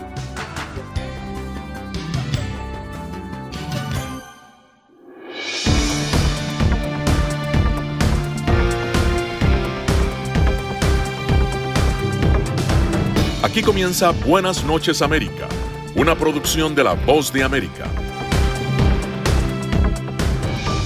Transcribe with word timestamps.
Aquí 13.43 13.63
comienza 13.63 14.13
Buenas 14.13 14.65
noches 14.65 15.03
América, 15.03 15.49
una 15.97 16.15
producción 16.15 16.77
de 16.77 16.85
La 16.85 16.95
Voz 16.95 17.33
de 17.33 17.43
América. 17.43 17.87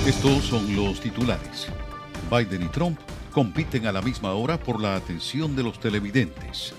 Estos 0.07 0.45
son 0.45 0.75
los 0.75 0.99
titulares. 1.01 1.69
Biden 2.31 2.63
y 2.63 2.69
Trump 2.69 2.99
compiten 3.35 3.87
a 3.87 3.93
la 3.93 4.01
misma 4.01 4.33
hora 4.33 4.59
por 4.59 4.81
la 4.81 4.95
atención 4.95 5.57
de 5.57 5.65
los 5.65 5.81
televidentes. 5.81 6.73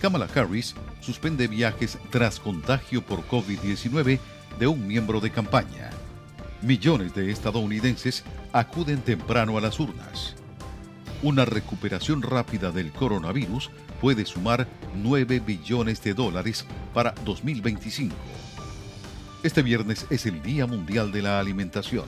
Kamala 0.00 0.28
Harris 0.34 0.74
suspende 1.00 1.46
viajes 1.46 1.96
tras 2.10 2.40
contagio 2.40 3.02
por 3.02 3.26
COVID-19 3.28 4.18
de 4.58 4.66
un 4.66 4.86
miembro 4.86 5.20
de 5.20 5.30
campaña. 5.30 5.90
Millones 6.60 7.14
de 7.14 7.30
estadounidenses 7.30 8.24
acuden 8.52 9.00
temprano 9.00 9.56
a 9.56 9.60
las 9.60 9.78
urnas. 9.78 10.34
Una 11.22 11.44
recuperación 11.44 12.20
rápida 12.20 12.72
del 12.72 12.90
coronavirus 12.90 13.70
puede 14.00 14.26
sumar 14.26 14.66
9 14.96 15.40
billones 15.40 16.02
de 16.02 16.14
dólares 16.14 16.66
para 16.92 17.14
2025. 17.24 18.14
Este 19.44 19.62
viernes 19.62 20.06
es 20.10 20.26
el 20.26 20.42
Día 20.42 20.66
Mundial 20.66 21.12
de 21.12 21.22
la 21.22 21.38
Alimentación. 21.38 22.06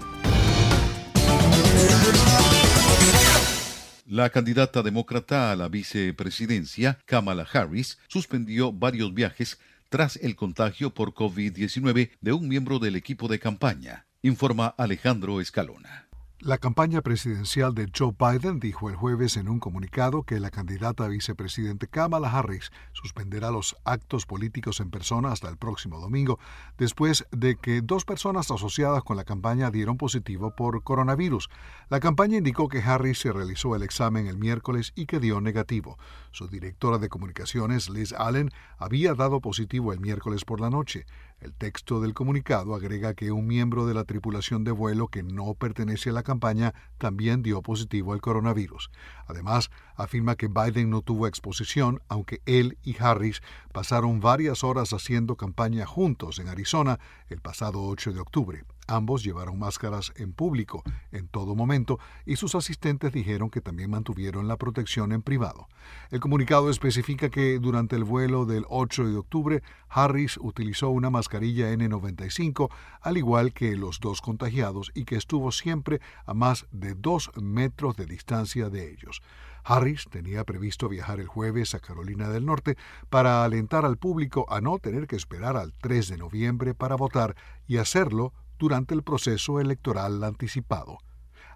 La 4.10 4.30
candidata 4.30 4.82
demócrata 4.82 5.52
a 5.52 5.56
la 5.56 5.68
vicepresidencia, 5.68 6.98
Kamala 7.04 7.46
Harris, 7.52 7.98
suspendió 8.08 8.72
varios 8.72 9.12
viajes 9.12 9.60
tras 9.90 10.16
el 10.16 10.34
contagio 10.34 10.94
por 10.94 11.12
COVID-19 11.12 12.12
de 12.18 12.32
un 12.32 12.48
miembro 12.48 12.78
del 12.78 12.96
equipo 12.96 13.28
de 13.28 13.38
campaña, 13.38 14.06
informa 14.22 14.68
Alejandro 14.78 15.42
Escalona. 15.42 16.07
La 16.40 16.58
campaña 16.58 17.02
presidencial 17.02 17.74
de 17.74 17.90
Joe 17.92 18.14
Biden 18.16 18.60
dijo 18.60 18.88
el 18.88 18.94
jueves 18.94 19.36
en 19.36 19.48
un 19.48 19.58
comunicado 19.58 20.22
que 20.22 20.38
la 20.38 20.52
candidata 20.52 21.04
a 21.04 21.08
vicepresidente 21.08 21.88
Kamala 21.88 22.30
Harris 22.30 22.70
suspenderá 22.92 23.50
los 23.50 23.76
actos 23.84 24.24
políticos 24.24 24.78
en 24.78 24.88
persona 24.88 25.32
hasta 25.32 25.48
el 25.48 25.56
próximo 25.56 25.98
domingo, 25.98 26.38
después 26.78 27.26
de 27.32 27.56
que 27.56 27.80
dos 27.80 28.04
personas 28.04 28.52
asociadas 28.52 29.02
con 29.02 29.16
la 29.16 29.24
campaña 29.24 29.72
dieron 29.72 29.96
positivo 29.96 30.54
por 30.54 30.84
coronavirus. 30.84 31.50
La 31.88 31.98
campaña 31.98 32.38
indicó 32.38 32.68
que 32.68 32.82
Harris 32.82 33.18
se 33.18 33.32
realizó 33.32 33.74
el 33.74 33.82
examen 33.82 34.28
el 34.28 34.38
miércoles 34.38 34.92
y 34.94 35.06
que 35.06 35.18
dio 35.18 35.40
negativo. 35.40 35.98
Su 36.30 36.46
directora 36.46 36.98
de 36.98 37.08
comunicaciones, 37.08 37.90
Liz 37.90 38.12
Allen, 38.12 38.50
había 38.78 39.14
dado 39.14 39.40
positivo 39.40 39.92
el 39.92 39.98
miércoles 39.98 40.44
por 40.44 40.60
la 40.60 40.70
noche. 40.70 41.04
El 41.40 41.54
texto 41.54 42.00
del 42.00 42.14
comunicado 42.14 42.74
agrega 42.74 43.14
que 43.14 43.30
un 43.30 43.46
miembro 43.46 43.86
de 43.86 43.94
la 43.94 44.02
tripulación 44.04 44.64
de 44.64 44.72
vuelo 44.72 45.06
que 45.06 45.22
no 45.22 45.54
pertenece 45.54 46.10
a 46.10 46.12
la 46.12 46.24
campaña 46.24 46.74
también 46.98 47.42
dio 47.42 47.62
positivo 47.62 48.12
al 48.12 48.20
coronavirus. 48.20 48.90
Además, 49.28 49.70
afirma 49.98 50.36
que 50.36 50.48
Biden 50.48 50.88
no 50.88 51.02
tuvo 51.02 51.26
exposición, 51.26 52.00
aunque 52.08 52.40
él 52.46 52.78
y 52.82 52.96
Harris 52.98 53.42
pasaron 53.72 54.20
varias 54.20 54.64
horas 54.64 54.92
haciendo 54.92 55.36
campaña 55.36 55.84
juntos 55.84 56.38
en 56.38 56.48
Arizona 56.48 56.98
el 57.28 57.40
pasado 57.40 57.82
8 57.82 58.12
de 58.12 58.20
octubre. 58.20 58.64
Ambos 58.90 59.22
llevaron 59.22 59.58
máscaras 59.58 60.14
en 60.16 60.32
público 60.32 60.82
en 61.12 61.28
todo 61.28 61.54
momento 61.54 61.98
y 62.24 62.36
sus 62.36 62.54
asistentes 62.54 63.12
dijeron 63.12 63.50
que 63.50 63.60
también 63.60 63.90
mantuvieron 63.90 64.48
la 64.48 64.56
protección 64.56 65.12
en 65.12 65.20
privado. 65.20 65.68
El 66.10 66.20
comunicado 66.20 66.70
especifica 66.70 67.28
que 67.28 67.58
durante 67.58 67.96
el 67.96 68.04
vuelo 68.04 68.46
del 68.46 68.64
8 68.70 69.08
de 69.08 69.16
octubre, 69.18 69.62
Harris 69.90 70.38
utilizó 70.38 70.88
una 70.88 71.10
mascarilla 71.10 71.70
N95, 71.70 72.70
al 73.02 73.18
igual 73.18 73.52
que 73.52 73.76
los 73.76 74.00
dos 74.00 74.22
contagiados, 74.22 74.90
y 74.94 75.04
que 75.04 75.16
estuvo 75.16 75.52
siempre 75.52 76.00
a 76.24 76.32
más 76.32 76.66
de 76.70 76.94
dos 76.94 77.30
metros 77.36 77.94
de 77.96 78.06
distancia 78.06 78.70
de 78.70 78.90
ellos. 78.90 79.20
Harris 79.68 80.06
tenía 80.10 80.44
previsto 80.44 80.88
viajar 80.88 81.20
el 81.20 81.26
jueves 81.26 81.74
a 81.74 81.80
Carolina 81.80 82.30
del 82.30 82.46
Norte 82.46 82.78
para 83.10 83.44
alentar 83.44 83.84
al 83.84 83.98
público 83.98 84.46
a 84.48 84.62
no 84.62 84.78
tener 84.78 85.06
que 85.06 85.16
esperar 85.16 85.58
al 85.58 85.74
3 85.74 86.08
de 86.08 86.16
noviembre 86.16 86.72
para 86.72 86.96
votar 86.96 87.36
y 87.66 87.76
hacerlo 87.76 88.32
durante 88.58 88.94
el 88.94 89.02
proceso 89.02 89.60
electoral 89.60 90.24
anticipado. 90.24 90.96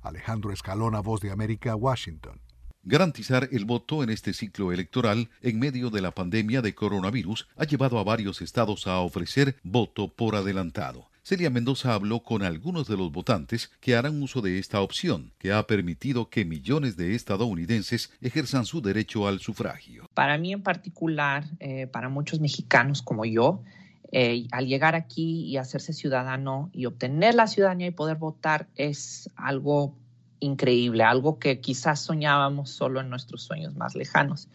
Alejandro 0.02 0.52
Escalona, 0.52 1.00
Voz 1.00 1.22
de 1.22 1.30
América, 1.30 1.74
Washington. 1.74 2.42
Garantizar 2.82 3.48
el 3.50 3.64
voto 3.64 4.02
en 4.02 4.10
este 4.10 4.34
ciclo 4.34 4.72
electoral 4.72 5.30
en 5.40 5.58
medio 5.58 5.88
de 5.88 6.02
la 6.02 6.10
pandemia 6.10 6.60
de 6.60 6.74
coronavirus 6.74 7.48
ha 7.56 7.64
llevado 7.64 7.98
a 7.98 8.04
varios 8.04 8.42
estados 8.42 8.86
a 8.86 8.98
ofrecer 8.98 9.56
voto 9.62 10.14
por 10.14 10.36
adelantado. 10.36 11.11
Celia 11.24 11.50
Mendoza 11.50 11.94
habló 11.94 12.24
con 12.24 12.42
algunos 12.42 12.88
de 12.88 12.96
los 12.96 13.12
votantes 13.12 13.70
que 13.80 13.94
harán 13.94 14.20
uso 14.20 14.40
de 14.40 14.58
esta 14.58 14.80
opción, 14.80 15.32
que 15.38 15.52
ha 15.52 15.64
permitido 15.68 16.28
que 16.28 16.44
millones 16.44 16.96
de 16.96 17.14
estadounidenses 17.14 18.12
ejerzan 18.20 18.66
su 18.66 18.82
derecho 18.82 19.28
al 19.28 19.38
sufragio. 19.38 20.08
Para 20.14 20.36
mí 20.36 20.52
en 20.52 20.64
particular, 20.64 21.44
eh, 21.60 21.86
para 21.86 22.08
muchos 22.08 22.40
mexicanos 22.40 23.02
como 23.02 23.24
yo, 23.24 23.62
eh, 24.10 24.48
al 24.50 24.66
llegar 24.66 24.96
aquí 24.96 25.44
y 25.44 25.58
hacerse 25.58 25.92
ciudadano 25.92 26.70
y 26.72 26.86
obtener 26.86 27.36
la 27.36 27.46
ciudadanía 27.46 27.86
y 27.86 27.92
poder 27.92 28.16
votar 28.16 28.66
es 28.74 29.30
algo 29.36 29.94
increíble, 30.42 31.04
algo 31.04 31.38
que 31.38 31.60
quizás 31.60 32.00
soñábamos 32.00 32.70
solo 32.70 33.00
en 33.00 33.08
nuestros 33.08 33.42
sueños 33.42 33.74
más 33.74 33.94
lejanos. 33.94 34.48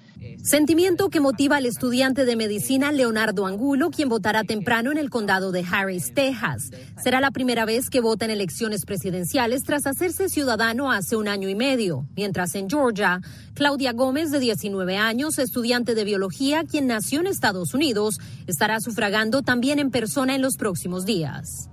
Sentimiento 0.44 1.10
que 1.10 1.20
motiva 1.20 1.58
al 1.58 1.66
estudiante 1.66 2.26
de 2.26 2.36
medicina 2.36 2.92
Leonardo 2.92 3.46
Angulo, 3.46 3.90
quien 3.90 4.10
votará 4.10 4.44
temprano 4.44 4.92
en 4.92 4.98
el 4.98 5.10
condado 5.10 5.52
de 5.52 5.64
Harris, 5.70 6.14
Texas. 6.14 6.72
Será 7.02 7.22
la 7.22 7.32
primera 7.32 7.66
vez 7.66 7.90
que 7.90 8.02
vota 8.02 8.26
en 8.26 8.32
elecciones 8.32 8.86
presidenciales 8.86 9.64
tras 9.64 9.86
hacerse 9.86 10.30
ciudadano 10.30 10.92
hace 10.92 11.16
un 11.16 11.28
año 11.28 11.50
y 11.50 11.56
medio. 11.56 12.06
Mientras 12.16 12.56
en 12.56 12.70
Georgia, 12.70 13.22
Claudia 13.54 13.94
Gómez, 13.94 14.32
de 14.32 14.40
19 14.40 14.98
años, 14.98 15.40
estudiante 15.40 15.96
de 15.96 16.04
biología, 16.04 16.64
quien 16.64 16.88
nació 16.88 17.20
en 17.20 17.28
Estados 17.28 17.74
Unidos, 17.74 18.20
estará 18.48 18.80
sufragando 18.80 19.42
también 19.42 19.80
en 19.80 19.92
persona 19.92 20.36
en 20.36 20.42
los 20.42 20.58
próximos 20.58 21.06
días. 21.06 21.70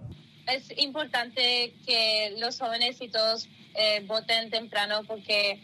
Es 0.46 0.76
importante 0.78 1.74
que 1.86 2.34
los 2.38 2.58
jóvenes 2.58 3.00
y 3.00 3.08
todos 3.08 3.48
eh, 3.74 4.02
voten 4.06 4.50
temprano 4.50 5.02
porque 5.06 5.60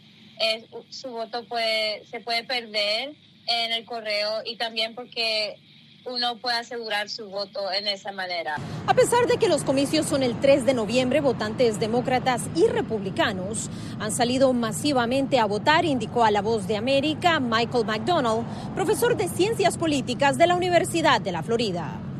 su 0.89 1.09
voto 1.09 1.45
puede, 1.45 2.03
se 2.07 2.19
puede 2.19 2.43
perder 2.43 3.13
en 3.47 3.71
el 3.71 3.85
correo 3.85 4.41
y 4.43 4.55
también 4.55 4.95
porque 4.95 5.59
uno 6.05 6.37
puede 6.37 6.57
asegurar 6.57 7.09
su 7.09 7.29
voto 7.29 7.71
en 7.71 7.87
esa 7.87 8.11
manera. 8.11 8.55
A 8.87 8.93
pesar 8.93 9.27
de 9.27 9.37
que 9.37 9.47
los 9.47 9.63
comicios 9.63 10.07
son 10.07 10.23
el 10.23 10.39
3 10.39 10.65
de 10.65 10.73
noviembre, 10.73 11.21
votantes 11.21 11.79
demócratas 11.79 12.43
y 12.55 12.65
republicanos 12.67 13.69
han 13.99 14.11
salido 14.11 14.51
masivamente 14.53 15.37
a 15.37 15.45
votar, 15.45 15.85
indicó 15.85 16.23
a 16.23 16.31
La 16.31 16.41
Voz 16.41 16.67
de 16.67 16.77
América 16.77 17.39
Michael 17.39 17.85
McDonald, 17.85 18.45
profesor 18.73 19.15
de 19.15 19.27
Ciencias 19.27 19.77
Políticas 19.77 20.37
de 20.37 20.47
la 20.47 20.55
Universidad 20.55 21.21
de 21.21 21.31
la 21.31 21.43
Florida. 21.43 22.10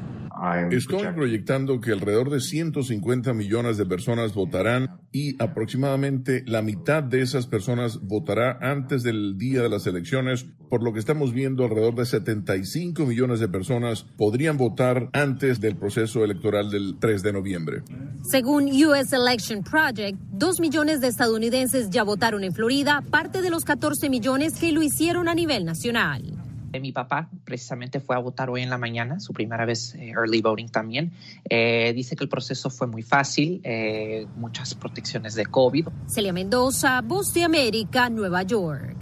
Estoy 0.71 1.05
proyectando 1.13 1.79
que 1.79 1.91
alrededor 1.91 2.31
de 2.31 2.39
150 2.39 3.31
millones 3.33 3.77
de 3.77 3.85
personas 3.85 4.33
votarán 4.33 4.99
y 5.11 5.35
aproximadamente 5.41 6.43
la 6.47 6.63
mitad 6.63 7.03
de 7.03 7.21
esas 7.21 7.45
personas 7.45 7.99
votará 8.01 8.57
antes 8.59 9.03
del 9.03 9.37
día 9.37 9.61
de 9.61 9.69
las 9.69 9.85
elecciones, 9.85 10.47
por 10.67 10.81
lo 10.81 10.93
que 10.93 10.99
estamos 10.99 11.31
viendo 11.31 11.63
alrededor 11.63 11.93
de 11.93 12.05
75 12.05 13.05
millones 13.05 13.39
de 13.39 13.49
personas 13.49 14.05
podrían 14.17 14.57
votar 14.57 15.09
antes 15.13 15.61
del 15.61 15.75
proceso 15.75 16.23
electoral 16.23 16.71
del 16.71 16.97
3 16.99 17.21
de 17.21 17.33
noviembre. 17.33 17.83
Según 18.23 18.65
US 18.65 19.13
Election 19.13 19.63
Project, 19.63 20.17
dos 20.31 20.59
millones 20.59 21.01
de 21.01 21.07
estadounidenses 21.09 21.91
ya 21.91 22.01
votaron 22.01 22.43
en 22.43 22.53
Florida, 22.53 23.03
parte 23.11 23.43
de 23.43 23.51
los 23.51 23.63
14 23.63 24.09
millones 24.09 24.55
que 24.59 24.71
lo 24.71 24.81
hicieron 24.81 25.27
a 25.27 25.35
nivel 25.35 25.65
nacional. 25.65 26.41
Mi 26.79 26.91
papá 26.91 27.29
precisamente 27.43 27.99
fue 27.99 28.15
a 28.15 28.19
votar 28.19 28.49
hoy 28.49 28.61
en 28.61 28.69
la 28.69 28.77
mañana, 28.77 29.19
su 29.19 29.33
primera 29.33 29.65
vez 29.65 29.93
eh, 29.95 30.11
early 30.11 30.41
voting 30.41 30.69
también. 30.69 31.11
Eh, 31.49 31.91
dice 31.93 32.15
que 32.15 32.23
el 32.23 32.29
proceso 32.29 32.69
fue 32.69 32.87
muy 32.87 33.03
fácil, 33.03 33.61
eh, 33.63 34.25
muchas 34.37 34.73
protecciones 34.75 35.35
de 35.35 35.45
COVID. 35.45 35.87
Celia 36.07 36.33
Mendoza, 36.33 37.01
Voz 37.01 37.33
de 37.33 37.43
América, 37.43 38.09
Nueva 38.09 38.43
York. 38.43 38.95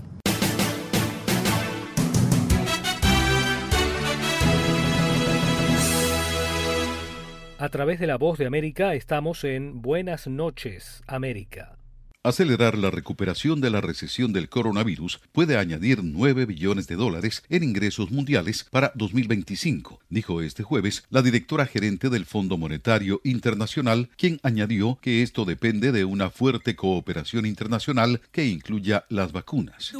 A 7.60 7.68
través 7.69 8.00
de 8.00 8.07
la 8.07 8.18
Voz 8.18 8.38
de 8.38 8.45
América 8.45 8.94
estamos 8.94 9.44
en 9.44 9.81
Buenas 9.81 10.27
noches, 10.27 11.04
América. 11.07 11.79
Acelerar 12.21 12.77
la 12.77 12.92
recuperación 12.92 13.62
de 13.62 13.69
la 13.69 13.80
recesión 13.80 14.33
del 14.33 14.50
coronavirus 14.50 15.21
puede 15.31 15.56
añadir 15.56 16.04
9 16.04 16.45
billones 16.45 16.86
de 16.88 16.98
dólares 16.98 17.44
en 17.48 17.63
ingresos 17.63 18.12
mundiales 18.12 18.68
para 18.69 18.92
2025, 18.95 20.01
dijo 20.10 20.42
este 20.42 20.62
jueves 20.62 21.06
la 21.10 21.21
directora 21.21 21.66
gerente 21.66 22.10
del 22.10 22.25
Fondo 22.25 22.57
Monetario 22.57 23.21
Internacional, 23.24 24.10
quien 24.18 24.42
añadió 24.44 25.00
que 25.01 25.24
esto 25.24 25.45
depende 25.45 25.94
de 25.94 26.04
una 26.04 26.30
fuerte 26.30 26.75
cooperación 26.75 27.45
internacional 27.45 28.19
que 28.33 28.45
incluya 28.45 29.06
las 29.07 29.31
vacunas. 29.31 29.94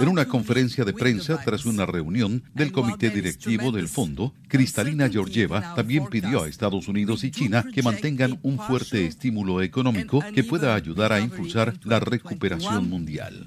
En 0.00 0.08
una 0.08 0.28
conferencia 0.28 0.84
de 0.84 0.92
prensa 0.92 1.42
tras 1.44 1.66
una 1.66 1.84
reunión 1.84 2.44
del 2.54 2.70
comité 2.70 3.10
directivo 3.10 3.72
del 3.72 3.88
fondo, 3.88 4.34
Cristalina 4.46 5.08
Georgieva 5.08 5.74
también 5.74 6.06
pidió 6.06 6.44
a 6.44 6.48
Estados 6.48 6.86
Unidos 6.86 7.24
y 7.24 7.32
China 7.32 7.64
que 7.74 7.82
mantengan 7.82 8.38
un 8.42 8.58
fuerte 8.58 9.04
estímulo 9.04 9.62
económico 9.62 10.11
que 10.20 10.44
pueda 10.44 10.74
ayudar 10.74 11.12
a 11.12 11.20
impulsar 11.20 11.74
la 11.84 12.00
recuperación 12.00 12.88
mundial. 12.88 13.46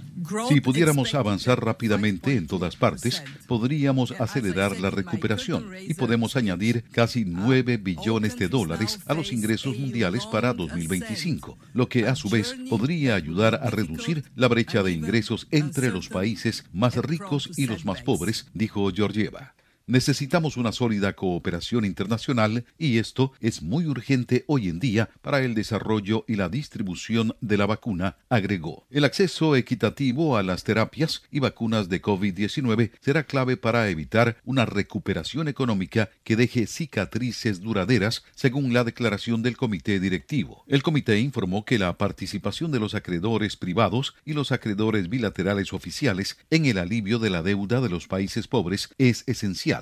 Si 0.50 0.62
pudiéramos 0.62 1.14
avanzar 1.14 1.64
rápidamente 1.64 2.36
en 2.36 2.48
todas 2.48 2.76
partes, 2.76 3.24
podríamos 3.48 4.12
acelerar 4.20 4.80
la 4.80 4.90
recuperación 4.90 5.70
y 5.88 5.94
podemos 5.94 6.36
añadir 6.36 6.84
casi 6.92 7.26
9 7.26 7.78
billones 7.78 8.38
de 8.38 8.48
dólares 8.48 9.00
a 9.06 9.14
los 9.14 9.32
ingresos 9.32 9.78
mundiales 9.78 10.26
para 10.26 10.54
2025, 10.54 11.58
lo 11.74 11.88
que 11.88 12.08
a 12.08 12.16
su 12.16 12.30
vez 12.30 12.56
podría 12.70 13.16
ayudar 13.16 13.60
a 13.62 13.70
reducir 13.70 14.24
la 14.36 14.48
brecha 14.48 14.82
de 14.82 14.92
ingresos 14.92 15.48
entre 15.52 15.92
los 15.92 16.10
países 16.10 16.66
más 16.74 16.96
ricos 16.96 17.52
y 17.56 17.68
los 17.68 17.86
más 17.86 18.02
pobres, 18.02 18.48
dijo 18.54 18.92
Georgieva. 18.92 19.54
Necesitamos 19.88 20.58
una 20.58 20.72
sólida 20.72 21.14
cooperación 21.14 21.86
internacional 21.86 22.66
y 22.80 22.98
esto 22.98 23.34
es 23.40 23.62
muy 23.62 23.86
urgente 23.86 24.44
hoy 24.48 24.68
en 24.68 24.80
día 24.80 25.12
para 25.22 25.42
el 25.42 25.54
desarrollo 25.54 26.26
y 26.28 26.38
la 26.38 26.50
distribución 26.50 27.36
de 27.40 27.58
la 27.58 27.68
vacuna, 27.68 28.18
agregó. 28.28 28.88
El 28.90 29.06
acceso 29.06 29.56
equitativo 29.56 30.38
a 30.38 30.44
las 30.44 30.64
terapias 30.64 31.22
y 31.30 31.40
vacunas 31.40 31.88
de 31.88 32.02
COVID-19 32.02 32.94
será 33.00 33.26
clave 33.26 33.58
para 33.58 33.88
evitar 33.88 34.38
una 34.44 34.66
recuperación 34.66 35.48
económica 35.48 36.10
que 36.24 36.36
deje 36.36 36.66
cicatrices 36.66 37.62
duraderas, 37.62 38.24
según 38.34 38.74
la 38.74 38.86
declaración 38.86 39.44
del 39.44 39.56
comité 39.56 40.00
directivo. 40.00 40.64
El 40.68 40.82
comité 40.82 41.20
informó 41.20 41.64
que 41.64 41.78
la 41.78 41.96
participación 41.96 42.72
de 42.72 42.80
los 42.80 42.96
acreedores 42.96 43.56
privados 43.56 44.16
y 44.26 44.34
los 44.34 44.52
acreedores 44.52 45.10
bilaterales 45.10 45.74
oficiales 45.74 46.40
en 46.50 46.66
el 46.66 46.80
alivio 46.80 47.20
de 47.20 47.30
la 47.30 47.44
deuda 47.44 47.82
de 47.82 47.90
los 47.90 48.08
países 48.08 48.48
pobres 48.48 48.90
es 48.98 49.24
esencial 49.28 49.75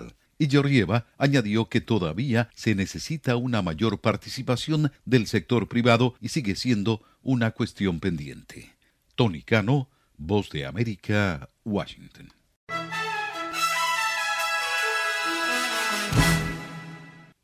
y 0.43 0.49
Georgieva 0.49 1.07
añadió 1.17 1.69
que 1.69 1.81
todavía 1.81 2.49
se 2.53 2.75
necesita 2.75 3.35
una 3.37 3.61
mayor 3.61 4.01
participación 4.01 4.91
del 5.05 5.27
sector 5.27 5.67
privado 5.67 6.15
y 6.19 6.29
sigue 6.29 6.55
siendo 6.55 7.01
una 7.21 7.51
cuestión 7.51 7.99
pendiente. 7.99 8.75
Tony 9.15 9.41
Cano, 9.41 9.89
Voz 10.17 10.49
de 10.49 10.65
América, 10.65 11.49
Washington. 11.63 12.29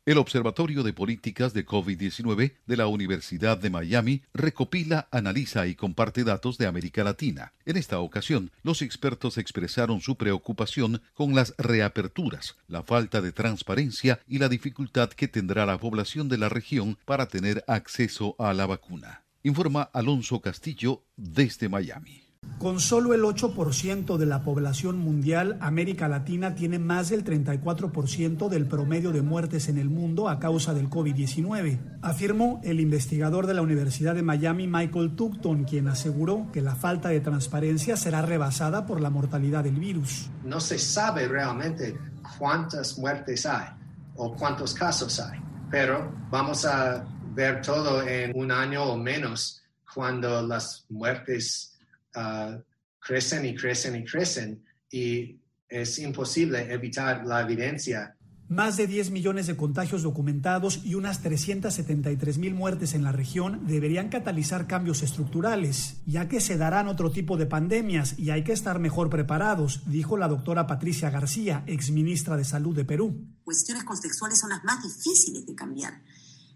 El 0.06 0.16
Observatorio 0.16 0.82
de 0.82 0.94
Políticas 0.94 1.52
de 1.52 1.66
COVID-19 1.66 2.54
de 2.66 2.76
la 2.78 2.86
Universidad 2.86 3.58
de 3.58 3.68
Miami 3.68 4.22
recopila, 4.32 5.08
analiza 5.10 5.66
y 5.66 5.74
comparte 5.74 6.24
datos 6.24 6.56
de 6.56 6.66
América 6.66 7.04
Latina. 7.04 7.52
En 7.66 7.76
esta 7.76 7.98
ocasión, 7.98 8.50
los 8.62 8.80
expertos 8.80 9.36
expresaron 9.36 10.00
su 10.00 10.16
preocupación 10.16 11.02
con 11.12 11.34
las 11.34 11.54
reaperturas, 11.58 12.56
la 12.66 12.82
falta 12.82 13.20
de 13.20 13.32
transparencia 13.32 14.20
y 14.26 14.38
la 14.38 14.48
dificultad 14.48 15.10
que 15.10 15.28
tendrá 15.28 15.66
la 15.66 15.76
población 15.76 16.30
de 16.30 16.38
la 16.38 16.48
región 16.48 16.96
para 17.04 17.26
tener 17.26 17.62
acceso 17.66 18.36
a 18.38 18.54
la 18.54 18.64
vacuna. 18.64 19.24
Informa 19.42 19.82
Alonso 19.92 20.40
Castillo 20.40 21.04
desde 21.16 21.68
Miami. 21.68 22.29
Con 22.60 22.78
solo 22.78 23.14
el 23.14 23.22
8% 23.22 24.18
de 24.18 24.26
la 24.26 24.42
población 24.42 24.98
mundial, 24.98 25.56
América 25.62 26.08
Latina 26.08 26.54
tiene 26.54 26.78
más 26.78 27.08
del 27.08 27.24
34% 27.24 28.50
del 28.50 28.66
promedio 28.66 29.12
de 29.12 29.22
muertes 29.22 29.70
en 29.70 29.78
el 29.78 29.88
mundo 29.88 30.28
a 30.28 30.38
causa 30.38 30.74
del 30.74 30.90
COVID-19, 30.90 31.78
afirmó 32.02 32.60
el 32.62 32.80
investigador 32.80 33.46
de 33.46 33.54
la 33.54 33.62
Universidad 33.62 34.14
de 34.14 34.22
Miami, 34.22 34.66
Michael 34.66 35.16
Tupton, 35.16 35.64
quien 35.64 35.88
aseguró 35.88 36.52
que 36.52 36.60
la 36.60 36.74
falta 36.74 37.08
de 37.08 37.20
transparencia 37.20 37.96
será 37.96 38.20
rebasada 38.20 38.84
por 38.84 39.00
la 39.00 39.08
mortalidad 39.08 39.64
del 39.64 39.76
virus. 39.76 40.28
No 40.44 40.60
se 40.60 40.78
sabe 40.78 41.28
realmente 41.28 41.98
cuántas 42.36 42.98
muertes 42.98 43.46
hay 43.46 43.68
o 44.16 44.36
cuántos 44.36 44.74
casos 44.74 45.18
hay, 45.18 45.40
pero 45.70 46.12
vamos 46.30 46.66
a 46.66 47.06
ver 47.32 47.62
todo 47.62 48.06
en 48.06 48.38
un 48.38 48.52
año 48.52 48.82
o 48.84 48.98
menos 48.98 49.62
cuando 49.94 50.42
las 50.42 50.84
muertes 50.90 51.70
Ah, 52.14 52.58
crecen 52.98 53.44
y 53.46 53.54
crecen 53.54 53.96
y 53.96 54.04
crecen 54.04 54.64
y 54.90 55.40
es 55.68 55.98
imposible 55.98 56.72
evitar 56.72 57.24
la 57.24 57.40
evidencia. 57.40 58.16
Más 58.48 58.76
de 58.76 58.88
10 58.88 59.12
millones 59.12 59.46
de 59.46 59.56
contagios 59.56 60.02
documentados 60.02 60.80
y 60.84 60.96
unas 60.96 61.22
373 61.22 62.38
mil 62.38 62.52
muertes 62.52 62.94
en 62.94 63.04
la 63.04 63.12
región 63.12 63.64
deberían 63.68 64.08
catalizar 64.08 64.66
cambios 64.66 65.04
estructurales, 65.04 65.98
ya 66.04 66.28
que 66.28 66.40
se 66.40 66.56
darán 66.56 66.88
otro 66.88 67.12
tipo 67.12 67.36
de 67.36 67.46
pandemias 67.46 68.18
y 68.18 68.30
hay 68.30 68.42
que 68.42 68.52
estar 68.52 68.80
mejor 68.80 69.08
preparados, 69.08 69.82
dijo 69.86 70.16
la 70.16 70.26
doctora 70.26 70.66
Patricia 70.66 71.10
García, 71.10 71.62
exministra 71.68 72.36
de 72.36 72.44
Salud 72.44 72.74
de 72.74 72.84
Perú. 72.84 73.24
Cuestiones 73.44 73.84
contextuales 73.84 74.40
son 74.40 74.50
las 74.50 74.64
más 74.64 74.82
difíciles 74.82 75.46
de 75.46 75.54
cambiar, 75.54 76.02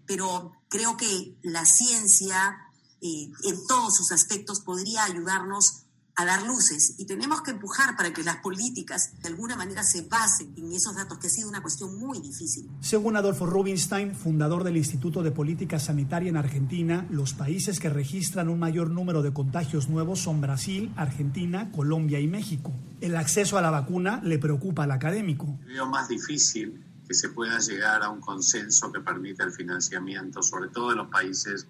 pero 0.05 0.51
creo 0.69 0.97
que 0.97 1.39
la 1.43 1.65
ciencia 1.65 2.57
eh, 3.05 3.31
en 3.45 3.67
todos 3.67 3.97
sus 3.97 4.13
aspectos 4.13 4.61
podría 4.61 5.05
ayudarnos 5.05 5.83
a 6.17 6.25
dar 6.25 6.43
luces 6.47 6.95
y 6.97 7.05
tenemos 7.05 7.43
que 7.43 7.51
empujar 7.51 7.97
para 7.99 8.15
que 8.15 8.23
las 8.23 8.37
políticas 8.37 9.13
de 9.21 9.29
alguna 9.29 9.57
manera 9.57 9.83
se 9.83 10.03
basen 10.03 10.55
en 10.57 10.73
esos 10.73 10.95
datos, 10.95 11.19
que 11.19 11.27
ha 11.27 11.31
sido 11.31 11.51
una 11.51 11.61
cuestión 11.61 11.99
muy 11.99 12.21
difícil. 12.21 12.71
Según 12.81 13.17
Adolfo 13.17 13.45
Rubinstein, 13.45 14.15
fundador 14.15 14.65
del 14.65 14.79
Instituto 14.79 15.23
de 15.23 15.33
Política 15.33 15.79
Sanitaria 15.79 16.31
en 16.31 16.39
Argentina, 16.39 17.07
los 17.11 17.35
países 17.35 17.79
que 17.79 17.91
registran 17.91 18.49
un 18.49 18.59
mayor 18.59 18.89
número 18.89 19.21
de 19.21 19.35
contagios 19.35 19.91
nuevos 19.91 20.21
son 20.21 20.41
Brasil, 20.41 20.91
Argentina, 20.97 21.71
Colombia 21.73 22.21
y 22.21 22.27
México. 22.27 22.73
El 23.03 23.17
acceso 23.17 23.59
a 23.59 23.63
la 23.63 23.71
vacuna 23.71 24.23
le 24.25 24.39
preocupa 24.39 24.85
al 24.85 24.93
académico. 24.93 25.59
Veo 25.67 25.87
más 25.87 26.09
difícil 26.09 26.83
que 27.07 27.13
se 27.13 27.29
pueda 27.29 27.59
llegar 27.59 28.03
a 28.03 28.09
un 28.09 28.21
consenso 28.21 28.91
que 28.91 29.01
permita 29.01 29.45
el 29.45 29.53
financiamiento, 29.53 30.43
sobre 30.43 30.71
todo 30.71 30.93
en 30.93 30.99
los 30.99 31.09
países 31.09 31.67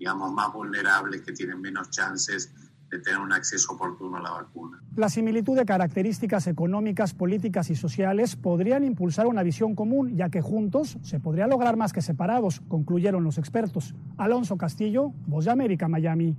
digamos, 0.00 0.32
más 0.32 0.50
vulnerables, 0.52 1.20
que 1.20 1.32
tienen 1.32 1.60
menos 1.60 1.90
chances 1.90 2.50
de 2.90 2.98
tener 2.98 3.20
un 3.20 3.32
acceso 3.32 3.74
oportuno 3.74 4.16
a 4.16 4.22
la 4.22 4.30
vacuna. 4.30 4.82
La 4.96 5.10
similitud 5.10 5.56
de 5.56 5.64
características 5.64 6.46
económicas, 6.46 7.12
políticas 7.12 7.70
y 7.70 7.76
sociales 7.76 8.34
podrían 8.34 8.82
impulsar 8.82 9.26
una 9.26 9.42
visión 9.42 9.76
común, 9.76 10.16
ya 10.16 10.30
que 10.30 10.40
juntos 10.40 10.96
se 11.02 11.20
podría 11.20 11.46
lograr 11.46 11.76
más 11.76 11.92
que 11.92 12.00
separados, 12.00 12.62
concluyeron 12.66 13.22
los 13.22 13.36
expertos. 13.36 13.94
Alonso 14.16 14.56
Castillo, 14.56 15.12
Voz 15.26 15.44
de 15.44 15.52
América, 15.52 15.86
Miami. 15.86 16.34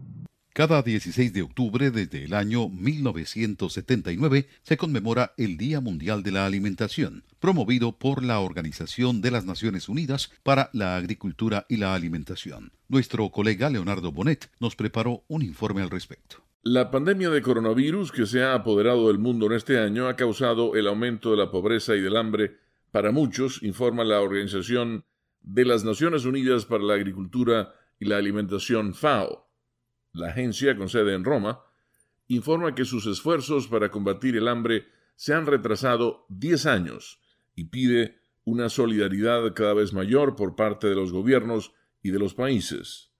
Cada 0.54 0.82
16 0.82 1.32
de 1.32 1.44
octubre 1.44 1.92
desde 1.92 2.26
el 2.26 2.34
año 2.34 2.68
1979 2.68 4.50
se 4.64 4.76
conmemora 4.76 5.34
el 5.38 5.56
Día 5.56 5.80
Mundial 5.80 6.24
de 6.24 6.32
la 6.32 6.46
Alimentación, 6.46 7.24
promovido 7.40 7.94
por 7.94 8.22
la 8.22 8.42
Organización 8.42 9.22
de 9.22 9.32
las 9.32 9.46
Naciones 9.46 9.88
Unidas 9.88 10.30
para 10.44 10.70
la 10.74 10.98
Agricultura 10.98 11.66
y 11.70 11.78
la 11.78 11.96
Alimentación. 11.96 12.74
Nuestro 12.90 13.30
colega 13.30 13.70
Leonardo 13.70 14.12
Bonet 14.12 14.52
nos 14.60 14.76
preparó 14.76 15.24
un 15.30 15.42
informe 15.42 15.84
al 15.84 15.90
respecto. 15.90 16.44
La 16.64 16.92
pandemia 16.92 17.30
de 17.30 17.42
coronavirus 17.42 18.12
que 18.12 18.26
se 18.26 18.44
ha 18.44 18.54
apoderado 18.54 19.08
del 19.08 19.20
mundo 19.20 19.46
en 19.46 19.54
este 19.54 19.80
año 19.80 20.10
ha 20.10 20.18
causado 20.18 20.76
el 20.76 20.86
aumento 20.88 21.32
de 21.32 21.38
la 21.38 21.50
pobreza 21.50 21.96
y 21.96 22.02
del 22.02 22.18
hambre 22.18 22.58
para 22.92 23.14
muchos, 23.14 23.64
informa 23.64 24.04
la 24.04 24.20
Organización 24.20 25.06
de 25.40 25.64
las 25.64 25.86
Naciones 25.86 26.26
Unidas 26.26 26.66
para 26.66 26.84
la 26.84 26.96
Agricultura 26.96 27.74
y 28.02 28.06
la 28.06 28.18
Alimentación 28.18 28.94
FAO. 28.94 29.51
La 30.14 30.30
agencia, 30.30 30.76
con 30.76 30.90
sede 30.90 31.14
en 31.14 31.24
Roma, 31.24 31.64
informa 32.28 32.76
que 32.76 32.86
sus 32.86 33.06
esfuerzos 33.08 33.68
para 33.68 33.90
combatir 33.90 34.36
el 34.36 34.48
hambre 34.48 34.86
se 35.16 35.34
han 35.34 35.46
retrasado 35.46 36.26
10 36.30 36.66
años 36.66 37.20
y 37.56 37.66
pide 37.66 38.18
una 38.44 38.70
solidaridad 38.70 39.54
cada 39.54 39.74
vez 39.74 39.94
mayor 39.94 40.36
por 40.36 40.56
parte 40.56 40.88
de 40.88 40.96
los 40.96 41.12
gobiernos 41.12 41.74
y 42.02 42.12
de 42.12 42.20
los 42.20 42.34
países. 42.34 43.12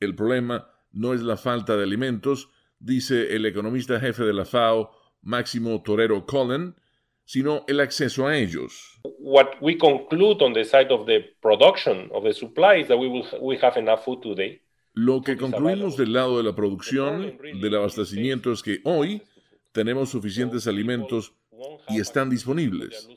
El 0.00 0.14
problema 0.14 0.70
no 0.90 1.14
es 1.14 1.22
la 1.22 1.36
falta 1.36 1.76
de 1.76 1.82
alimentos, 1.82 2.48
dice 2.78 3.36
el 3.36 3.46
economista 3.46 4.00
jefe 4.00 4.24
de 4.24 4.32
la 4.32 4.44
FAO, 4.44 4.90
Máximo 5.22 5.82
Torero 5.82 6.24
Cullen, 6.26 6.76
sino 7.24 7.64
el 7.68 7.80
acceso 7.80 8.26
a 8.26 8.38
ellos. 8.38 9.00
What 9.18 9.60
we 9.60 9.76
conclude 9.76 10.42
on 10.42 10.54
the 10.54 10.64
side 10.64 10.90
of 10.90 11.06
the 11.06 11.20
production 11.42 12.08
of 12.12 12.24
the 12.24 12.32
supply 12.32 12.80
is 12.80 12.88
that 12.88 12.98
we 12.98 13.08
will 13.08 13.26
we 13.40 13.58
have 13.58 13.76
enough 13.76 14.04
food 14.04 14.22
today 14.22 14.62
lo 14.98 15.22
que 15.22 15.36
concluimos 15.36 15.96
del 15.96 16.12
lado 16.12 16.38
de 16.38 16.42
la 16.42 16.56
producción, 16.56 17.38
del 17.60 17.76
abastecimiento, 17.76 18.50
es 18.50 18.64
que 18.64 18.80
hoy 18.82 19.22
tenemos 19.70 20.10
suficientes 20.10 20.66
alimentos 20.66 21.34
y 21.88 22.00
están 22.00 22.28
disponibles. 22.28 23.08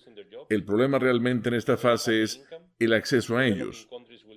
El 0.49 0.63
problema 0.63 0.99
realmente 0.99 1.49
en 1.49 1.55
esta 1.55 1.77
fase 1.77 2.21
es 2.21 2.45
el 2.77 2.93
acceso 2.93 3.35
a 3.35 3.47
ellos. 3.47 3.87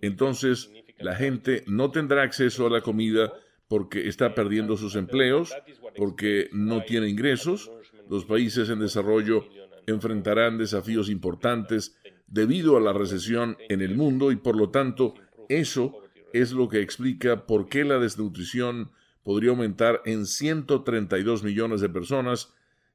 Entonces, 0.00 0.70
la 0.98 1.16
gente 1.16 1.64
no 1.66 1.90
tendrá 1.90 2.22
acceso 2.22 2.66
a 2.66 2.70
la 2.70 2.80
comida 2.80 3.30
porque 3.68 4.08
está 4.08 4.34
perdiendo 4.34 4.78
sus 4.78 4.96
empleos, 4.96 5.54
porque 5.96 6.48
no 6.50 6.82
tiene 6.84 7.10
ingresos. 7.10 7.70
Los 8.08 8.24
países 8.24 8.70
en 8.70 8.80
desarrollo 8.80 9.46
enfrentarán 9.86 10.56
desafíos 10.56 11.10
importantes 11.10 11.94
debido 12.26 12.78
a 12.78 12.80
la 12.80 12.94
recesión 12.94 13.58
en 13.68 13.82
el 13.82 13.96
mundo 13.96 14.32
y 14.32 14.36
por 14.36 14.56
lo 14.56 14.70
tanto 14.70 15.14
eso 15.50 16.03
es 16.34 16.50
lo 16.50 16.68
que 16.68 16.80
explica 16.80 17.46
por 17.46 17.68
qué 17.68 17.84
la 17.84 18.00
desnutrición 18.00 18.90
podría 19.22 19.50
aumentar 19.50 20.02
en 20.04 20.26
132 20.26 21.44
millones 21.44 21.80
de 21.80 21.88
personas 21.88 22.52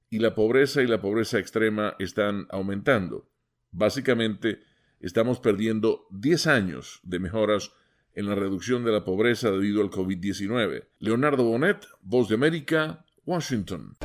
y 0.10 0.20
la 0.20 0.36
pobreza 0.36 0.82
y 0.82 0.88
la 0.88 1.00
pobreza 1.00 1.40
extrema 1.40 1.96
están 2.00 2.48
aumentando. 2.50 3.30
Básicamente, 3.72 4.60
estamos 5.00 5.40
perdiendo 5.40 6.06
10 6.12 6.48
años 6.48 7.00
de 7.04 7.20
mejoras 7.20 7.72
en 8.14 8.28
la 8.28 8.36
reducción 8.36 8.84
de 8.84 8.92
la 8.92 9.06
pobreza 9.06 9.52
debido 9.52 9.82
al 9.82 9.90
COVID-19. 9.90 10.90
Leonardo 11.00 11.46
Bonet, 11.46 11.88
Voz 12.02 12.28
de 12.28 12.36
América, 12.36 13.06
Washington. 13.26 13.96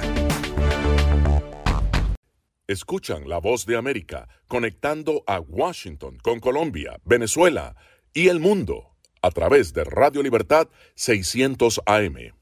Escuchan 2.68 3.28
la 3.28 3.38
voz 3.38 3.66
de 3.66 3.76
América 3.76 4.28
conectando 4.46 5.24
a 5.26 5.40
Washington 5.40 6.18
con 6.22 6.38
Colombia, 6.38 7.00
Venezuela 7.04 7.74
y 8.12 8.28
el 8.28 8.38
mundo 8.38 8.93
a 9.24 9.30
través 9.30 9.72
de 9.72 9.84
Radio 9.84 10.22
Libertad 10.22 10.68
600 10.96 11.80
AM. 11.86 12.34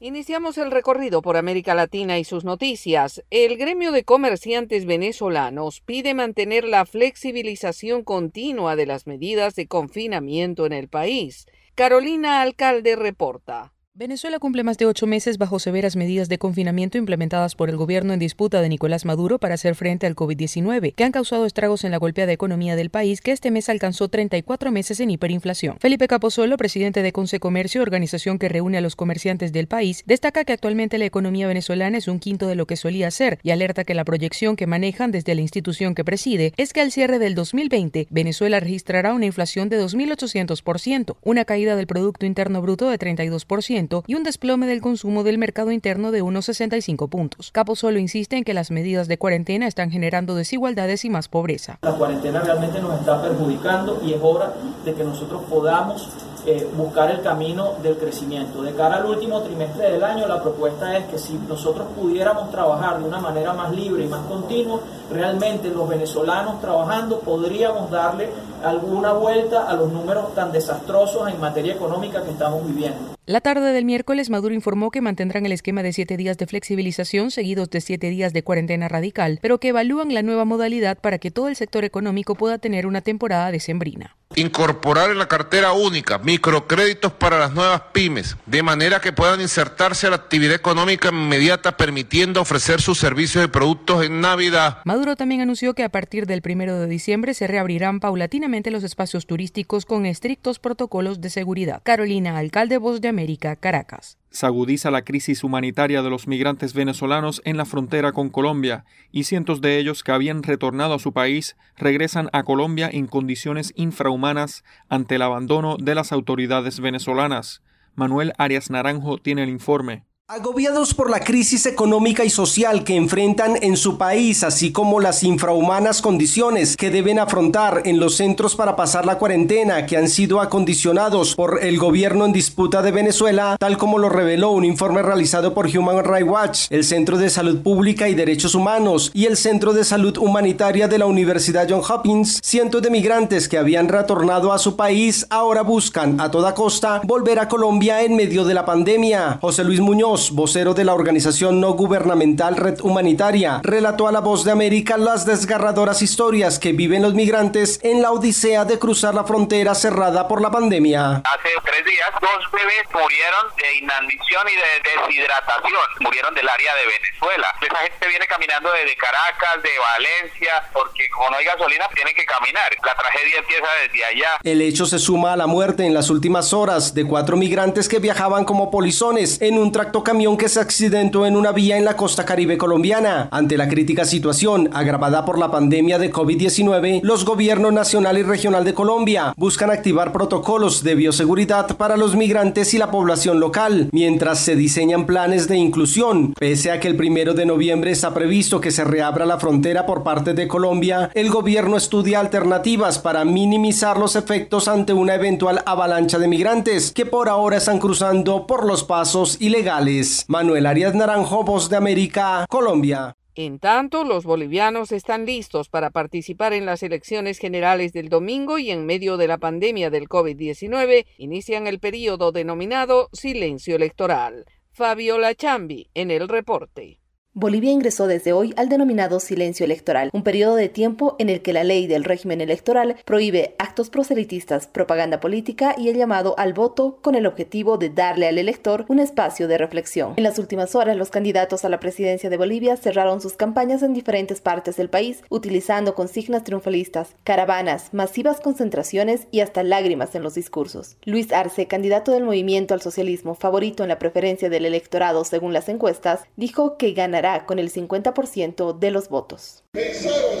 Iniciamos 0.00 0.58
el 0.58 0.70
recorrido 0.70 1.22
por 1.22 1.38
América 1.38 1.74
Latina 1.74 2.18
y 2.18 2.24
sus 2.24 2.44
noticias. 2.44 3.24
El 3.30 3.56
gremio 3.56 3.90
de 3.90 4.04
comerciantes 4.04 4.84
venezolanos 4.84 5.80
pide 5.80 6.12
mantener 6.12 6.64
la 6.64 6.84
flexibilización 6.84 8.04
continua 8.04 8.76
de 8.76 8.84
las 8.84 9.06
medidas 9.06 9.54
de 9.54 9.66
confinamiento 9.66 10.66
en 10.66 10.74
el 10.74 10.88
país. 10.88 11.46
Carolina 11.74 12.42
Alcalde 12.42 12.96
reporta. 12.96 13.72
Venezuela 13.98 14.38
cumple 14.38 14.62
más 14.62 14.76
de 14.76 14.84
ocho 14.84 15.06
meses 15.06 15.38
bajo 15.38 15.58
severas 15.58 15.96
medidas 15.96 16.28
de 16.28 16.36
confinamiento 16.36 16.98
implementadas 16.98 17.54
por 17.54 17.70
el 17.70 17.78
gobierno 17.78 18.12
en 18.12 18.18
disputa 18.18 18.60
de 18.60 18.68
Nicolás 18.68 19.06
Maduro 19.06 19.38
para 19.38 19.54
hacer 19.54 19.74
frente 19.74 20.06
al 20.06 20.14
COVID-19, 20.14 20.92
que 20.94 21.02
han 21.02 21.12
causado 21.12 21.46
estragos 21.46 21.82
en 21.82 21.92
la 21.92 21.96
golpeada 21.96 22.30
economía 22.30 22.76
del 22.76 22.90
país, 22.90 23.22
que 23.22 23.32
este 23.32 23.50
mes 23.50 23.70
alcanzó 23.70 24.08
34 24.08 24.70
meses 24.70 25.00
en 25.00 25.08
hiperinflación. 25.08 25.78
Felipe 25.80 26.08
Capozolo, 26.08 26.58
presidente 26.58 27.00
de 27.00 27.12
Conce 27.12 27.40
Comercio, 27.40 27.80
organización 27.80 28.38
que 28.38 28.50
reúne 28.50 28.76
a 28.76 28.82
los 28.82 28.96
comerciantes 28.96 29.50
del 29.54 29.66
país, 29.66 30.02
destaca 30.04 30.44
que 30.44 30.52
actualmente 30.52 30.98
la 30.98 31.06
economía 31.06 31.48
venezolana 31.48 31.96
es 31.96 32.06
un 32.06 32.18
quinto 32.18 32.48
de 32.48 32.54
lo 32.54 32.66
que 32.66 32.76
solía 32.76 33.10
ser 33.10 33.38
y 33.42 33.50
alerta 33.50 33.84
que 33.84 33.94
la 33.94 34.04
proyección 34.04 34.56
que 34.56 34.66
manejan 34.66 35.10
desde 35.10 35.34
la 35.34 35.40
institución 35.40 35.94
que 35.94 36.04
preside 36.04 36.52
es 36.58 36.74
que 36.74 36.82
al 36.82 36.92
cierre 36.92 37.18
del 37.18 37.34
2020 37.34 38.08
Venezuela 38.10 38.60
registrará 38.60 39.14
una 39.14 39.24
inflación 39.24 39.70
de 39.70 39.82
2.800%, 39.82 41.16
una 41.22 41.46
caída 41.46 41.76
del 41.76 41.86
Producto 41.86 42.26
Interno 42.26 42.60
Bruto 42.60 42.90
de 42.90 42.98
32%, 42.98 43.85
y 44.06 44.14
un 44.14 44.22
desplome 44.22 44.66
del 44.66 44.80
consumo 44.80 45.22
del 45.22 45.38
mercado 45.38 45.70
interno 45.70 46.10
de 46.10 46.22
unos 46.22 46.46
65 46.46 47.08
puntos. 47.08 47.50
Capo 47.52 47.76
solo 47.76 47.98
insiste 47.98 48.36
en 48.36 48.44
que 48.44 48.54
las 48.54 48.70
medidas 48.70 49.08
de 49.08 49.18
cuarentena 49.18 49.66
están 49.66 49.90
generando 49.90 50.34
desigualdades 50.34 51.04
y 51.04 51.10
más 51.10 51.28
pobreza. 51.28 51.78
La 51.82 51.92
cuarentena 51.92 52.40
realmente 52.40 52.80
nos 52.80 52.98
está 53.00 53.22
perjudicando 53.22 54.00
y 54.04 54.12
es 54.12 54.20
hora 54.22 54.54
de 54.84 54.94
que 54.94 55.04
nosotros 55.04 55.42
podamos 55.48 56.08
eh, 56.46 56.68
buscar 56.76 57.10
el 57.10 57.22
camino 57.22 57.72
del 57.82 57.96
crecimiento. 57.96 58.62
De 58.62 58.72
cara 58.72 58.96
al 58.96 59.06
último 59.06 59.42
trimestre 59.42 59.90
del 59.90 60.04
año, 60.04 60.28
la 60.28 60.40
propuesta 60.40 60.96
es 60.96 61.06
que 61.06 61.18
si 61.18 61.34
nosotros 61.48 61.88
pudiéramos 61.96 62.52
trabajar 62.52 63.00
de 63.00 63.08
una 63.08 63.18
manera 63.18 63.52
más 63.52 63.72
libre 63.72 64.04
y 64.04 64.08
más 64.08 64.24
continua, 64.26 64.78
realmente 65.10 65.68
los 65.70 65.88
venezolanos 65.88 66.60
trabajando 66.60 67.18
podríamos 67.18 67.90
darle 67.90 68.30
alguna 68.62 69.12
vuelta 69.12 69.68
a 69.68 69.74
los 69.74 69.92
números 69.92 70.34
tan 70.34 70.52
desastrosos 70.52 71.28
en 71.28 71.40
materia 71.40 71.74
económica 71.74 72.22
que 72.22 72.30
estamos 72.30 72.66
viviendo. 72.66 73.16
La 73.26 73.40
tarde 73.40 73.72
del 73.72 73.84
miércoles, 73.84 74.30
Maduro 74.30 74.54
informó 74.54 74.92
que 74.92 75.00
mantendrán 75.00 75.46
el 75.46 75.52
esquema 75.52 75.82
de 75.82 75.92
siete 75.92 76.16
días 76.16 76.38
de 76.38 76.46
flexibilización 76.46 77.32
seguidos 77.32 77.70
de 77.70 77.80
siete 77.80 78.08
días 78.08 78.32
de 78.32 78.44
cuarentena 78.44 78.86
radical, 78.86 79.40
pero 79.42 79.58
que 79.58 79.68
evalúan 79.68 80.14
la 80.14 80.22
nueva 80.22 80.44
modalidad 80.44 80.96
para 80.98 81.18
que 81.18 81.32
todo 81.32 81.48
el 81.48 81.56
sector 81.56 81.84
económico 81.84 82.36
pueda 82.36 82.58
tener 82.58 82.86
una 82.86 83.00
temporada 83.00 83.50
decembrina. 83.50 84.16
Incorporar 84.38 85.10
en 85.10 85.18
la 85.18 85.28
cartera 85.28 85.72
única 85.72 86.18
microcréditos 86.18 87.10
para 87.12 87.38
las 87.38 87.54
nuevas 87.54 87.80
pymes, 87.92 88.36
de 88.44 88.62
manera 88.62 89.00
que 89.00 89.12
puedan 89.12 89.40
insertarse 89.40 90.06
a 90.06 90.10
la 90.10 90.16
actividad 90.16 90.54
económica 90.54 91.08
inmediata, 91.08 91.78
permitiendo 91.78 92.42
ofrecer 92.42 92.82
sus 92.82 92.98
servicios 92.98 93.44
y 93.44 93.48
productos 93.48 94.04
en 94.04 94.20
Navidad. 94.20 94.78
Maduro 94.84 95.16
también 95.16 95.40
anunció 95.40 95.72
que 95.72 95.84
a 95.84 95.88
partir 95.88 96.26
del 96.26 96.42
primero 96.42 96.78
de 96.78 96.86
diciembre 96.86 97.32
se 97.32 97.46
reabrirán 97.46 97.98
paulatinamente 97.98 98.70
los 98.70 98.84
espacios 98.84 99.26
turísticos 99.26 99.86
con 99.86 100.04
estrictos 100.04 100.58
protocolos 100.58 101.22
de 101.22 101.30
seguridad. 101.30 101.80
Carolina, 101.82 102.36
alcalde 102.36 102.76
Voz 102.76 103.00
de 103.00 103.08
América, 103.08 103.56
Caracas. 103.56 104.18
Se 104.36 104.44
agudiza 104.44 104.90
la 104.90 105.00
crisis 105.00 105.44
humanitaria 105.44 106.02
de 106.02 106.10
los 106.10 106.26
migrantes 106.26 106.74
venezolanos 106.74 107.40
en 107.46 107.56
la 107.56 107.64
frontera 107.64 108.12
con 108.12 108.28
Colombia 108.28 108.84
y 109.10 109.24
cientos 109.24 109.62
de 109.62 109.78
ellos 109.78 110.04
que 110.04 110.12
habían 110.12 110.42
retornado 110.42 110.92
a 110.92 110.98
su 110.98 111.14
país 111.14 111.56
regresan 111.78 112.28
a 112.34 112.42
Colombia 112.42 112.90
en 112.92 113.06
condiciones 113.06 113.72
infrahumanas 113.76 114.62
ante 114.90 115.14
el 115.14 115.22
abandono 115.22 115.78
de 115.78 115.94
las 115.94 116.12
autoridades 116.12 116.80
venezolanas. 116.80 117.62
Manuel 117.94 118.34
Arias 118.36 118.68
Naranjo 118.68 119.16
tiene 119.16 119.44
el 119.44 119.48
informe. 119.48 120.04
Agobiados 120.28 120.92
por 120.92 121.08
la 121.08 121.20
crisis 121.20 121.66
económica 121.66 122.24
y 122.24 122.30
social 122.30 122.82
que 122.82 122.96
enfrentan 122.96 123.62
en 123.62 123.76
su 123.76 123.96
país, 123.96 124.42
así 124.42 124.72
como 124.72 124.98
las 124.98 125.22
infrahumanas 125.22 126.02
condiciones 126.02 126.76
que 126.76 126.90
deben 126.90 127.20
afrontar 127.20 127.82
en 127.84 128.00
los 128.00 128.16
centros 128.16 128.56
para 128.56 128.74
pasar 128.74 129.06
la 129.06 129.18
cuarentena 129.18 129.86
que 129.86 129.96
han 129.96 130.08
sido 130.08 130.40
acondicionados 130.40 131.36
por 131.36 131.62
el 131.62 131.78
gobierno 131.78 132.24
en 132.24 132.32
disputa 132.32 132.82
de 132.82 132.90
Venezuela, 132.90 133.56
tal 133.60 133.78
como 133.78 133.98
lo 133.98 134.08
reveló 134.08 134.50
un 134.50 134.64
informe 134.64 135.00
realizado 135.00 135.54
por 135.54 135.68
Human 135.68 136.02
Rights 136.02 136.28
Watch, 136.28 136.66
el 136.70 136.82
Centro 136.82 137.18
de 137.18 137.30
Salud 137.30 137.62
Pública 137.62 138.08
y 138.08 138.16
Derechos 138.16 138.56
Humanos 138.56 139.12
y 139.14 139.26
el 139.26 139.36
Centro 139.36 139.74
de 139.74 139.84
Salud 139.84 140.18
Humanitaria 140.18 140.88
de 140.88 140.98
la 140.98 141.06
Universidad 141.06 141.68
John 141.70 141.82
Hopkins, 141.88 142.40
cientos 142.42 142.82
de 142.82 142.90
migrantes 142.90 143.48
que 143.48 143.58
habían 143.58 143.86
retornado 143.86 144.52
a 144.52 144.58
su 144.58 144.74
país 144.74 145.24
ahora 145.30 145.62
buscan 145.62 146.20
a 146.20 146.32
toda 146.32 146.52
costa 146.52 147.00
volver 147.04 147.38
a 147.38 147.46
Colombia 147.46 148.02
en 148.02 148.16
medio 148.16 148.44
de 148.44 148.54
la 148.54 148.64
pandemia. 148.64 149.38
José 149.40 149.62
Luis 149.62 149.78
Muñoz 149.78 150.15
vocero 150.16 150.74
de 150.74 150.84
la 150.84 150.94
organización 150.94 151.60
no 151.60 151.72
gubernamental 151.72 152.56
Red 152.56 152.80
Humanitaria, 152.80 153.60
relató 153.62 154.08
a 154.08 154.12
La 154.12 154.20
Voz 154.20 154.44
de 154.44 154.52
América 154.52 154.96
las 154.96 155.26
desgarradoras 155.26 156.02
historias 156.02 156.58
que 156.58 156.72
viven 156.72 157.02
los 157.02 157.14
migrantes 157.14 157.78
en 157.82 158.02
la 158.02 158.12
odisea 158.12 158.64
de 158.64 158.78
cruzar 158.78 159.14
la 159.14 159.24
frontera 159.24 159.74
cerrada 159.74 160.26
por 160.26 160.40
la 160.40 160.50
pandemia. 160.50 161.22
Hace 161.24 161.50
tres 161.64 161.84
días, 161.84 162.10
dos 162.20 162.50
bebés 162.50 162.86
murieron 162.92 163.44
de 163.56 163.78
inanición 163.78 164.42
y 164.48 164.56
de 164.56 164.90
deshidratación, 164.90 165.86
murieron 166.00 166.34
del 166.34 166.48
área 166.48 166.74
de 166.74 166.86
Venezuela. 166.86 167.46
Esa 167.60 167.76
gente 167.76 168.08
viene 168.08 168.26
caminando 168.26 168.70
desde 168.72 168.96
Caracas, 168.96 169.62
de 169.62 169.70
Valencia, 169.78 170.64
porque 170.72 171.08
como 171.10 171.30
no 171.30 171.36
hay 171.36 171.44
gasolina, 171.44 171.88
tienen 171.94 172.14
que 172.14 172.24
caminar. 172.24 172.70
La 172.84 172.94
tragedia 172.94 173.38
empieza 173.38 173.66
desde 173.82 174.04
allá. 174.04 174.30
El 174.42 174.62
hecho 174.62 174.86
se 174.86 174.98
suma 174.98 175.34
a 175.34 175.36
la 175.36 175.46
muerte 175.46 175.84
en 175.84 175.94
las 175.94 176.10
últimas 176.10 176.52
horas 176.52 176.94
de 176.94 177.04
cuatro 177.04 177.36
migrantes 177.36 177.88
que 177.88 177.98
viajaban 177.98 178.44
como 178.44 178.70
polizones 178.70 179.40
en 179.42 179.58
un 179.58 179.72
tracto 179.72 180.02
camión 180.06 180.36
que 180.36 180.48
se 180.48 180.60
accidentó 180.60 181.26
en 181.26 181.34
una 181.34 181.50
vía 181.50 181.76
en 181.76 181.84
la 181.84 181.96
costa 181.96 182.24
caribe 182.24 182.56
colombiana. 182.56 183.28
Ante 183.32 183.56
la 183.56 183.68
crítica 183.68 184.04
situación 184.04 184.70
agravada 184.72 185.24
por 185.24 185.36
la 185.36 185.50
pandemia 185.50 185.98
de 185.98 186.12
COVID-19, 186.12 187.00
los 187.02 187.24
gobiernos 187.24 187.72
nacional 187.72 188.16
y 188.16 188.22
regional 188.22 188.64
de 188.64 188.72
Colombia 188.72 189.34
buscan 189.36 189.72
activar 189.72 190.12
protocolos 190.12 190.84
de 190.84 190.94
bioseguridad 190.94 191.76
para 191.76 191.96
los 191.96 192.14
migrantes 192.14 192.72
y 192.72 192.78
la 192.78 192.92
población 192.92 193.40
local, 193.40 193.88
mientras 193.90 194.38
se 194.38 194.54
diseñan 194.54 195.06
planes 195.06 195.48
de 195.48 195.56
inclusión. 195.56 196.34
Pese 196.38 196.70
a 196.70 196.78
que 196.78 196.86
el 196.86 196.94
primero 196.94 197.34
de 197.34 197.44
noviembre 197.44 197.90
está 197.90 198.14
previsto 198.14 198.60
que 198.60 198.70
se 198.70 198.84
reabra 198.84 199.26
la 199.26 199.40
frontera 199.40 199.86
por 199.86 200.04
parte 200.04 200.34
de 200.34 200.46
Colombia, 200.46 201.10
el 201.14 201.30
gobierno 201.30 201.76
estudia 201.76 202.20
alternativas 202.20 203.00
para 203.00 203.24
minimizar 203.24 203.98
los 203.98 204.14
efectos 204.14 204.68
ante 204.68 204.92
una 204.92 205.16
eventual 205.16 205.64
avalancha 205.66 206.20
de 206.20 206.28
migrantes 206.28 206.92
que 206.92 207.06
por 207.06 207.28
ahora 207.28 207.56
están 207.56 207.80
cruzando 207.80 208.46
por 208.46 208.64
los 208.64 208.84
pasos 208.84 209.38
ilegales. 209.40 209.95
Manuel 210.28 210.66
Arias 210.66 210.94
Naranjo, 210.94 211.44
Voz 211.44 211.70
de 211.70 211.76
América, 211.76 212.46
Colombia. 212.48 213.16
En 213.34 213.58
tanto, 213.58 214.04
los 214.04 214.24
bolivianos 214.24 214.92
están 214.92 215.26
listos 215.26 215.68
para 215.68 215.90
participar 215.90 216.52
en 216.52 216.64
las 216.64 216.82
elecciones 216.82 217.38
generales 217.38 217.92
del 217.92 218.08
domingo 218.08 218.58
y 218.58 218.70
en 218.70 218.86
medio 218.86 219.16
de 219.16 219.28
la 219.28 219.38
pandemia 219.38 219.90
del 219.90 220.08
COVID-19 220.08 221.06
inician 221.18 221.66
el 221.66 221.78
periodo 221.78 222.32
denominado 222.32 223.08
silencio 223.12 223.76
electoral. 223.76 224.46
Fabiola 224.70 225.34
Chambi 225.34 225.88
en 225.94 226.10
el 226.10 226.28
reporte. 226.28 226.98
Bolivia 227.38 227.70
ingresó 227.70 228.06
desde 228.06 228.32
hoy 228.32 228.54
al 228.56 228.70
denominado 228.70 229.20
silencio 229.20 229.64
electoral, 229.64 230.08
un 230.14 230.22
periodo 230.22 230.54
de 230.54 230.70
tiempo 230.70 231.16
en 231.18 231.28
el 231.28 231.42
que 231.42 231.52
la 231.52 231.64
ley 231.64 231.86
del 231.86 232.02
régimen 232.02 232.40
electoral 232.40 232.96
prohíbe 233.04 233.54
actos 233.58 233.90
proselitistas, 233.90 234.68
propaganda 234.68 235.20
política 235.20 235.74
y 235.76 235.90
el 235.90 235.98
llamado 235.98 236.34
al 236.38 236.54
voto 236.54 236.98
con 237.02 237.14
el 237.14 237.26
objetivo 237.26 237.76
de 237.76 237.90
darle 237.90 238.26
al 238.26 238.38
elector 238.38 238.86
un 238.88 239.00
espacio 239.00 239.48
de 239.48 239.58
reflexión. 239.58 240.14
En 240.16 240.24
las 240.24 240.38
últimas 240.38 240.74
horas, 240.74 240.96
los 240.96 241.10
candidatos 241.10 241.66
a 241.66 241.68
la 241.68 241.78
presidencia 241.78 242.30
de 242.30 242.38
Bolivia 242.38 242.74
cerraron 242.78 243.20
sus 243.20 243.34
campañas 243.34 243.82
en 243.82 243.92
diferentes 243.92 244.40
partes 244.40 244.78
del 244.78 244.88
país, 244.88 245.22
utilizando 245.28 245.94
consignas 245.94 246.42
triunfalistas, 246.42 247.16
caravanas, 247.22 247.92
masivas 247.92 248.40
concentraciones 248.40 249.26
y 249.30 249.40
hasta 249.40 249.62
lágrimas 249.62 250.14
en 250.14 250.22
los 250.22 250.34
discursos. 250.34 250.96
Luis 251.04 251.30
Arce, 251.34 251.66
candidato 251.66 252.12
del 252.12 252.24
movimiento 252.24 252.72
al 252.72 252.80
socialismo 252.80 253.34
favorito 253.34 253.82
en 253.82 253.90
la 253.90 253.98
preferencia 253.98 254.48
del 254.48 254.64
electorado 254.64 255.22
según 255.26 255.52
las 255.52 255.68
encuestas, 255.68 256.20
dijo 256.36 256.78
que 256.78 256.92
ganará 256.92 257.25
con 257.46 257.58
el 257.58 257.72
50% 257.72 258.78
de 258.78 258.90
los 258.90 259.08
votos. 259.08 259.64
Pensaron 259.72 260.38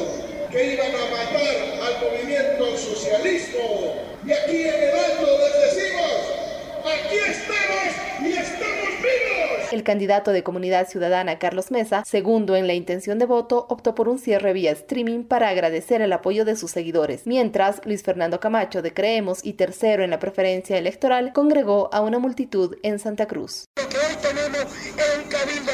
que 0.50 0.74
iban 0.74 0.88
a 0.88 1.10
matar 1.10 1.56
al 1.82 1.94
movimiento 2.00 2.76
socialista 2.76 3.58
y 4.24 4.32
aquí 4.32 4.62
en 4.62 4.74
el 4.74 4.90
alto 4.90 5.26
les 5.26 5.74
decimos, 5.74 6.12
aquí 6.84 7.16
estamos 7.28 7.96
y 8.22 8.32
estamos 8.38 8.88
vivos. 9.02 9.72
El 9.72 9.82
candidato 9.82 10.32
de 10.32 10.44
Comunidad 10.44 10.88
Ciudadana, 10.88 11.38
Carlos 11.38 11.70
Mesa, 11.70 12.04
segundo 12.06 12.54
en 12.54 12.68
la 12.68 12.74
intención 12.74 13.18
de 13.18 13.26
voto, 13.26 13.66
optó 13.68 13.94
por 13.94 14.08
un 14.08 14.18
cierre 14.18 14.52
vía 14.52 14.70
streaming 14.72 15.24
para 15.24 15.48
agradecer 15.48 16.02
el 16.02 16.12
apoyo 16.12 16.44
de 16.44 16.56
sus 16.56 16.70
seguidores, 16.70 17.26
mientras 17.26 17.84
Luis 17.84 18.02
Fernando 18.02 18.38
Camacho 18.38 18.80
de 18.80 18.94
Creemos 18.94 19.44
y 19.44 19.54
tercero 19.54 20.04
en 20.04 20.10
la 20.10 20.20
preferencia 20.20 20.78
electoral 20.78 21.32
congregó 21.32 21.90
a 21.92 22.00
una 22.00 22.20
multitud 22.20 22.76
en 22.82 23.00
Santa 23.00 23.26
Cruz. 23.26 23.66
hoy 23.76 24.16
tenemos 24.22 24.66
el 24.86 25.28
cabildo 25.28 25.65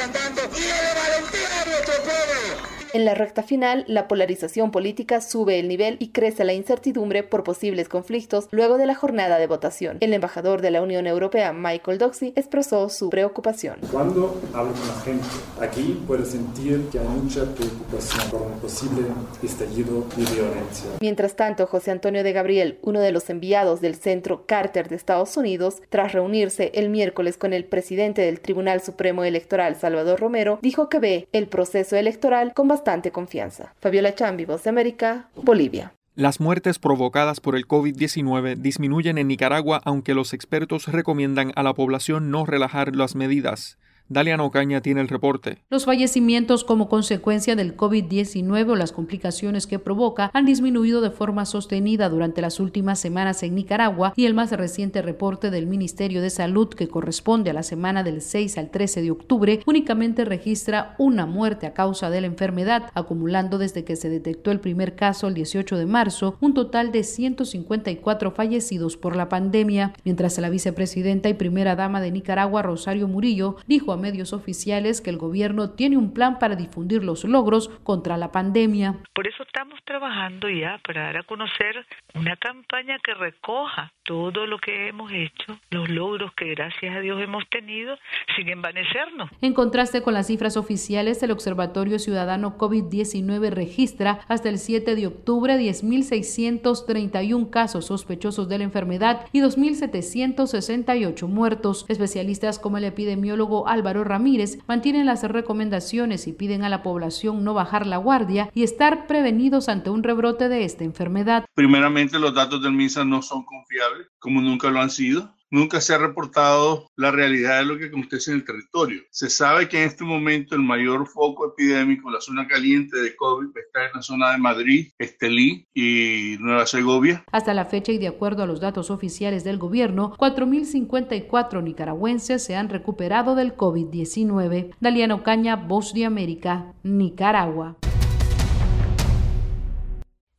en 2.93 3.05
la 3.05 3.15
recta 3.15 3.41
final, 3.41 3.85
la 3.87 4.07
polarización 4.07 4.69
política 4.69 5.19
sube 5.19 5.59
el 5.59 5.67
nivel 5.67 5.97
y 5.99 6.09
crece 6.09 6.43
la 6.43 6.53
incertidumbre 6.53 7.23
por 7.23 7.43
posibles 7.43 7.89
conflictos 7.89 8.47
luego 8.51 8.77
de 8.77 8.85
la 8.85 8.93
jornada 8.93 9.39
de 9.39 9.47
votación. 9.47 9.97
El 9.99 10.13
embajador 10.13 10.61
de 10.61 10.69
la 10.69 10.83
Unión 10.83 11.07
Europea, 11.07 11.53
Michael 11.53 11.97
Doxy, 11.97 12.33
expresó 12.35 12.89
su 12.89 13.09
preocupación. 13.09 13.77
Cuando 13.91 14.39
hablo 14.53 14.73
con 14.73 14.87
la 14.87 15.01
gente 15.01 15.25
aquí, 15.59 16.03
puedo 16.05 16.23
sentir 16.23 16.87
que 16.91 16.99
hay 16.99 17.07
mucha 17.07 17.45
preocupación 17.45 18.29
por 18.29 18.43
un 18.43 18.59
posible 18.59 19.07
estallido 19.41 20.05
de 20.15 20.25
violencia. 20.31 20.91
Mientras 21.01 21.35
tanto, 21.35 21.65
José 21.65 21.89
Antonio 21.89 22.23
de 22.23 22.31
Gabriel, 22.31 22.77
uno 22.83 22.99
de 22.99 23.11
los 23.11 23.27
enviados 23.31 23.81
del 23.81 23.95
Centro 23.95 24.45
Carter 24.45 24.87
de 24.87 24.97
Estados 24.97 25.35
Unidos, 25.35 25.81
tras 25.89 26.11
reunirse 26.11 26.71
el 26.75 26.89
miércoles 26.89 27.37
con 27.37 27.53
el 27.53 27.65
presidente 27.65 28.21
del 28.21 28.39
Tribunal 28.39 28.81
Supremo 28.81 29.23
Electoral, 29.23 29.77
Salvador 29.77 30.19
Romero, 30.19 30.59
dijo 30.61 30.89
que 30.89 30.99
ve 30.99 31.27
el 31.31 31.47
proceso 31.47 31.95
electoral 31.95 32.53
con 32.53 32.67
bastante 32.67 32.82
confianza. 33.11 33.73
Fabiola 33.79 34.13
Chambi, 34.15 34.45
Voz 34.45 34.63
de 34.63 34.69
América, 34.69 35.29
Bolivia. 35.35 35.93
Las 36.15 36.39
muertes 36.39 36.77
provocadas 36.77 37.39
por 37.39 37.55
el 37.55 37.67
COVID-19 37.67 38.57
disminuyen 38.57 39.17
en 39.17 39.27
Nicaragua 39.27 39.81
aunque 39.83 40.13
los 40.13 40.33
expertos 40.33 40.87
recomiendan 40.87 41.51
a 41.55 41.63
la 41.63 41.73
población 41.73 42.29
no 42.29 42.45
relajar 42.45 42.95
las 42.95 43.15
medidas. 43.15 43.79
Daliano 44.09 44.45
Ocaña 44.45 44.81
tiene 44.81 45.01
el 45.01 45.07
reporte. 45.07 45.59
Los 45.69 45.85
fallecimientos 45.85 46.63
como 46.63 46.89
consecuencia 46.89 47.55
del 47.55 47.75
COVID-19 47.75 48.69
o 48.69 48.75
las 48.75 48.91
complicaciones 48.91 49.65
que 49.65 49.79
provoca 49.79 50.29
han 50.33 50.45
disminuido 50.45 51.01
de 51.01 51.09
forma 51.09 51.45
sostenida 51.45 52.09
durante 52.09 52.41
las 52.41 52.59
últimas 52.59 52.99
semanas 52.99 53.41
en 53.43 53.55
Nicaragua 53.55 54.13
y 54.15 54.25
el 54.25 54.33
más 54.33 54.51
reciente 54.51 55.01
reporte 55.01 55.49
del 55.49 55.67
Ministerio 55.67 56.21
de 56.21 56.29
Salud 56.29 56.69
que 56.69 56.89
corresponde 56.89 57.49
a 57.49 57.53
la 57.53 57.63
semana 57.63 58.03
del 58.03 58.21
6 58.21 58.57
al 58.57 58.69
13 58.69 59.01
de 59.01 59.11
octubre 59.11 59.61
únicamente 59.65 60.25
registra 60.25 60.95
una 60.97 61.25
muerte 61.25 61.65
a 61.65 61.73
causa 61.73 62.09
de 62.09 62.21
la 62.21 62.27
enfermedad, 62.27 62.91
acumulando 62.93 63.57
desde 63.57 63.83
que 63.83 63.95
se 63.95 64.09
detectó 64.09 64.51
el 64.51 64.59
primer 64.59 64.95
caso 64.95 65.27
el 65.27 65.33
18 65.33 65.77
de 65.77 65.85
marzo 65.85 66.37
un 66.41 66.53
total 66.53 66.91
de 66.91 67.03
154 67.03 68.31
fallecidos 68.31 68.97
por 68.97 69.15
la 69.15 69.29
pandemia, 69.29 69.93
mientras 70.03 70.37
la 70.37 70.49
vicepresidenta 70.49 71.29
y 71.29 71.33
primera 71.33 71.75
dama 71.75 72.01
de 72.01 72.11
Nicaragua, 72.11 72.61
Rosario 72.61 73.07
Murillo, 73.07 73.55
dijo 73.65 73.91
a 73.93 73.97
medios 74.03 74.33
oficiales 74.33 74.99
que 74.99 75.09
el 75.09 75.17
gobierno 75.17 75.71
tiene 75.71 75.95
un 75.97 76.13
plan 76.13 76.37
para 76.39 76.57
difundir 76.57 77.03
los 77.03 77.23
logros 77.23 77.69
contra 77.83 78.17
la 78.17 78.33
pandemia. 78.33 78.95
Por 79.13 79.27
eso 79.27 79.43
estamos 79.43 79.79
trabajando 79.85 80.49
ya 80.49 80.79
para 80.85 81.03
dar 81.03 81.17
a 81.17 81.23
conocer 81.23 81.85
una 82.13 82.35
campaña 82.35 82.97
que 83.03 83.13
recoja 83.13 83.93
todo 84.03 84.45
lo 84.45 84.57
que 84.59 84.89
hemos 84.89 85.09
hecho, 85.13 85.57
los 85.69 85.87
logros 85.89 86.33
que 86.33 86.53
gracias 86.53 86.95
a 86.95 86.99
Dios 86.99 87.21
hemos 87.21 87.47
tenido, 87.49 87.95
sin 88.35 88.49
envanecernos. 88.49 89.29
En 89.41 89.53
contraste 89.53 90.01
con 90.01 90.13
las 90.13 90.27
cifras 90.27 90.57
oficiales, 90.57 91.23
el 91.23 91.31
Observatorio 91.31 91.97
Ciudadano 91.99 92.57
COVID-19 92.57 93.49
registra 93.51 94.19
hasta 94.27 94.49
el 94.49 94.59
7 94.59 94.95
de 94.95 95.07
octubre 95.07 95.57
10.631 95.57 97.49
casos 97.49 97.85
sospechosos 97.85 98.49
de 98.49 98.57
la 98.57 98.65
enfermedad 98.65 99.25
y 99.31 99.39
2.768 99.39 101.27
muertos. 101.27 101.85
Especialistas 101.87 102.59
como 102.59 102.77
el 102.77 102.83
epidemiólogo 102.83 103.67
Álvaro 103.83 104.05
Ramírez 104.05 104.59
mantienen 104.65 105.05
las 105.05 105.23
recomendaciones 105.23 106.25
y 106.27 106.31
piden 106.31 106.63
a 106.63 106.69
la 106.69 106.83
población 106.83 107.43
no 107.43 107.53
bajar 107.53 107.85
la 107.85 107.97
guardia 107.97 108.49
y 108.53 108.63
estar 108.63 109.07
prevenidos 109.07 109.67
ante 109.67 109.89
un 109.89 110.03
rebrote 110.03 110.47
de 110.47 110.63
esta 110.63 110.85
enfermedad. 110.85 111.43
Primeramente, 111.53 112.17
los 112.17 112.33
datos 112.33 112.63
del 112.63 112.71
MISA 112.71 113.03
no 113.03 113.21
son 113.21 113.43
confiables, 113.43 114.07
como 114.19 114.39
nunca 114.39 114.71
lo 114.71 114.79
han 114.79 114.89
sido 114.89 115.35
nunca 115.53 115.79
se 115.79 115.93
ha 115.93 115.99
reportado 115.99 116.89
la 116.95 117.11
realidad 117.11 117.59
de 117.59 117.65
lo 117.65 117.77
que 117.77 117.85
acontece 117.85 118.31
en 118.31 118.37
el 118.37 118.43
territorio. 118.43 119.03
Se 119.11 119.29
sabe 119.29 119.69
que 119.69 119.81
en 119.81 119.87
este 119.87 120.03
momento 120.03 120.55
el 120.55 120.61
mayor 120.61 121.07
foco 121.07 121.47
epidémico, 121.47 122.09
la 122.09 122.19
zona 122.19 122.47
caliente 122.47 122.97
de 122.99 123.15
COVID, 123.15 123.55
está 123.55 123.85
en 123.85 123.91
la 123.93 124.01
zona 124.01 124.31
de 124.31 124.39
Madrid, 124.39 124.91
Estelí 124.97 125.67
y 125.73 126.37
Nueva 126.39 126.65
Segovia. 126.65 127.23
Hasta 127.31 127.53
la 127.53 127.65
fecha 127.65 127.91
y 127.91 127.99
de 127.99 128.07
acuerdo 128.07 128.41
a 128.41 128.47
los 128.47 128.59
datos 128.59 128.89
oficiales 128.89 129.43
del 129.43 129.59
gobierno, 129.59 130.15
4.054 130.17 131.63
nicaragüenses 131.63 132.43
se 132.43 132.55
han 132.55 132.69
recuperado 132.69 133.35
del 133.35 133.55
COVID-19. 133.55 134.75
Daliano 134.79 135.21
Caña, 135.21 135.55
Voz 135.55 135.93
de 135.93 136.05
América, 136.05 136.73
Nicaragua. 136.81 137.77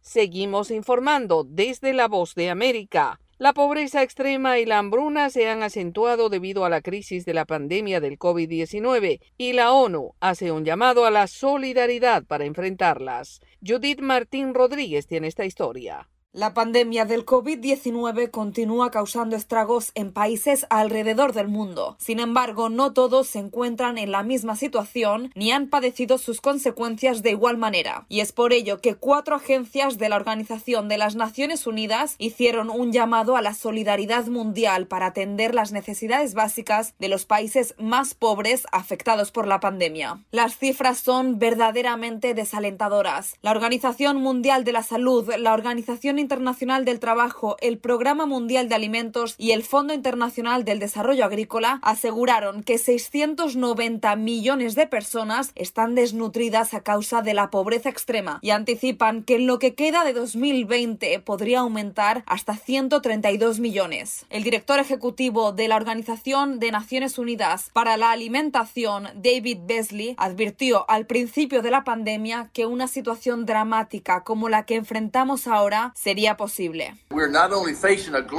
Seguimos 0.00 0.70
informando 0.72 1.44
desde 1.48 1.92
la 1.92 2.08
Voz 2.08 2.34
de 2.34 2.50
América. 2.50 3.20
La 3.36 3.52
pobreza 3.52 4.04
extrema 4.04 4.60
y 4.60 4.64
la 4.64 4.78
hambruna 4.78 5.28
se 5.28 5.48
han 5.48 5.64
acentuado 5.64 6.28
debido 6.28 6.64
a 6.64 6.68
la 6.68 6.80
crisis 6.80 7.24
de 7.24 7.34
la 7.34 7.44
pandemia 7.44 7.98
del 7.98 8.16
COVID-19 8.16 9.20
y 9.36 9.52
la 9.54 9.72
ONU 9.72 10.14
hace 10.20 10.52
un 10.52 10.64
llamado 10.64 11.04
a 11.04 11.10
la 11.10 11.26
solidaridad 11.26 12.24
para 12.24 12.44
enfrentarlas. 12.44 13.40
Judith 13.60 14.00
Martín 14.00 14.54
Rodríguez 14.54 15.08
tiene 15.08 15.26
esta 15.26 15.44
historia. 15.44 16.08
La 16.36 16.52
pandemia 16.52 17.04
del 17.04 17.24
COVID-19 17.24 18.32
continúa 18.32 18.90
causando 18.90 19.36
estragos 19.36 19.92
en 19.94 20.12
países 20.12 20.66
alrededor 20.68 21.32
del 21.32 21.46
mundo. 21.46 21.94
Sin 22.00 22.18
embargo, 22.18 22.70
no 22.70 22.92
todos 22.92 23.28
se 23.28 23.38
encuentran 23.38 23.98
en 23.98 24.10
la 24.10 24.24
misma 24.24 24.56
situación 24.56 25.30
ni 25.36 25.52
han 25.52 25.68
padecido 25.68 26.18
sus 26.18 26.40
consecuencias 26.40 27.22
de 27.22 27.30
igual 27.30 27.56
manera. 27.56 28.04
Y 28.08 28.18
es 28.18 28.32
por 28.32 28.52
ello 28.52 28.80
que 28.80 28.96
cuatro 28.96 29.36
agencias 29.36 29.96
de 29.96 30.08
la 30.08 30.16
Organización 30.16 30.88
de 30.88 30.98
las 30.98 31.14
Naciones 31.14 31.68
Unidas 31.68 32.16
hicieron 32.18 32.68
un 32.68 32.90
llamado 32.90 33.36
a 33.36 33.40
la 33.40 33.54
solidaridad 33.54 34.26
mundial 34.26 34.88
para 34.88 35.06
atender 35.06 35.54
las 35.54 35.70
necesidades 35.70 36.34
básicas 36.34 36.94
de 36.98 37.06
los 37.06 37.26
países 37.26 37.76
más 37.78 38.14
pobres 38.14 38.66
afectados 38.72 39.30
por 39.30 39.46
la 39.46 39.60
pandemia. 39.60 40.24
Las 40.32 40.58
cifras 40.58 40.98
son 40.98 41.38
verdaderamente 41.38 42.34
desalentadoras. 42.34 43.36
La 43.40 43.52
Organización 43.52 44.16
Mundial 44.16 44.64
de 44.64 44.72
la 44.72 44.82
Salud, 44.82 45.32
la 45.38 45.54
Organización 45.54 46.23
Internacional 46.24 46.86
del 46.86 47.00
Trabajo, 47.00 47.56
el 47.60 47.76
Programa 47.76 48.24
Mundial 48.24 48.68
de 48.70 48.74
Alimentos 48.74 49.34
y 49.36 49.50
el 49.50 49.62
Fondo 49.62 49.92
Internacional 49.92 50.64
del 50.64 50.78
Desarrollo 50.78 51.26
Agrícola 51.26 51.80
aseguraron 51.82 52.62
que 52.62 52.78
690 52.78 54.16
millones 54.16 54.74
de 54.74 54.86
personas 54.86 55.52
están 55.54 55.94
desnutridas 55.94 56.72
a 56.72 56.80
causa 56.80 57.20
de 57.20 57.34
la 57.34 57.50
pobreza 57.50 57.90
extrema 57.90 58.38
y 58.40 58.50
anticipan 58.50 59.22
que 59.22 59.36
en 59.36 59.46
lo 59.46 59.58
que 59.58 59.74
queda 59.74 60.02
de 60.04 60.14
2020 60.14 61.20
podría 61.20 61.60
aumentar 61.60 62.24
hasta 62.26 62.56
132 62.56 63.60
millones. 63.60 64.24
El 64.30 64.44
director 64.44 64.80
ejecutivo 64.80 65.52
de 65.52 65.68
la 65.68 65.76
Organización 65.76 66.58
de 66.58 66.70
Naciones 66.70 67.18
Unidas 67.18 67.70
para 67.74 67.98
la 67.98 68.10
Alimentación, 68.10 69.08
David 69.14 69.58
Beasley, 69.66 70.14
advirtió 70.16 70.88
al 70.88 71.06
principio 71.06 71.60
de 71.60 71.70
la 71.70 71.84
pandemia 71.84 72.48
que 72.54 72.64
una 72.64 72.88
situación 72.88 73.44
dramática 73.44 74.24
como 74.24 74.48
la 74.48 74.64
que 74.64 74.76
enfrentamos 74.76 75.46
ahora 75.46 75.92
posible. 76.36 76.94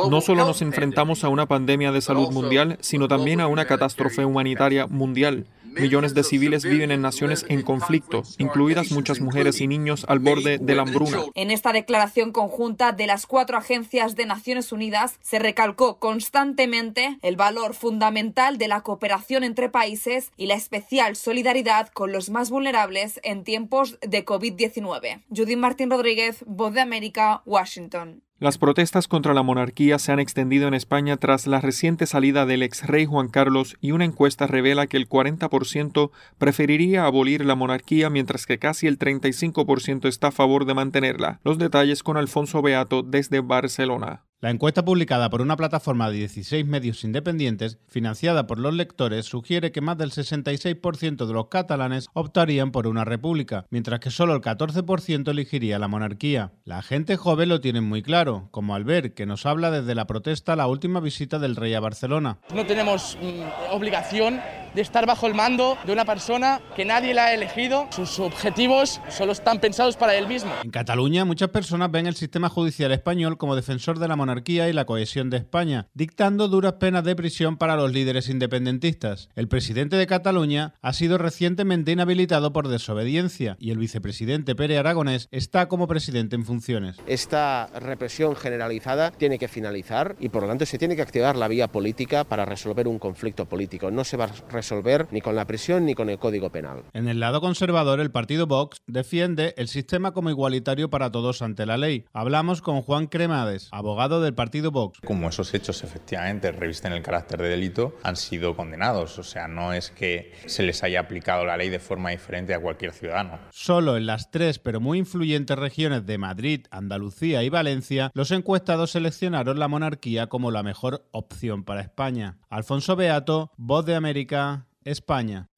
No 0.10 0.22
solo 0.22 0.46
nos 0.46 0.62
enfrentamos 0.62 1.24
a 1.24 1.30
una 1.30 1.46
pandemia 1.46 1.92
de 1.92 2.02
salud 2.02 2.32
mundial, 2.32 2.78
sino 2.82 3.08
también 3.08 3.42
a 3.42 3.48
una 3.48 3.66
catástrofe 3.66 4.26
humanitaria 4.26 4.88
mundial. 4.88 5.46
Millones 5.76 6.14
de 6.14 6.24
civiles 6.24 6.64
viven 6.64 6.92
en 6.92 7.02
naciones 7.02 7.46
en 7.50 7.62
conflicto, 7.62 8.24
incluidas 8.38 8.92
muchas 8.92 9.20
mujeres 9.20 9.62
y 9.62 9.68
niños 9.68 10.06
al 10.08 10.20
borde 10.20 10.58
de 10.58 10.76
la 10.76 10.84
hambruna. 10.84 11.20
En 11.34 11.52
esta 11.52 11.74
declaración 11.74 12.32
conjunta 12.32 12.92
de 12.92 13.08
las 13.08 13.26
cuatro 13.26 13.58
agencias 13.58 14.16
de 14.16 14.26
Naciones 14.26 14.72
Unidas 14.72 15.20
se 15.22 15.40
recalcó 15.40 16.00
constantemente 16.00 17.18
el 17.22 17.36
valor 17.36 17.74
fundamental 17.74 18.58
de 18.58 18.68
la 18.68 18.82
cooperación 18.82 19.44
entre 19.44 19.70
países 19.70 20.32
y 20.38 20.46
la 20.48 20.56
especial 20.56 21.16
solidaridad 21.16 21.90
con 21.90 22.12
los 22.12 22.30
más 22.30 22.50
vulnerables 22.50 23.20
en 23.24 23.44
tiempos 23.44 23.98
de 24.02 24.26
COVID-19. 24.26 25.24
Judith 25.30 25.58
Martín 25.58 25.90
Rodríguez, 25.90 26.44
Voz 26.48 26.74
de 26.74 26.82
América, 26.82 27.42
Washington. 27.46 28.22
Las 28.38 28.58
protestas 28.58 29.08
contra 29.08 29.34
la 29.34 29.44
monarquía 29.44 29.98
se 29.98 30.12
han 30.12 30.20
extendido 30.20 30.68
en 30.68 30.74
España 30.74 31.16
tras 31.16 31.48
la 31.48 31.62
reciente 31.62 32.06
salida 32.06 32.46
del 32.46 32.64
ex 32.64 32.86
rey 32.86 33.06
Juan 33.06 33.30
Carlos 33.30 33.78
y 33.80 33.92
una 33.92 34.04
encuesta 34.04 34.46
revela 34.46 34.88
que 34.88 34.98
el 34.98 35.08
40% 35.08 36.12
preferiría 36.38 37.06
abolir 37.06 37.46
la 37.46 37.56
monarquía 37.56 38.10
mientras 38.10 38.46
que 38.46 38.60
casi 38.60 38.88
el 38.88 39.00
35% 39.00 40.10
está 40.10 40.28
a 40.28 40.32
favor 40.32 40.66
de 40.66 40.74
mantenerla. 40.74 41.40
Los 41.46 41.58
detalles 41.58 42.04
con 42.04 42.18
Alfonso 42.18 42.62
Beato 42.62 43.04
desde 43.04 43.40
Barcelona. 43.40 44.26
La 44.46 44.52
encuesta 44.52 44.86
publicada 44.86 45.32
por 45.32 45.42
una 45.42 45.58
plataforma 45.58 46.08
de 46.08 46.18
16 46.18 46.68
medios 46.68 47.04
independientes, 47.04 47.80
financiada 47.88 48.46
por 48.46 48.60
los 48.60 48.76
lectores, 48.76 49.26
sugiere 49.26 49.72
que 49.72 49.82
más 49.82 49.98
del 49.98 50.12
66% 50.12 51.26
de 51.26 51.34
los 51.34 51.48
catalanes 51.48 52.10
optarían 52.14 52.72
por 52.72 52.86
una 52.86 53.06
república, 53.06 53.66
mientras 53.72 54.00
que 54.02 54.12
solo 54.12 54.36
el 54.36 54.42
14% 54.42 55.32
elegiría 55.32 55.80
la 55.80 55.88
monarquía. 55.88 56.52
La 56.64 56.84
gente 56.84 57.18
joven 57.18 57.50
lo 57.50 57.60
tiene 57.60 57.82
muy 57.82 58.04
claro, 58.04 58.50
como 58.52 58.76
al 58.76 58.84
ver 58.84 59.16
que 59.16 59.26
nos 59.26 59.48
habla 59.48 59.72
desde 59.72 59.96
la 59.96 60.06
protesta 60.06 60.56
la 60.56 60.68
última 60.68 61.00
visita 61.00 61.40
del 61.40 61.56
rey 61.56 61.74
a 61.74 61.80
Barcelona. 61.80 62.38
No 62.54 62.68
tenemos 62.68 63.18
mm, 63.20 63.74
obligación 63.74 64.42
de 64.76 64.82
estar 64.82 65.06
bajo 65.06 65.26
el 65.26 65.34
mando 65.34 65.78
de 65.86 65.94
una 65.94 66.04
persona 66.04 66.62
que 66.76 66.84
nadie 66.84 67.14
la 67.14 67.26
ha 67.26 67.34
elegido. 67.34 67.88
Sus 67.92 68.20
objetivos 68.20 69.00
solo 69.10 69.32
están 69.32 69.60
pensados 69.60 69.96
para 69.96 70.16
él 70.16 70.28
mismo. 70.28 70.52
En 70.64 70.70
Cataluña, 70.70 71.24
muchas 71.24 71.50
personas 71.50 71.90
ven 71.90 72.08
el 72.08 72.16
sistema 72.16 72.50
judicial 72.50 72.92
español 72.92 73.38
como 73.38 73.56
defensor 73.56 74.00
de 74.00 74.10
la 74.10 74.18
monarquía 74.18 74.68
y 74.70 74.74
la 74.74 74.86
cohesión 74.86 75.30
de 75.30 75.38
España, 75.38 75.88
dictando 75.94 76.50
duras 76.50 76.74
penas 76.74 77.06
de 77.06 77.16
prisión 77.16 77.56
para 77.58 77.78
los 77.78 77.94
líderes 77.94 78.28
independentistas. 78.28 79.30
El 79.36 79.48
presidente 79.48 79.96
de 79.96 80.08
Cataluña 80.08 80.74
ha 80.82 80.92
sido 80.92 81.18
recientemente 81.18 81.94
inhabilitado 81.94 82.52
por 82.52 82.68
desobediencia 82.68 83.56
y 83.60 83.72
el 83.72 83.78
vicepresidente 83.78 84.56
Pere 84.56 84.78
Aragonés 84.78 85.30
está 85.32 85.70
como 85.70 85.88
presidente 85.88 86.36
en 86.36 86.44
funciones. 86.44 86.98
Esta 87.08 87.68
represión 87.80 88.36
generalizada 88.36 89.12
tiene 89.12 89.40
que 89.40 89.48
finalizar 89.48 90.18
y 90.20 90.30
por 90.30 90.42
lo 90.44 90.50
tanto 90.50 90.66
se 90.66 90.78
tiene 90.78 90.98
que 90.98 91.02
activar 91.02 91.38
la 91.38 91.48
vía 91.48 91.70
política 91.70 92.26
para 92.26 92.44
resolver 92.44 92.90
un 92.90 93.00
conflicto 93.00 93.46
político. 93.46 93.90
No 93.90 94.04
se 94.04 94.18
va 94.18 94.26
a 94.26 94.30
resolver 94.66 95.08
ni 95.12 95.22
con 95.22 95.36
la 95.36 95.46
prisión 95.46 95.86
ni 95.86 95.94
con 95.94 96.10
el 96.10 96.18
Código 96.18 96.50
Penal. 96.50 96.86
En 96.94 97.08
el 97.08 97.20
lado 97.20 97.40
conservador, 97.40 98.00
el 98.00 98.10
partido 98.10 98.48
Vox 98.48 98.82
defiende 98.88 99.54
el 99.58 99.68
sistema 99.68 100.12
como 100.12 100.32
igualitario 100.32 100.90
para 100.90 101.12
todos 101.12 101.44
ante 101.44 101.68
la 101.68 101.78
ley. 101.78 102.06
Hablamos 102.14 102.64
con 102.64 102.82
Juan 102.82 103.06
Cremades, 103.06 103.70
abogado 103.72 104.22
del 104.22 104.34
partido 104.34 104.72
Vox. 104.72 105.00
Como 105.06 105.30
esos 105.30 105.54
hechos 105.54 105.84
efectivamente 105.84 106.52
revisten 106.52 106.94
el 106.94 107.04
carácter 107.04 107.44
de 107.44 107.50
delito, 107.50 107.96
han 108.02 108.16
sido 108.16 108.56
condenados. 108.56 109.20
O 109.20 109.24
sea, 109.24 109.48
no 109.48 109.72
es 109.72 109.92
que 109.92 110.34
se 110.48 110.64
les 110.64 110.82
haya 110.84 111.02
aplicado 111.02 111.46
la 111.46 111.58
ley 111.58 111.70
de 111.70 111.80
forma 111.80 112.10
diferente 112.10 112.56
a 112.56 112.60
cualquier 112.60 112.92
ciudadano. 112.92 113.38
Solo 113.52 113.98
en 113.98 114.08
las 114.08 114.32
tres 114.32 114.58
pero 114.58 114.82
muy 114.82 114.98
influyentes 114.98 115.60
regiones 115.60 116.08
de 116.08 116.18
Madrid, 116.18 116.66
Andalucía 116.72 117.44
y 117.44 117.50
Valencia, 117.50 118.10
los 118.16 118.32
encuestados 118.32 118.92
seleccionaron 118.92 119.60
la 119.60 119.68
monarquía 119.68 120.26
como 120.26 120.50
la 120.50 120.64
mejor 120.64 121.06
opción 121.12 121.64
para 121.64 121.82
España. 121.82 122.40
Alfonso 122.50 122.96
Beato, 122.96 123.52
Voz 123.58 123.86
de 123.86 123.96
América, 123.96 124.55
España. 124.86 125.50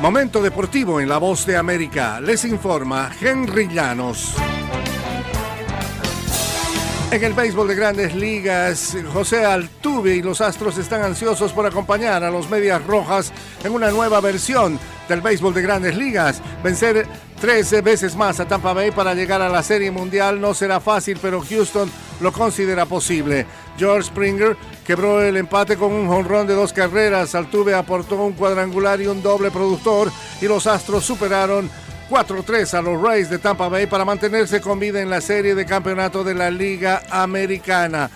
Momento 0.00 0.42
deportivo 0.42 1.00
en 1.00 1.08
La 1.08 1.18
Voz 1.18 1.44
de 1.44 1.58
América. 1.58 2.18
Les 2.20 2.46
informa 2.46 3.10
Henry 3.20 3.68
Llanos. 3.68 4.34
En 7.10 7.22
el 7.22 7.34
béisbol 7.34 7.68
de 7.68 7.74
grandes 7.74 8.14
ligas, 8.14 8.96
José 9.12 9.44
Altuve 9.44 10.14
y 10.14 10.22
los 10.22 10.40
Astros 10.40 10.78
están 10.78 11.02
ansiosos 11.02 11.52
por 11.52 11.66
acompañar 11.66 12.24
a 12.24 12.30
los 12.30 12.48
Medias 12.48 12.82
Rojas 12.86 13.32
en 13.64 13.72
una 13.72 13.90
nueva 13.90 14.20
versión 14.20 14.78
del 15.08 15.20
béisbol 15.20 15.52
de 15.52 15.62
grandes 15.62 15.96
ligas. 15.96 16.40
Vencer 16.62 17.06
13 17.40 17.82
veces 17.82 18.14
más 18.16 18.38
a 18.38 18.46
Tampa 18.46 18.72
Bay 18.72 18.92
para 18.92 19.12
llegar 19.14 19.42
a 19.42 19.48
la 19.48 19.62
Serie 19.62 19.90
Mundial 19.90 20.40
no 20.40 20.54
será 20.54 20.78
fácil, 20.78 21.18
pero 21.20 21.42
Houston 21.42 21.90
lo 22.20 22.32
considera 22.32 22.86
posible. 22.86 23.44
George 23.80 24.08
Springer 24.08 24.58
quebró 24.86 25.22
el 25.22 25.38
empate 25.38 25.74
con 25.78 25.90
un 25.90 26.06
jonrón 26.06 26.46
de 26.46 26.52
dos 26.52 26.70
carreras. 26.70 27.34
Altuve 27.34 27.74
aportó 27.74 28.16
un 28.16 28.34
cuadrangular 28.34 29.00
y 29.00 29.06
un 29.06 29.22
doble 29.22 29.50
productor 29.50 30.12
y 30.42 30.46
los 30.46 30.66
Astros 30.66 31.02
superaron 31.02 31.70
4-3 32.10 32.74
a 32.74 32.82
los 32.82 33.00
Rays 33.00 33.30
de 33.30 33.38
Tampa 33.38 33.68
Bay 33.68 33.86
para 33.86 34.04
mantenerse 34.04 34.60
con 34.60 34.78
vida 34.78 35.00
en 35.00 35.08
la 35.08 35.22
serie 35.22 35.54
de 35.54 35.64
campeonato 35.64 36.22
de 36.22 36.34
la 36.34 36.50
Liga 36.50 37.04
Americana. 37.08 38.10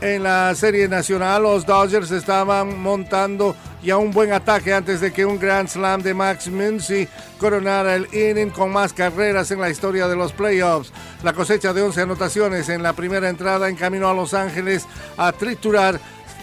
En 0.00 0.22
la 0.22 0.54
serie 0.54 0.86
nacional, 0.86 1.42
los 1.42 1.66
Dodgers 1.66 2.12
estaban 2.12 2.80
montando 2.80 3.56
ya 3.82 3.96
un 3.96 4.12
buen 4.12 4.32
ataque 4.32 4.72
antes 4.72 5.00
de 5.00 5.12
que 5.12 5.26
un 5.26 5.40
Grand 5.40 5.68
Slam 5.68 6.02
de 6.02 6.14
Max 6.14 6.46
Muncy 6.46 7.08
coronara 7.40 7.96
el 7.96 8.06
inning 8.14 8.50
con 8.50 8.72
más 8.72 8.92
carreras 8.92 9.50
en 9.50 9.60
la 9.60 9.70
historia 9.70 10.06
de 10.06 10.14
los 10.14 10.32
playoffs. 10.32 10.92
La 11.24 11.32
cosecha 11.32 11.72
de 11.72 11.82
11 11.82 12.02
anotaciones 12.02 12.68
en 12.68 12.84
la 12.84 12.92
primera 12.92 13.28
entrada 13.28 13.68
encaminó 13.68 14.08
a 14.08 14.14
Los 14.14 14.34
Ángeles 14.34 14.86
a 15.16 15.32
triturar 15.32 15.98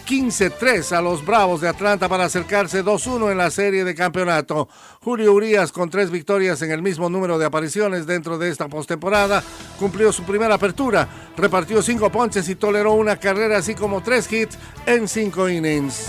15-3 0.06 0.92
a 0.92 1.02
los 1.02 1.24
Bravos 1.24 1.60
de 1.60 1.68
Atlanta 1.68 2.08
para 2.08 2.24
acercarse 2.24 2.84
2-1 2.84 3.32
en 3.32 3.38
la 3.38 3.50
serie 3.50 3.82
de 3.82 3.94
campeonato. 3.94 4.68
Julio 5.02 5.32
Urias, 5.32 5.72
con 5.72 5.90
tres 5.90 6.10
victorias 6.10 6.62
en 6.62 6.70
el 6.70 6.80
mismo 6.80 7.10
número 7.10 7.38
de 7.38 7.46
apariciones 7.46 8.06
dentro 8.06 8.38
de 8.38 8.48
esta 8.48 8.68
postemporada, 8.68 9.42
cumplió 9.78 10.12
su 10.12 10.22
primera 10.22 10.54
apertura, 10.54 11.08
repartió 11.36 11.82
cinco 11.82 12.10
ponches 12.10 12.48
y 12.48 12.54
toleró 12.54 12.92
una 12.92 13.16
carrera 13.16 13.58
así 13.58 13.74
como 13.74 14.02
tres 14.02 14.32
hits 14.32 14.56
en 14.86 15.08
cinco 15.08 15.48
innings. 15.48 16.06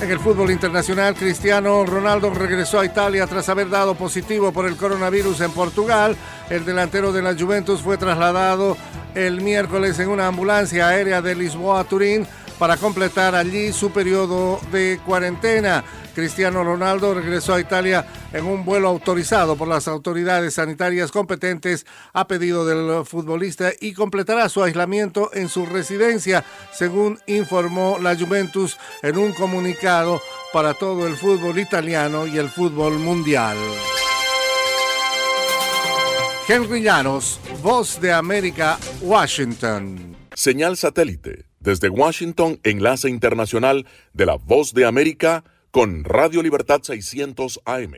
En 0.00 0.12
el 0.12 0.20
fútbol 0.20 0.52
internacional, 0.52 1.16
Cristiano 1.16 1.84
Ronaldo 1.84 2.30
regresó 2.30 2.78
a 2.78 2.86
Italia 2.86 3.26
tras 3.26 3.48
haber 3.48 3.68
dado 3.68 3.96
positivo 3.96 4.52
por 4.52 4.66
el 4.66 4.76
coronavirus 4.76 5.40
en 5.40 5.50
Portugal. 5.50 6.16
El 6.48 6.64
delantero 6.64 7.12
de 7.12 7.20
la 7.20 7.34
Juventus 7.34 7.82
fue 7.82 7.98
trasladado 7.98 8.76
el 9.16 9.40
miércoles 9.40 9.98
en 9.98 10.08
una 10.08 10.28
ambulancia 10.28 10.86
aérea 10.86 11.20
de 11.20 11.34
Lisboa 11.34 11.80
a 11.80 11.84
Turín 11.84 12.28
para 12.58 12.76
completar 12.76 13.34
allí 13.34 13.72
su 13.72 13.90
periodo 13.90 14.60
de 14.72 15.00
cuarentena. 15.04 15.84
Cristiano 16.14 16.64
Ronaldo 16.64 17.14
regresó 17.14 17.54
a 17.54 17.60
Italia 17.60 18.04
en 18.32 18.44
un 18.44 18.64
vuelo 18.64 18.88
autorizado 18.88 19.56
por 19.56 19.68
las 19.68 19.86
autoridades 19.86 20.54
sanitarias 20.54 21.12
competentes 21.12 21.86
a 22.12 22.26
pedido 22.26 22.66
del 22.66 23.04
futbolista 23.06 23.70
y 23.80 23.92
completará 23.92 24.48
su 24.48 24.62
aislamiento 24.62 25.30
en 25.32 25.48
su 25.48 25.64
residencia, 25.66 26.44
según 26.72 27.20
informó 27.26 27.98
la 28.00 28.16
Juventus 28.16 28.78
en 29.02 29.16
un 29.16 29.32
comunicado 29.32 30.20
para 30.52 30.74
todo 30.74 31.06
el 31.06 31.16
fútbol 31.16 31.58
italiano 31.58 32.26
y 32.26 32.38
el 32.38 32.48
fútbol 32.48 32.98
mundial. 32.98 33.56
Henry 36.48 36.82
Llanos, 36.82 37.38
Voz 37.62 38.00
de 38.00 38.12
América, 38.12 38.78
Washington. 39.02 40.16
Señal 40.34 40.76
satélite. 40.78 41.47
Desde 41.68 41.90
Washington, 41.90 42.58
enlace 42.62 43.10
internacional 43.10 43.84
de 44.14 44.24
la 44.24 44.36
Voz 44.36 44.72
de 44.72 44.86
América 44.86 45.44
con 45.70 46.02
Radio 46.02 46.42
Libertad 46.42 46.80
600 46.82 47.60
AM. 47.66 47.92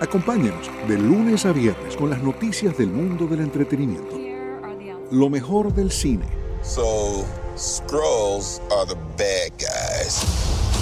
Acompáñenos 0.00 0.70
de 0.88 0.96
lunes 0.96 1.44
a 1.44 1.52
viernes 1.52 1.94
con 1.94 2.08
las 2.08 2.22
noticias 2.22 2.78
del 2.78 2.88
mundo 2.88 3.26
del 3.26 3.40
entretenimiento. 3.40 4.18
Lo 5.10 5.28
mejor 5.28 5.74
del 5.74 5.90
cine. 5.90 6.24
So, 6.62 7.26
Skrulls 7.58 8.62
are 8.70 8.86
the 8.86 8.96
bad 9.18 9.52
guys. 9.58 10.81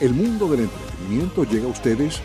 El 0.00 0.12
mundo 0.12 0.48
del 0.48 0.60
entretenimiento 0.60 1.44
llega 1.44 1.66
a 1.66 1.70
ustedes 1.70 2.20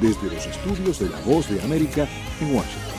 desde 0.00 0.26
los 0.26 0.44
estudios 0.44 0.98
de 0.98 1.08
La 1.08 1.20
Voz 1.20 1.48
de 1.48 1.62
América 1.62 2.08
en 2.40 2.54
Washington. 2.54 2.92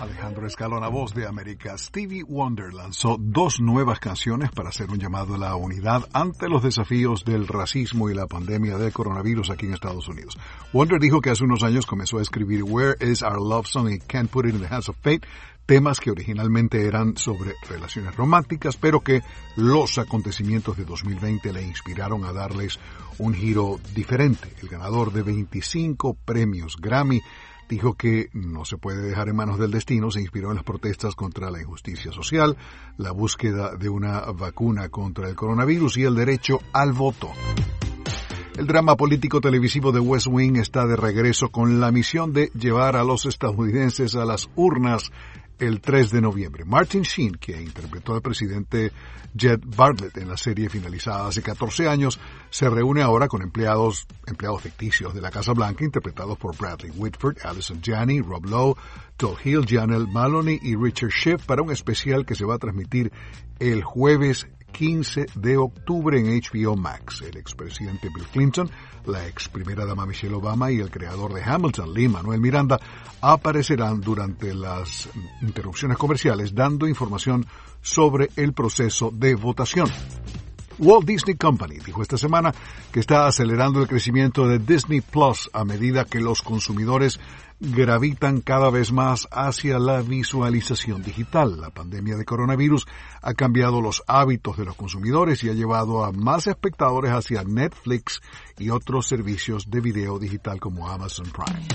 Alejandro 0.00 0.46
Escalona, 0.46 0.88
voz 0.88 1.14
de 1.14 1.26
América, 1.26 1.78
Stevie 1.78 2.22
Wonder 2.22 2.74
lanzó 2.74 3.16
dos 3.18 3.58
nuevas 3.58 3.98
canciones 3.98 4.50
para 4.50 4.68
hacer 4.68 4.90
un 4.90 4.98
llamado 4.98 5.34
a 5.36 5.38
la 5.38 5.56
unidad 5.56 6.06
ante 6.12 6.48
los 6.48 6.62
desafíos 6.62 7.24
del 7.24 7.48
racismo 7.48 8.10
y 8.10 8.14
la 8.14 8.26
pandemia 8.26 8.76
del 8.76 8.92
coronavirus 8.92 9.50
aquí 9.50 9.66
en 9.66 9.72
Estados 9.72 10.08
Unidos. 10.08 10.36
Wonder 10.74 11.00
dijo 11.00 11.22
que 11.22 11.30
hace 11.30 11.44
unos 11.44 11.62
años 11.62 11.86
comenzó 11.86 12.18
a 12.18 12.22
escribir 12.22 12.64
Where 12.64 12.96
is 13.00 13.22
Our 13.22 13.40
Love 13.40 13.66
Song 13.66 13.88
y 13.88 13.98
Can't 13.98 14.30
Put 14.30 14.46
It 14.46 14.54
in 14.54 14.60
the 14.60 14.68
Hands 14.68 14.88
of 14.88 14.96
Fate 15.00 15.26
temas 15.66 16.00
que 16.00 16.10
originalmente 16.10 16.86
eran 16.86 17.16
sobre 17.16 17.54
relaciones 17.68 18.14
románticas, 18.14 18.76
pero 18.76 19.00
que 19.00 19.22
los 19.56 19.98
acontecimientos 19.98 20.76
de 20.76 20.84
2020 20.84 21.52
le 21.52 21.62
inspiraron 21.62 22.24
a 22.24 22.32
darles 22.32 22.78
un 23.18 23.34
giro 23.34 23.80
diferente. 23.94 24.48
El 24.62 24.68
ganador 24.68 25.12
de 25.12 25.22
25 25.22 26.16
premios 26.24 26.76
Grammy 26.80 27.20
dijo 27.68 27.94
que 27.94 28.30
no 28.32 28.64
se 28.64 28.78
puede 28.78 29.02
dejar 29.02 29.28
en 29.28 29.36
manos 29.36 29.58
del 29.58 29.72
destino, 29.72 30.10
se 30.10 30.20
inspiró 30.20 30.50
en 30.50 30.56
las 30.56 30.64
protestas 30.64 31.16
contra 31.16 31.50
la 31.50 31.60
injusticia 31.60 32.12
social, 32.12 32.56
la 32.96 33.10
búsqueda 33.10 33.74
de 33.74 33.88
una 33.88 34.20
vacuna 34.32 34.88
contra 34.88 35.28
el 35.28 35.34
coronavirus 35.34 35.96
y 35.98 36.04
el 36.04 36.14
derecho 36.14 36.60
al 36.72 36.92
voto. 36.92 37.32
El 38.56 38.66
drama 38.66 38.96
político 38.96 39.40
televisivo 39.42 39.92
de 39.92 40.00
West 40.00 40.28
Wing 40.30 40.56
está 40.56 40.86
de 40.86 40.96
regreso 40.96 41.50
con 41.50 41.78
la 41.78 41.92
misión 41.92 42.32
de 42.32 42.50
llevar 42.58 42.96
a 42.96 43.04
los 43.04 43.26
estadounidenses 43.26 44.14
a 44.14 44.24
las 44.24 44.48
urnas 44.56 45.12
el 45.58 45.80
3 45.80 46.10
de 46.10 46.20
noviembre. 46.20 46.64
Martin 46.64 47.02
Sheen, 47.02 47.34
que 47.36 47.60
interpretó 47.60 48.14
al 48.14 48.22
presidente 48.22 48.92
Jed 49.36 49.60
Bartlett 49.64 50.16
en 50.18 50.28
la 50.28 50.36
serie 50.36 50.68
finalizada 50.68 51.28
hace 51.28 51.42
14 51.42 51.88
años, 51.88 52.18
se 52.50 52.68
reúne 52.68 53.02
ahora 53.02 53.28
con 53.28 53.42
empleados, 53.42 54.06
empleados 54.26 54.62
ficticios 54.62 55.14
de 55.14 55.20
la 55.20 55.30
Casa 55.30 55.52
Blanca 55.52 55.84
interpretados 55.84 56.38
por 56.38 56.56
Bradley 56.56 56.90
Whitford, 56.90 57.38
Allison 57.44 57.80
Janney, 57.82 58.20
Rob 58.20 58.46
Lowe, 58.46 58.76
Todd 59.16 59.36
Hill, 59.44 59.66
Janelle 59.66 60.06
Maloney 60.06 60.58
y 60.62 60.76
Richard 60.76 61.10
Schiff 61.10 61.44
para 61.44 61.62
un 61.62 61.70
especial 61.70 62.26
que 62.26 62.34
se 62.34 62.44
va 62.44 62.56
a 62.56 62.58
transmitir 62.58 63.12
el 63.58 63.82
jueves 63.82 64.46
15 64.76 65.26
de 65.36 65.56
octubre 65.56 66.18
en 66.18 66.26
HBO 66.26 66.76
Max. 66.76 67.22
El 67.22 67.38
expresidente 67.38 68.10
Bill 68.14 68.26
Clinton, 68.26 68.70
la 69.06 69.26
ex 69.26 69.48
primera 69.48 69.86
dama 69.86 70.04
Michelle 70.04 70.34
Obama 70.34 70.70
y 70.70 70.80
el 70.80 70.90
creador 70.90 71.32
de 71.32 71.42
Hamilton, 71.42 71.94
Lee 71.94 72.08
Manuel 72.08 72.42
Miranda, 72.42 72.78
aparecerán 73.22 74.02
durante 74.02 74.52
las 74.52 75.08
interrupciones 75.40 75.96
comerciales 75.96 76.54
dando 76.54 76.86
información 76.86 77.46
sobre 77.80 78.28
el 78.36 78.52
proceso 78.52 79.10
de 79.10 79.34
votación. 79.34 79.88
Walt 80.78 81.06
Disney 81.06 81.36
Company 81.36 81.78
dijo 81.78 82.02
esta 82.02 82.18
semana 82.18 82.52
que 82.92 83.00
está 83.00 83.26
acelerando 83.26 83.80
el 83.80 83.88
crecimiento 83.88 84.46
de 84.46 84.58
Disney 84.58 85.00
Plus 85.00 85.48
a 85.54 85.64
medida 85.64 86.04
que 86.04 86.20
los 86.20 86.42
consumidores 86.42 87.18
gravitan 87.60 88.40
cada 88.40 88.70
vez 88.70 88.92
más 88.92 89.28
hacia 89.30 89.78
la 89.78 90.02
visualización 90.02 91.02
digital. 91.02 91.60
La 91.60 91.70
pandemia 91.70 92.16
de 92.16 92.24
coronavirus 92.24 92.86
ha 93.22 93.34
cambiado 93.34 93.80
los 93.80 94.02
hábitos 94.06 94.56
de 94.56 94.64
los 94.64 94.76
consumidores 94.76 95.44
y 95.44 95.50
ha 95.50 95.54
llevado 95.54 96.04
a 96.04 96.12
más 96.12 96.46
espectadores 96.46 97.12
hacia 97.12 97.42
Netflix 97.44 98.20
y 98.58 98.70
otros 98.70 99.06
servicios 99.06 99.70
de 99.70 99.80
video 99.80 100.18
digital 100.18 100.60
como 100.60 100.88
Amazon 100.88 101.26
Prime. 101.30 101.66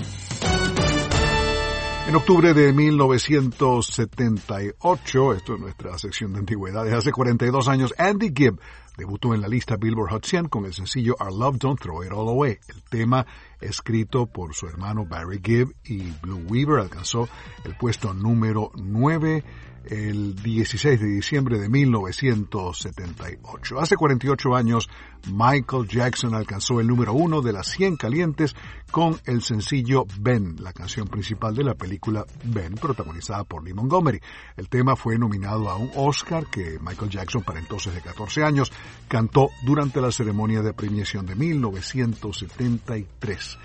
En 2.04 2.16
octubre 2.16 2.52
de 2.52 2.72
1978, 2.72 5.34
esto 5.34 5.54
es 5.54 5.60
nuestra 5.60 5.96
sección 5.98 6.32
de 6.32 6.40
antigüedades, 6.40 6.92
hace 6.92 7.12
42 7.12 7.68
años, 7.68 7.94
Andy 7.96 8.32
Gibb 8.34 8.58
debutó 8.96 9.34
en 9.34 9.40
la 9.40 9.48
lista 9.48 9.76
Billboard 9.76 10.10
Hot 10.10 10.26
100 10.26 10.48
con 10.48 10.66
el 10.66 10.74
sencillo 10.74 11.14
Our 11.20 11.32
Love 11.32 11.58
Don't 11.58 11.80
Throw 11.80 12.04
It 12.04 12.10
All 12.10 12.28
Away. 12.28 12.58
El 12.68 12.82
tema, 12.82 13.24
escrito 13.62 14.26
por 14.26 14.54
su 14.54 14.66
hermano 14.66 15.04
Barry 15.06 15.40
Gibb 15.42 15.74
y 15.84 16.10
Blue 16.22 16.44
Weaver, 16.48 16.80
alcanzó 16.80 17.28
el 17.64 17.76
puesto 17.76 18.12
número 18.14 18.70
9 18.74 19.44
el 19.86 20.34
16 20.34 21.00
de 21.00 21.06
diciembre 21.06 21.58
de 21.58 21.68
1978. 21.68 23.80
Hace 23.80 23.96
48 23.96 24.54
años, 24.54 24.88
Michael 25.30 25.86
Jackson 25.88 26.34
alcanzó 26.34 26.80
el 26.80 26.86
número 26.86 27.12
uno 27.12 27.42
de 27.42 27.52
las 27.52 27.66
100 27.68 27.96
calientes 27.96 28.56
con 28.90 29.20
el 29.24 29.42
sencillo 29.42 30.06
Ben, 30.18 30.56
la 30.60 30.72
canción 30.72 31.06
principal 31.08 31.54
de 31.54 31.64
la 31.64 31.74
película 31.74 32.24
Ben, 32.44 32.74
protagonizada 32.74 33.44
por 33.44 33.62
Lee 33.64 33.74
Montgomery. 33.74 34.20
El 34.56 34.68
tema 34.68 34.96
fue 34.96 35.18
nominado 35.18 35.70
a 35.70 35.76
un 35.76 35.90
Oscar 35.94 36.46
que 36.46 36.78
Michael 36.80 37.10
Jackson, 37.10 37.42
para 37.42 37.60
entonces 37.60 37.94
de 37.94 38.00
14 38.00 38.42
años, 38.44 38.72
cantó 39.08 39.50
durante 39.64 40.00
la 40.00 40.10
ceremonia 40.10 40.62
de 40.62 40.72
premiación 40.72 41.26
de 41.26 41.34
1973. 41.34 43.58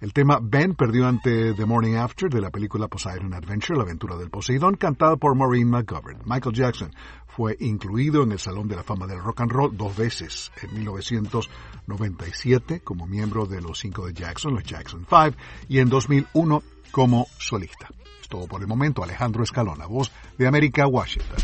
El 0.00 0.12
tema 0.14 0.40
Ben 0.42 0.74
perdió 0.74 1.06
ante 1.06 1.52
The 1.52 1.66
Morning 1.66 1.96
After 1.96 2.30
de 2.30 2.40
la 2.40 2.48
película 2.48 2.88
Poseidon 2.88 3.34
Adventure, 3.34 3.76
La 3.76 3.82
aventura 3.82 4.16
del 4.16 4.30
Poseidón, 4.30 4.76
cantada 4.76 5.16
por 5.16 5.34
Maureen 5.34 5.68
McGovern. 5.68 6.22
Michael 6.24 6.54
Jackson 6.54 6.90
fue 7.26 7.54
incluido 7.60 8.22
en 8.22 8.32
el 8.32 8.38
Salón 8.38 8.66
de 8.66 8.76
la 8.76 8.82
Fama 8.82 9.06
del 9.06 9.22
Rock 9.22 9.42
and 9.42 9.52
Roll 9.52 9.76
dos 9.76 9.94
veces, 9.94 10.52
en 10.62 10.74
1997 10.74 12.80
como 12.80 13.06
miembro 13.06 13.44
de 13.44 13.60
los 13.60 13.78
cinco 13.78 14.06
de 14.06 14.14
Jackson, 14.14 14.54
los 14.54 14.64
Jackson 14.64 15.04
Five, 15.06 15.34
y 15.68 15.80
en 15.80 15.90
2001 15.90 16.62
como 16.90 17.26
solista. 17.36 17.90
Es 18.22 18.28
todo 18.28 18.46
por 18.46 18.62
el 18.62 18.68
momento. 18.68 19.04
Alejandro 19.04 19.42
Escalona, 19.42 19.84
voz 19.84 20.10
de 20.38 20.46
América, 20.46 20.86
Washington. 20.86 21.36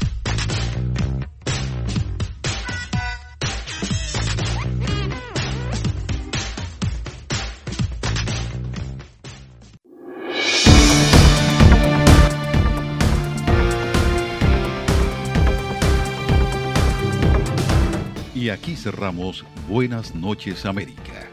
Aquí 18.57 18.75
cerramos 18.75 19.45
Buenas 19.69 20.15
noches 20.15 20.65
América. 20.65 21.29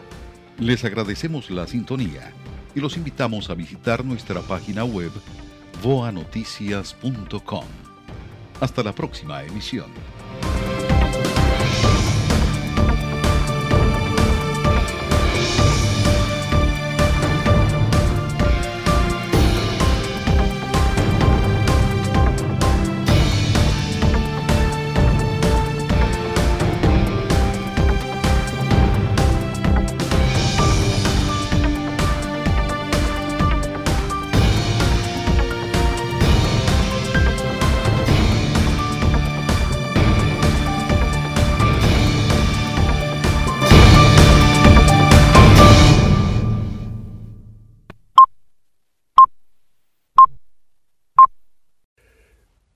Les 0.59 0.83
agradecemos 0.83 1.49
la 1.49 1.65
sintonía 1.67 2.33
y 2.75 2.81
los 2.81 2.97
invitamos 2.97 3.49
a 3.49 3.53
visitar 3.53 4.03
nuestra 4.03 4.41
página 4.41 4.83
web 4.83 5.11
voanoticias.com. 5.81 7.65
Hasta 8.59 8.83
la 8.83 8.93
próxima 8.93 9.41
emisión. 9.43 9.87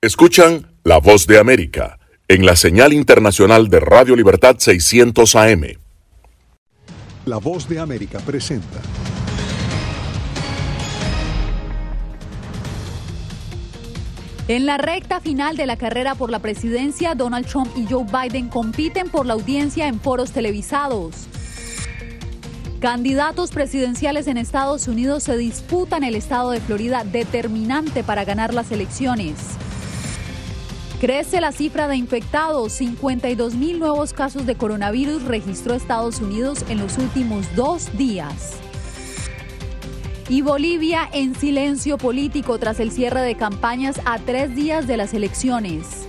Escuchan 0.08 0.66
La 0.84 1.00
Voz 1.00 1.26
de 1.26 1.38
América 1.38 1.98
en 2.28 2.46
la 2.46 2.56
señal 2.56 2.94
internacional 2.94 3.68
de 3.68 3.78
Radio 3.78 4.16
Libertad 4.16 4.56
600 4.58 5.36
AM. 5.36 5.64
La 7.26 7.36
Voz 7.36 7.68
de 7.68 7.78
América 7.78 8.18
presenta. 8.20 8.80
En 14.48 14.64
la 14.64 14.78
recta 14.78 15.20
final 15.20 15.58
de 15.58 15.66
la 15.66 15.76
carrera 15.76 16.14
por 16.14 16.30
la 16.30 16.38
presidencia, 16.38 17.14
Donald 17.14 17.46
Trump 17.46 17.70
y 17.76 17.84
Joe 17.84 18.06
Biden 18.06 18.48
compiten 18.48 19.10
por 19.10 19.26
la 19.26 19.34
audiencia 19.34 19.88
en 19.88 20.00
foros 20.00 20.32
televisados. 20.32 21.26
Candidatos 22.80 23.50
presidenciales 23.50 24.26
en 24.26 24.38
Estados 24.38 24.88
Unidos 24.88 25.24
se 25.24 25.36
disputan 25.36 26.02
el 26.02 26.14
estado 26.14 26.50
de 26.50 26.62
Florida 26.62 27.04
determinante 27.04 28.02
para 28.02 28.24
ganar 28.24 28.54
las 28.54 28.72
elecciones. 28.72 29.34
Crece 31.00 31.40
la 31.40 31.52
cifra 31.52 31.86
de 31.86 31.94
infectados. 31.94 32.72
52 32.72 33.54
mil 33.54 33.78
nuevos 33.78 34.12
casos 34.12 34.46
de 34.46 34.56
coronavirus 34.56 35.22
registró 35.22 35.74
Estados 35.74 36.20
Unidos 36.20 36.64
en 36.68 36.80
los 36.80 36.98
últimos 36.98 37.46
dos 37.54 37.96
días. 37.96 38.56
Y 40.28 40.42
Bolivia 40.42 41.08
en 41.12 41.36
silencio 41.36 41.98
político 41.98 42.58
tras 42.58 42.80
el 42.80 42.90
cierre 42.90 43.22
de 43.22 43.36
campañas 43.36 44.00
a 44.06 44.18
tres 44.18 44.56
días 44.56 44.88
de 44.88 44.96
las 44.96 45.14
elecciones. 45.14 46.07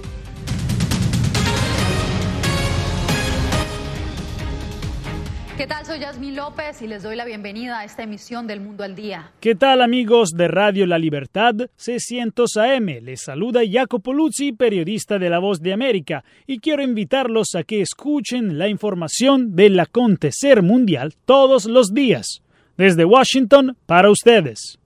¿Qué 5.60 5.68
tal? 5.68 5.86
Soy 5.86 6.00
Yasmín 6.00 6.38
López 6.38 6.82
y 6.82 6.88
les 6.88 7.04
doy 7.04 7.18
la 7.18 7.26
bienvenida 7.26 7.80
a 7.80 7.84
esta 7.84 8.04
emisión 8.04 8.48
del 8.48 8.62
Mundo 8.62 8.86
al 8.86 8.96
Día. 8.96 9.34
¿Qué 9.42 9.56
tal 9.56 9.82
amigos 9.82 10.30
de 10.30 10.48
Radio 10.48 10.86
La 10.86 10.98
Libertad 10.98 11.54
600 11.76 12.56
AM? 12.56 12.86
Les 13.02 13.24
saluda 13.24 13.60
Jacopo 13.70 14.14
Luzzi, 14.14 14.54
periodista 14.54 15.20
de 15.20 15.30
La 15.30 15.40
Voz 15.40 15.60
de 15.60 15.74
América, 15.74 16.24
y 16.48 16.60
quiero 16.60 16.82
invitarlos 16.82 17.56
a 17.56 17.64
que 17.64 17.82
escuchen 17.82 18.58
la 18.58 18.70
información 18.70 19.54
del 19.58 19.78
acontecer 19.78 20.64
mundial 20.64 21.14
todos 21.26 21.66
los 21.66 21.94
días. 21.94 22.42
Desde 22.78 23.04
Washington, 23.04 23.76
para 23.86 24.10
ustedes. 24.10 24.79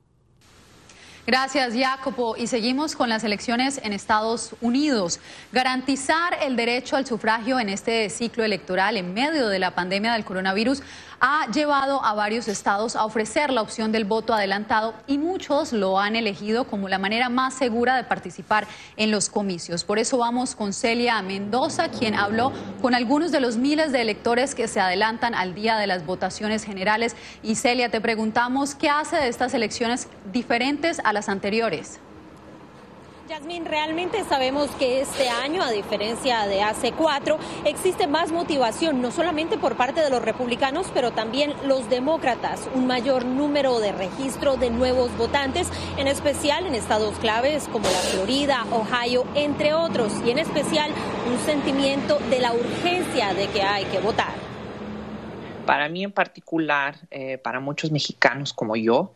Gracias, 1.25 1.73
Jacopo. 1.73 2.35
Y 2.35 2.47
seguimos 2.47 2.97
con 2.97 3.07
las 3.07 3.23
elecciones 3.23 3.79
en 3.81 3.93
Estados 3.93 4.55
Unidos. 4.59 5.21
Garantizar 5.53 6.37
el 6.41 6.57
derecho 6.57 6.97
al 6.97 7.05
sufragio 7.05 7.61
en 7.61 7.69
este 7.69 8.09
ciclo 8.09 8.43
electoral 8.43 8.97
en 8.97 9.13
medio 9.13 9.47
de 9.47 9.57
la 9.57 9.73
pandemia 9.73 10.11
del 10.11 10.25
coronavirus 10.25 10.83
ha 11.19 11.49
llevado 11.51 12.03
a 12.03 12.13
varios 12.13 12.47
estados 12.47 12.95
a 12.95 13.05
ofrecer 13.05 13.51
la 13.51 13.61
opción 13.61 13.91
del 13.91 14.05
voto 14.05 14.33
adelantado 14.33 14.93
y 15.07 15.17
muchos 15.17 15.73
lo 15.73 15.99
han 15.99 16.15
elegido 16.15 16.65
como 16.65 16.89
la 16.89 16.97
manera 16.97 17.29
más 17.29 17.53
segura 17.53 17.95
de 17.95 18.03
participar 18.03 18.67
en 18.97 19.11
los 19.11 19.29
comicios. 19.29 19.83
Por 19.83 19.99
eso 19.99 20.17
vamos 20.17 20.55
con 20.55 20.73
Celia 20.73 21.21
Mendoza, 21.21 21.89
quien 21.89 22.15
habló 22.15 22.51
con 22.81 22.95
algunos 22.95 23.31
de 23.31 23.39
los 23.39 23.57
miles 23.57 23.91
de 23.91 24.01
electores 24.01 24.55
que 24.55 24.67
se 24.67 24.79
adelantan 24.79 25.35
al 25.35 25.53
día 25.53 25.77
de 25.77 25.87
las 25.87 26.05
votaciones 26.05 26.63
generales. 26.63 27.15
Y 27.41 27.55
Celia, 27.55 27.89
te 27.89 28.01
preguntamos 28.01 28.75
qué 28.75 28.89
hace 28.89 29.17
de 29.17 29.27
estas 29.27 29.53
elecciones 29.53 30.07
diferentes 30.31 30.99
a 31.03 31.13
las 31.13 31.29
anteriores. 31.29 31.99
Realmente 33.45 34.23
sabemos 34.23 34.69
que 34.79 35.01
este 35.01 35.27
año, 35.27 35.61
a 35.61 35.69
diferencia 35.69 36.47
de 36.47 36.61
hace 36.61 36.93
cuatro, 36.93 37.37
existe 37.65 38.07
más 38.07 38.31
motivación, 38.31 39.01
no 39.01 39.11
solamente 39.11 39.57
por 39.57 39.75
parte 39.75 39.99
de 39.99 40.09
los 40.09 40.21
republicanos, 40.21 40.87
pero 40.93 41.11
también 41.11 41.53
los 41.65 41.89
demócratas, 41.89 42.69
un 42.73 42.87
mayor 42.87 43.25
número 43.25 43.81
de 43.81 43.91
registro 43.91 44.55
de 44.55 44.69
nuevos 44.69 45.15
votantes, 45.17 45.67
en 45.97 46.07
especial 46.07 46.65
en 46.65 46.73
estados 46.73 47.17
claves 47.19 47.67
como 47.69 47.83
la 47.83 47.97
Florida, 47.97 48.65
Ohio, 48.71 49.25
entre 49.35 49.73
otros, 49.73 50.13
y 50.25 50.31
en 50.31 50.39
especial 50.39 50.89
un 51.29 51.37
sentimiento 51.45 52.19
de 52.29 52.39
la 52.39 52.53
urgencia 52.53 53.33
de 53.33 53.47
que 53.47 53.61
hay 53.61 53.83
que 53.85 53.99
votar. 53.99 54.35
Para 55.65 55.89
mí 55.89 56.05
en 56.05 56.13
particular, 56.13 56.95
eh, 57.11 57.37
para 57.37 57.59
muchos 57.59 57.91
mexicanos 57.91 58.53
como 58.53 58.77
yo, 58.77 59.11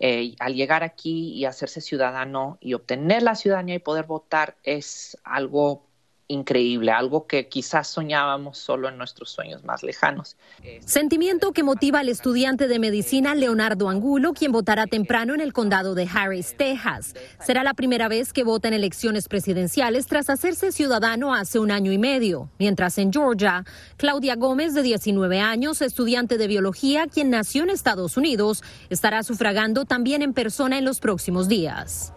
eh, 0.00 0.34
al 0.38 0.54
llegar 0.54 0.82
aquí 0.82 1.34
y 1.34 1.44
hacerse 1.44 1.82
ciudadano 1.82 2.56
y 2.60 2.74
obtener 2.74 3.22
la 3.22 3.34
ciudadanía 3.34 3.74
y 3.74 3.80
poder 3.80 4.06
votar 4.06 4.56
es 4.62 5.18
algo 5.24 5.89
increíble, 6.30 6.92
algo 6.92 7.26
que 7.26 7.48
quizás 7.48 7.88
soñábamos 7.88 8.58
solo 8.58 8.88
en 8.88 8.96
nuestros 8.96 9.30
sueños 9.30 9.64
más 9.64 9.82
lejanos. 9.82 10.36
Sentimiento 10.84 11.52
que 11.52 11.62
motiva 11.62 12.00
al 12.00 12.08
estudiante 12.08 12.68
de 12.68 12.78
medicina 12.78 13.34
Leonardo 13.34 13.88
Angulo, 13.88 14.32
quien 14.32 14.52
votará 14.52 14.86
temprano 14.86 15.34
en 15.34 15.40
el 15.40 15.52
condado 15.52 15.94
de 15.94 16.08
Harris, 16.12 16.56
Texas. 16.56 17.14
Será 17.44 17.64
la 17.64 17.74
primera 17.74 18.08
vez 18.08 18.32
que 18.32 18.44
vota 18.44 18.68
en 18.68 18.74
elecciones 18.74 19.28
presidenciales 19.28 20.06
tras 20.06 20.30
hacerse 20.30 20.72
ciudadano 20.72 21.34
hace 21.34 21.58
un 21.58 21.70
año 21.70 21.92
y 21.92 21.98
medio. 21.98 22.48
Mientras 22.58 22.98
en 22.98 23.12
Georgia, 23.12 23.64
Claudia 23.96 24.36
Gómez, 24.36 24.74
de 24.74 24.82
19 24.82 25.40
años, 25.40 25.82
estudiante 25.82 26.38
de 26.38 26.46
biología, 26.46 27.06
quien 27.06 27.30
nació 27.30 27.64
en 27.64 27.70
Estados 27.70 28.16
Unidos, 28.16 28.62
estará 28.88 29.22
sufragando 29.24 29.84
también 29.84 30.22
en 30.22 30.32
persona 30.32 30.78
en 30.78 30.84
los 30.84 31.00
próximos 31.00 31.48
días 31.48 32.12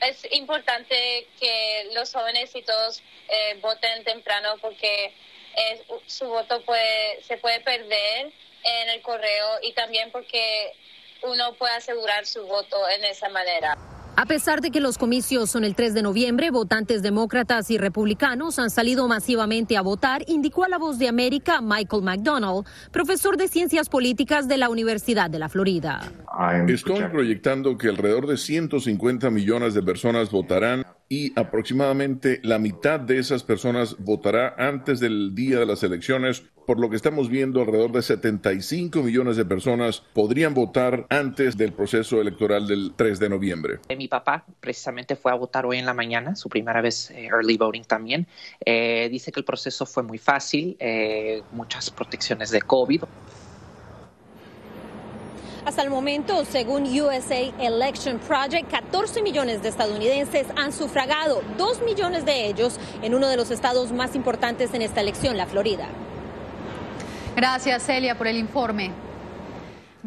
es 0.00 0.26
importante 0.32 1.26
que 1.40 1.88
los 1.92 2.12
jóvenes 2.12 2.54
y 2.54 2.62
todos 2.62 3.02
eh, 3.28 3.58
voten 3.60 4.04
temprano 4.04 4.56
porque 4.60 5.14
su 6.06 6.26
voto 6.28 6.62
puede, 6.64 7.20
se 7.24 7.36
puede 7.36 7.58
perder 7.60 8.32
en 8.62 8.88
el 8.90 9.02
correo 9.02 9.58
y 9.62 9.72
también 9.72 10.10
porque 10.12 10.72
uno 11.22 11.54
puede 11.54 11.74
asegurar 11.74 12.26
su 12.26 12.46
voto 12.46 12.88
en 12.88 13.04
esa 13.04 13.28
manera. 13.28 13.76
A 14.16 14.26
pesar 14.26 14.60
de 14.60 14.70
que 14.70 14.80
los 14.80 14.98
comicios 14.98 15.50
son 15.50 15.64
el 15.64 15.74
3 15.74 15.94
de 15.94 16.02
noviembre, 16.02 16.50
votantes 16.50 17.02
demócratas 17.02 17.70
y 17.70 17.78
republicanos 17.78 18.58
han 18.58 18.70
salido 18.70 19.06
masivamente 19.06 19.76
a 19.76 19.82
votar, 19.82 20.24
indicó 20.26 20.64
a 20.64 20.68
la 20.68 20.78
voz 20.78 20.98
de 20.98 21.08
América 21.08 21.60
Michael 21.60 22.02
McDonald, 22.02 22.66
profesor 22.90 23.36
de 23.36 23.48
ciencias 23.48 23.88
políticas 23.88 24.48
de 24.48 24.56
la 24.58 24.68
Universidad 24.68 25.30
de 25.30 25.38
la 25.38 25.48
Florida. 25.48 26.00
Estoy 26.66 27.04
proyectando 27.04 27.78
que 27.78 27.88
alrededor 27.88 28.26
de 28.26 28.36
150 28.36 29.30
millones 29.30 29.74
de 29.74 29.82
personas 29.82 30.30
votarán 30.30 30.84
y 31.08 31.38
aproximadamente 31.38 32.40
la 32.42 32.58
mitad 32.58 33.00
de 33.00 33.18
esas 33.18 33.42
personas 33.42 33.96
votará 33.98 34.54
antes 34.58 35.00
del 35.00 35.34
día 35.34 35.58
de 35.58 35.66
las 35.66 35.82
elecciones, 35.82 36.42
por 36.66 36.78
lo 36.78 36.90
que 36.90 36.96
estamos 36.96 37.30
viendo 37.30 37.62
alrededor 37.62 37.92
de 37.92 38.02
75 38.02 39.02
millones 39.02 39.38
de 39.38 39.46
personas 39.46 40.02
podrían 40.12 40.52
votar 40.52 41.06
antes 41.08 41.56
del 41.56 41.72
proceso 41.72 42.20
electoral 42.20 42.66
del 42.66 42.92
3 42.94 43.18
de 43.18 43.28
noviembre. 43.30 43.78
Mi 43.96 44.06
papá 44.06 44.44
precisamente 44.60 45.16
fue 45.16 45.32
a 45.32 45.34
votar 45.34 45.64
hoy 45.64 45.78
en 45.78 45.86
la 45.86 45.94
mañana, 45.94 46.36
su 46.36 46.50
primera 46.50 46.82
vez 46.82 47.10
eh, 47.10 47.24
early 47.32 47.56
voting 47.56 47.84
también. 47.84 48.26
Eh, 48.64 49.08
dice 49.10 49.32
que 49.32 49.40
el 49.40 49.46
proceso 49.46 49.86
fue 49.86 50.02
muy 50.02 50.18
fácil, 50.18 50.76
eh, 50.78 51.42
muchas 51.52 51.90
protecciones 51.90 52.50
de 52.50 52.60
COVID. 52.60 53.04
Hasta 55.64 55.82
el 55.82 55.90
momento, 55.90 56.44
según 56.44 56.84
USA 56.84 57.40
Election 57.58 58.18
Project, 58.18 58.70
14 58.70 59.22
millones 59.22 59.62
de 59.62 59.68
estadounidenses 59.68 60.46
han 60.56 60.72
sufragado, 60.72 61.42
2 61.56 61.82
millones 61.82 62.24
de 62.24 62.46
ellos 62.46 62.78
en 63.02 63.14
uno 63.14 63.28
de 63.28 63.36
los 63.36 63.50
estados 63.50 63.92
más 63.92 64.14
importantes 64.14 64.72
en 64.74 64.82
esta 64.82 65.00
elección, 65.00 65.36
la 65.36 65.46
Florida. 65.46 65.88
Gracias, 67.36 67.84
Celia, 67.84 68.16
por 68.16 68.26
el 68.26 68.36
informe. 68.36 69.07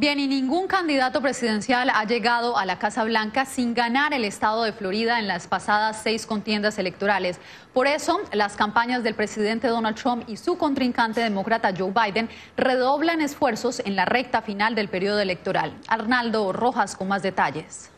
Bien, 0.02 0.20
y 0.20 0.26
ningún 0.26 0.66
candidato 0.66 1.22
presidencial 1.22 1.92
ha 1.94 2.04
llegado 2.06 2.58
a 2.58 2.66
la 2.66 2.80
Casa 2.80 3.04
Blanca 3.04 3.46
sin 3.46 3.76
ganar 3.76 4.16
el 4.16 4.26
estado 4.26 4.64
de 4.64 4.74
Florida 4.74 5.20
en 5.20 5.28
las 5.28 5.46
pasadas 5.46 6.02
seis 6.02 6.26
contiendas 6.26 6.80
electorales. 6.80 7.40
Por 7.72 7.86
eso, 7.86 8.20
las 8.34 8.56
campañas 8.56 9.04
del 9.04 9.14
presidente 9.14 9.68
Donald 9.68 9.96
Trump 9.96 10.24
y 10.28 10.38
su 10.38 10.58
contrincante 10.58 11.22
demócrata 11.22 11.72
Joe 11.78 11.94
Biden 11.94 12.30
redoblan 12.58 13.22
esfuerzos 13.22 13.80
en 13.86 13.96
la 13.96 14.06
recta 14.06 14.42
final 14.42 14.74
del 14.74 14.90
periodo 14.90 15.20
electoral. 15.20 15.78
Arnaldo 15.88 16.52
Rojas 16.52 16.96
con 16.96 17.08
más 17.08 17.22
detalles. 17.22 17.92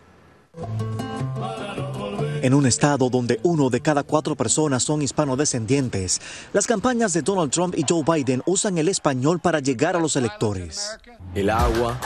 En 2.43 2.53
un 2.53 2.65
estado 2.65 3.09
donde 3.09 3.39
uno 3.43 3.69
de 3.69 3.79
cada 3.79 4.03
cuatro 4.03 4.35
personas 4.35 4.83
son 4.83 5.01
hispanodescendientes, 5.01 6.19
las 6.51 6.67
campañas 6.67 7.13
de 7.13 7.21
Donald 7.21 7.51
Trump 7.51 7.73
y 7.77 7.85
Joe 7.87 8.03
Biden 8.03 8.43
usan 8.45 8.77
el 8.77 8.89
español 8.89 9.39
para 9.39 9.61
llegar 9.61 9.95
a 9.95 9.99
los 9.99 10.17
electores. 10.17 10.99
El 11.33 11.49
agua, 11.49 11.97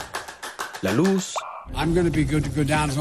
la 0.82 0.92
luz. 0.92 1.34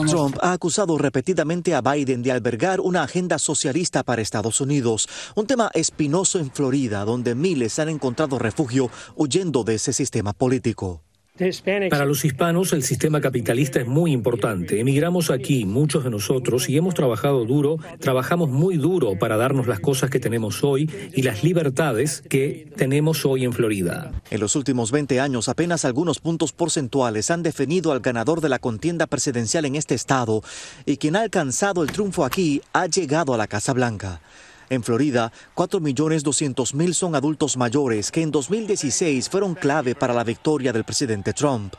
Trump 0.07 0.35
ha 0.41 0.51
acusado 0.51 0.97
repetidamente 0.97 1.75
a 1.75 1.81
Biden 1.81 2.23
de 2.23 2.31
albergar 2.31 2.79
una 2.79 3.03
agenda 3.03 3.37
socialista 3.37 4.01
para 4.01 4.23
Estados 4.23 4.59
Unidos, 4.59 5.07
un 5.35 5.45
tema 5.45 5.69
espinoso 5.75 6.39
en 6.39 6.49
Florida, 6.49 7.05
donde 7.05 7.35
miles 7.35 7.77
han 7.77 7.89
encontrado 7.89 8.39
refugio 8.39 8.89
huyendo 9.15 9.63
de 9.63 9.75
ese 9.75 9.93
sistema 9.93 10.33
político. 10.33 11.03
Para 11.89 12.05
los 12.05 12.25
hispanos 12.25 12.73
el 12.73 12.81
sistema 12.81 13.21
capitalista 13.21 13.79
es 13.79 13.87
muy 13.87 14.11
importante. 14.11 14.79
Emigramos 14.79 15.29
aquí, 15.29 15.65
muchos 15.65 16.03
de 16.03 16.09
nosotros, 16.09 16.67
y 16.67 16.77
hemos 16.77 16.95
trabajado 16.95 17.45
duro, 17.45 17.77
trabajamos 17.99 18.49
muy 18.49 18.77
duro 18.77 19.19
para 19.19 19.37
darnos 19.37 19.67
las 19.67 19.79
cosas 19.79 20.09
que 20.09 20.19
tenemos 20.19 20.63
hoy 20.63 20.89
y 21.13 21.21
las 21.21 21.43
libertades 21.43 22.23
que 22.27 22.71
tenemos 22.75 23.25
hoy 23.25 23.45
en 23.45 23.53
Florida. 23.53 24.11
En 24.31 24.39
los 24.39 24.55
últimos 24.55 24.91
20 24.91 25.19
años, 25.19 25.47
apenas 25.47 25.85
algunos 25.85 26.19
puntos 26.19 26.53
porcentuales 26.53 27.29
han 27.29 27.43
definido 27.43 27.91
al 27.91 27.99
ganador 27.99 28.41
de 28.41 28.49
la 28.49 28.59
contienda 28.59 29.05
presidencial 29.05 29.65
en 29.65 29.75
este 29.75 29.95
estado, 29.95 30.41
y 30.85 30.97
quien 30.97 31.15
ha 31.15 31.21
alcanzado 31.21 31.83
el 31.83 31.91
triunfo 31.91 32.25
aquí 32.25 32.61
ha 32.73 32.87
llegado 32.87 33.33
a 33.33 33.37
la 33.37 33.47
Casa 33.47 33.73
Blanca. 33.73 34.21
En 34.69 34.83
Florida, 34.83 35.31
4.200.000 35.55 36.93
son 36.93 37.15
adultos 37.15 37.55
mayores 37.55 38.11
que 38.11 38.21
en 38.21 38.31
2016 38.31 39.29
fueron 39.29 39.55
clave 39.55 39.95
para 39.95 40.13
la 40.13 40.23
victoria 40.23 40.73
del 40.73 40.83
presidente 40.83 41.33
Trump. 41.33 41.73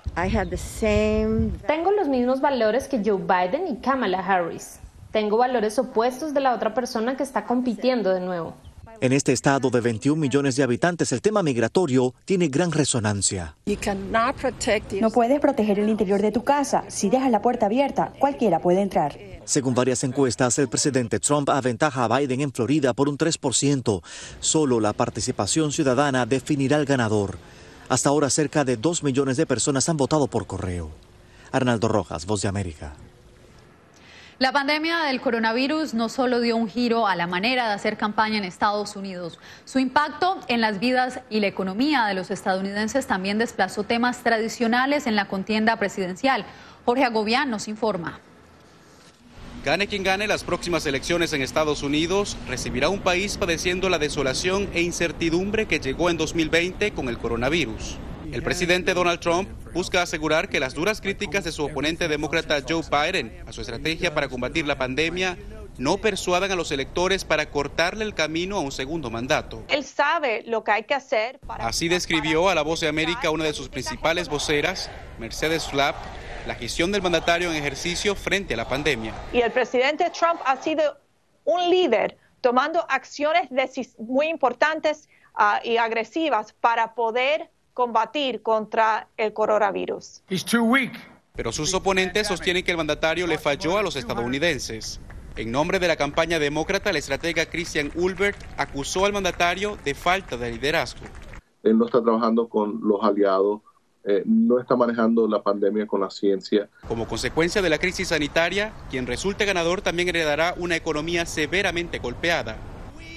Tengo 1.67 1.93
los 1.93 2.09
mismos 2.09 2.41
valores 2.41 2.89
que 2.89 3.03
Joe 3.05 3.19
Biden 3.19 3.69
y 3.69 3.77
Kamala 3.77 4.21
Harris. 4.21 4.81
Tengo 5.13 5.37
valores 5.37 5.79
opuestos 5.79 6.33
de 6.33 6.41
la 6.41 6.55
otra 6.55 6.75
persona 6.75 7.17
que 7.17 7.23
está 7.23 7.45
compitiendo 7.45 8.11
de 8.11 8.21
nuevo. 8.21 8.55
En 9.01 9.13
este 9.13 9.33
estado 9.33 9.71
de 9.71 9.81
21 9.81 10.21
millones 10.21 10.57
de 10.57 10.65
habitantes, 10.65 11.13
el 11.13 11.23
tema 11.23 11.45
migratorio 11.45 12.15
tiene 12.25 12.49
gran 12.49 12.73
resonancia. 12.73 13.57
No 15.01 15.11
puedes 15.11 15.39
proteger 15.39 15.79
el 15.79 15.89
interior 15.89 16.21
de 16.21 16.33
tu 16.33 16.43
casa. 16.43 16.83
Si 16.89 17.09
dejas 17.09 17.31
la 17.31 17.41
puerta 17.41 17.67
abierta, 17.67 18.13
cualquiera 18.19 18.59
puede 18.59 18.81
entrar. 18.81 19.17
Según 19.45 19.75
varias 19.75 20.03
encuestas, 20.03 20.59
el 20.59 20.69
presidente 20.69 21.21
Trump 21.21 21.49
aventaja 21.49 22.05
a 22.05 22.19
Biden 22.19 22.41
en 22.41 22.53
Florida 22.53 22.93
por 22.93 23.09
un 23.09 23.17
3%. 23.17 24.03
Solo 24.41 24.81
la 24.81 24.93
participación 24.93 25.71
ciudadana 25.71 26.27
definirá 26.27 26.77
el 26.77 26.85
ganador. 26.85 27.39
Hasta 27.89 28.09
ahora 28.09 28.31
cerca 28.31 28.65
de 28.65 28.77
2 28.77 29.05
millones 29.05 29.37
de 29.37 29.47
personas 29.47 29.89
han 29.89 29.97
votado 29.97 30.27
por 30.27 30.49
correo. 30.49 30.91
Arnaldo 31.53 31.87
Rojas, 31.87 32.27
Voz 32.27 32.43
de 32.43 32.49
América. 32.49 32.95
La 34.39 34.53
pandemia 34.53 34.99
del 34.99 35.21
coronavirus 35.21 35.95
no 35.95 36.09
solo 36.09 36.41
dio 36.41 36.57
un 36.57 36.69
giro 36.69 37.09
a 37.09 37.17
la 37.17 37.27
manera 37.27 37.67
de 37.67 37.75
hacer 37.75 37.97
campaña 37.97 38.39
en 38.39 38.45
Estados 38.45 38.95
Unidos, 38.95 39.41
su 39.65 39.81
impacto 39.81 40.39
en 40.47 40.61
las 40.61 40.79
vidas 40.79 41.19
y 41.29 41.41
la 41.41 41.49
economía 41.49 42.07
de 42.07 42.15
los 42.15 42.31
estadounidenses 42.31 43.09
también 43.09 43.39
desplazó 43.39 43.83
temas 43.83 44.23
tradicionales 44.23 45.09
en 45.09 45.17
la 45.17 45.27
contienda 45.27 45.75
presidencial. 45.75 46.45
Jorge 46.85 47.05
Agobián 47.05 47.51
nos 47.51 47.67
informa. 47.67 48.21
Gane 49.65 49.89
quien 49.89 50.05
gane 50.05 50.29
las 50.29 50.45
próximas 50.45 50.87
elecciones 50.87 51.33
en 51.33 51.43
Estados 51.43 51.83
Unidos, 51.83 52.37
recibirá 52.47 52.91
un 52.91 53.01
país 53.01 53.39
padeciendo 53.39 53.89
la 53.89 53.99
desolación 53.99 54.69
e 54.73 54.83
incertidumbre 54.83 55.67
que 55.67 55.81
llegó 55.81 56.11
en 56.11 56.17
2020 56.17 56.93
con 56.93 57.09
el 57.09 57.19
coronavirus. 57.19 57.99
El 58.33 58.43
presidente 58.43 58.93
Donald 58.93 59.21
Trump 59.21 59.49
busca 59.73 60.03
asegurar 60.03 60.51
que 60.51 60.61
las 60.61 60.75
duras 60.75 61.01
críticas 61.01 61.45
de 61.45 61.53
su 61.53 61.65
oponente 61.65 62.09
demócrata 62.09 62.59
Joe 62.69 62.83
Biden 62.91 63.43
a 63.47 63.53
su 63.53 63.63
estrategia 63.63 64.15
para 64.15 64.29
combatir 64.29 64.67
la 64.67 64.77
pandemia 64.77 65.39
no 65.79 65.97
persuadan 65.97 66.51
a 66.51 66.57
los 66.57 66.71
electores 66.71 67.25
para 67.25 67.51
cortarle 67.51 68.05
el 68.05 68.15
camino 68.15 68.57
a 68.57 68.61
un 68.61 68.71
segundo 68.71 69.11
mandato. 69.11 69.65
Él 69.69 69.85
sabe 69.85 70.43
lo 70.47 70.63
que 70.63 70.73
hay 70.73 70.83
que 70.85 70.95
hacer. 70.95 71.41
Así 71.49 71.89
describió 71.89 72.51
a 72.51 72.55
la 72.55 72.63
Voz 72.63 72.81
de 72.81 72.89
América 72.89 73.31
una 73.31 73.45
de 73.45 73.55
sus 73.55 73.69
principales 73.71 74.29
voceras, 74.29 74.91
Mercedes 75.19 75.67
Flapp, 75.67 75.97
la 76.47 76.55
gestión 76.55 76.93
del 76.93 77.01
mandatario 77.01 77.51
en 77.51 77.57
ejercicio 77.57 78.15
frente 78.15 78.55
a 78.55 78.57
la 78.59 78.69
pandemia. 78.69 79.15
Y 79.33 79.41
el 79.41 79.53
presidente 79.53 80.11
Trump 80.11 80.41
ha 80.45 80.61
sido 80.61 80.99
un 81.45 81.71
líder 81.71 82.19
tomando 82.43 82.85
acciones 82.91 83.49
muy 83.99 84.29
importantes 84.29 85.09
uh, 85.39 85.67
y 85.67 85.79
agresivas 85.79 86.53
para 86.61 86.95
poder 86.95 87.51
combatir 87.79 88.43
contra 88.43 89.07
el 89.17 89.33
coronavirus. 89.33 90.25
Pero 91.37 91.53
sus 91.53 91.73
oponentes 91.75 92.27
sostienen 92.27 92.65
que 92.65 92.73
el 92.73 92.77
mandatario 92.77 93.25
le 93.29 93.39
falló 93.39 93.79
a 93.79 93.83
los 93.85 93.95
estadounidenses. 93.95 95.01
En 95.37 95.53
nombre 95.53 95.79
de 95.79 95.87
la 95.87 95.95
campaña 95.95 96.41
demócrata, 96.41 96.91
el 96.91 96.97
estratega 96.97 97.47
Christian 97.47 97.93
Ulbert 97.95 98.37
acusó 98.57 99.05
al 99.07 99.13
mandatario 99.13 99.79
de 99.85 99.95
falta 99.95 100.37
de 100.37 100.51
liderazgo. 100.51 101.07
Él 101.63 101.79
no 101.79 101.87
está 101.87 102.03
trabajando 102.03 102.49
con 102.49 102.81
los 102.83 103.01
aliados, 103.05 103.61
eh, 104.03 104.25
no 104.27 104.59
está 104.59 104.75
manejando 104.75 105.29
la 105.29 105.41
pandemia 105.41 105.87
con 105.87 106.01
la 106.01 106.11
ciencia. 106.11 106.69
Como 106.89 107.07
consecuencia 107.07 107.63
de 107.63 107.71
la 107.71 107.79
crisis 107.79 108.09
sanitaria, 108.09 108.73
quien 108.91 109.07
resulte 109.07 109.45
ganador 109.45 109.83
también 109.83 110.09
heredará 110.09 110.53
una 110.59 110.75
economía 110.75 111.27
severamente 111.27 112.01
golpeada. 112.01 112.57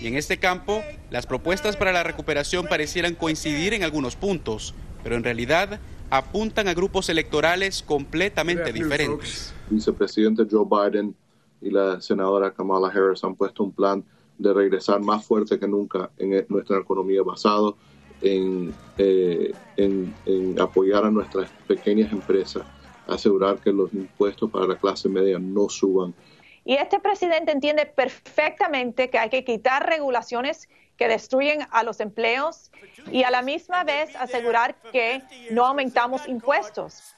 Y 0.02 0.08
en 0.08 0.16
este 0.16 0.38
campo, 0.38 0.82
las 1.12 1.28
propuestas 1.28 1.78
para 1.78 1.92
la 1.92 2.02
recuperación 2.02 2.66
parecieran 2.66 3.14
coincidir 3.14 3.76
en 3.76 3.84
algunos 3.84 4.16
puntos, 4.16 4.74
pero 5.04 5.16
en 5.16 5.24
realidad 5.24 5.80
apuntan 6.10 6.68
a 6.68 6.74
grupos 6.74 7.08
electorales 7.10 7.84
completamente 7.84 8.74
diferentes. 8.74 9.54
El 9.70 9.76
vicepresidente 9.76 10.48
Joe 10.50 10.66
Biden 10.66 11.16
y 11.62 11.70
la 11.70 12.02
senadora 12.02 12.52
Kamala 12.52 12.88
Harris 12.88 13.24
han 13.24 13.36
puesto 13.36 13.64
un 13.64 13.72
plan 13.72 14.04
de 14.40 14.52
regresar 14.54 15.02
más 15.02 15.24
fuerte 15.24 15.60
que 15.60 15.68
nunca 15.68 16.10
en 16.18 16.34
e, 16.34 16.46
nuestra 16.50 16.80
economía 16.80 17.22
basado 17.22 17.78
en, 18.22 18.74
eh, 18.98 19.54
en, 19.78 20.16
en 20.26 20.60
apoyar 20.60 21.06
a 21.06 21.12
nuestras 21.12 21.48
pequeñas 21.68 22.12
empresas, 22.12 22.64
asegurar 23.08 23.60
que 23.60 23.72
los 23.72 23.94
impuestos 23.94 24.50
para 24.50 24.66
la 24.66 24.76
clase 24.78 25.08
media 25.10 25.38
no 25.38 25.70
suban 25.70 26.16
y 26.64 26.76
este 26.76 27.00
presidente 27.00 27.52
entiende 27.52 27.86
perfectamente 27.86 29.10
que 29.10 29.18
hay 29.18 29.30
que 29.30 29.44
quitar 29.44 29.88
regulaciones 29.88 30.70
que 30.98 31.08
destruyen 31.08 31.66
a 31.72 31.82
los 31.82 32.00
empleos 32.00 32.70
y 33.12 33.24
a 33.24 33.32
la 33.32 33.42
misma 33.42 33.84
vez 33.84 34.16
asegurar 34.16 34.76
que 34.92 35.24
no 35.50 35.66
aumentamos 35.66 36.28
impuestos. 36.28 37.16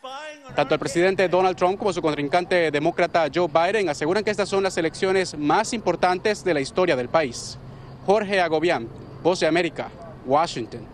Tanto 0.56 0.76
el 0.76 0.80
presidente 0.80 1.28
Donald 1.28 1.58
Trump 1.58 1.78
como 1.78 1.92
su 1.92 2.02
contrincante 2.02 2.72
demócrata 2.72 3.28
Joe 3.34 3.50
Biden 3.50 3.90
aseguran 3.90 4.24
que 4.24 4.32
estas 4.32 4.48
son 4.48 4.64
las 4.64 4.78
elecciones 4.78 5.38
más 5.38 5.74
importantes 5.74 6.46
de 6.46 6.54
la 6.54 6.62
historia 6.62 6.96
del 6.96 7.10
país. 7.10 7.58
Jorge 8.06 8.40
Agobián, 8.40 8.88
Voz 9.22 9.42
de 9.42 9.48
América, 9.48 9.90
Washington. 10.26 10.93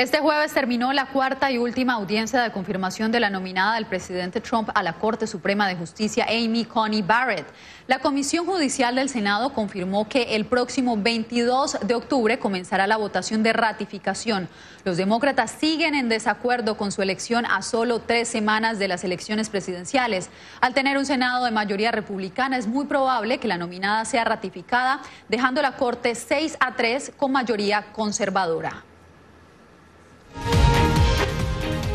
Este 0.00 0.18
jueves 0.18 0.54
terminó 0.54 0.94
la 0.94 1.04
cuarta 1.04 1.50
y 1.50 1.58
última 1.58 1.92
audiencia 1.92 2.40
de 2.40 2.52
confirmación 2.52 3.12
de 3.12 3.20
la 3.20 3.28
nominada 3.28 3.74
del 3.74 3.84
presidente 3.84 4.40
Trump 4.40 4.70
a 4.72 4.82
la 4.82 4.94
Corte 4.94 5.26
Suprema 5.26 5.68
de 5.68 5.76
Justicia, 5.76 6.24
Amy 6.26 6.64
Coney 6.64 7.02
Barrett. 7.02 7.44
La 7.86 7.98
Comisión 7.98 8.46
Judicial 8.46 8.94
del 8.94 9.10
Senado 9.10 9.52
confirmó 9.52 10.08
que 10.08 10.36
el 10.36 10.46
próximo 10.46 10.96
22 10.96 11.80
de 11.82 11.94
octubre 11.94 12.38
comenzará 12.38 12.86
la 12.86 12.96
votación 12.96 13.42
de 13.42 13.52
ratificación. 13.52 14.48
Los 14.86 14.96
demócratas 14.96 15.50
siguen 15.50 15.94
en 15.94 16.08
desacuerdo 16.08 16.78
con 16.78 16.92
su 16.92 17.02
elección 17.02 17.44
a 17.44 17.60
solo 17.60 18.00
tres 18.00 18.26
semanas 18.26 18.78
de 18.78 18.88
las 18.88 19.04
elecciones 19.04 19.50
presidenciales. 19.50 20.30
Al 20.62 20.72
tener 20.72 20.96
un 20.96 21.04
Senado 21.04 21.44
de 21.44 21.50
mayoría 21.50 21.92
republicana, 21.92 22.56
es 22.56 22.66
muy 22.66 22.86
probable 22.86 23.36
que 23.36 23.48
la 23.48 23.58
nominada 23.58 24.06
sea 24.06 24.24
ratificada, 24.24 25.02
dejando 25.28 25.60
la 25.60 25.76
Corte 25.76 26.14
6 26.14 26.56
a 26.58 26.74
3 26.74 27.12
con 27.18 27.32
mayoría 27.32 27.92
conservadora. 27.92 28.84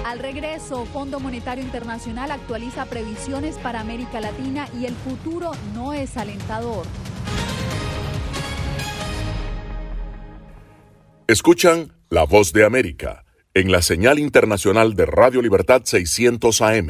Al 0.06 0.20
regreso, 0.20 0.86
Fondo 0.86 1.20
Monetario 1.20 1.64
Internacional 1.64 2.30
actualiza 2.30 2.86
previsiones 2.86 3.56
para 3.58 3.80
América 3.80 4.22
Latina 4.22 4.68
y 4.80 4.86
el 4.86 4.94
futuro 4.94 5.50
no 5.74 5.94
es 5.94 6.16
alentador. 6.16 6.86
Escuchan 11.26 11.92
La 12.12 12.24
Voz 12.24 12.54
de 12.54 12.64
América 12.64 13.26
en 13.56 13.72
la 13.72 13.82
señal 13.82 14.20
internacional 14.20 14.94
de 14.94 15.08
Radio 15.08 15.42
Libertad 15.42 15.82
600 15.84 16.62
AM. 16.62 16.90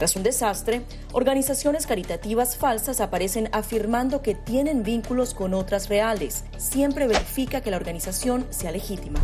Tras 0.00 0.16
un 0.16 0.22
desastre, 0.22 0.80
organizaciones 1.12 1.86
caritativas 1.86 2.56
falsas 2.56 3.02
aparecen 3.02 3.50
afirmando 3.52 4.22
que 4.22 4.34
tienen 4.34 4.82
vínculos 4.82 5.34
con 5.34 5.52
otras 5.52 5.90
reales. 5.90 6.44
Siempre 6.56 7.06
verifica 7.06 7.60
que 7.60 7.70
la 7.70 7.76
organización 7.76 8.46
sea 8.48 8.72
legítima. 8.72 9.20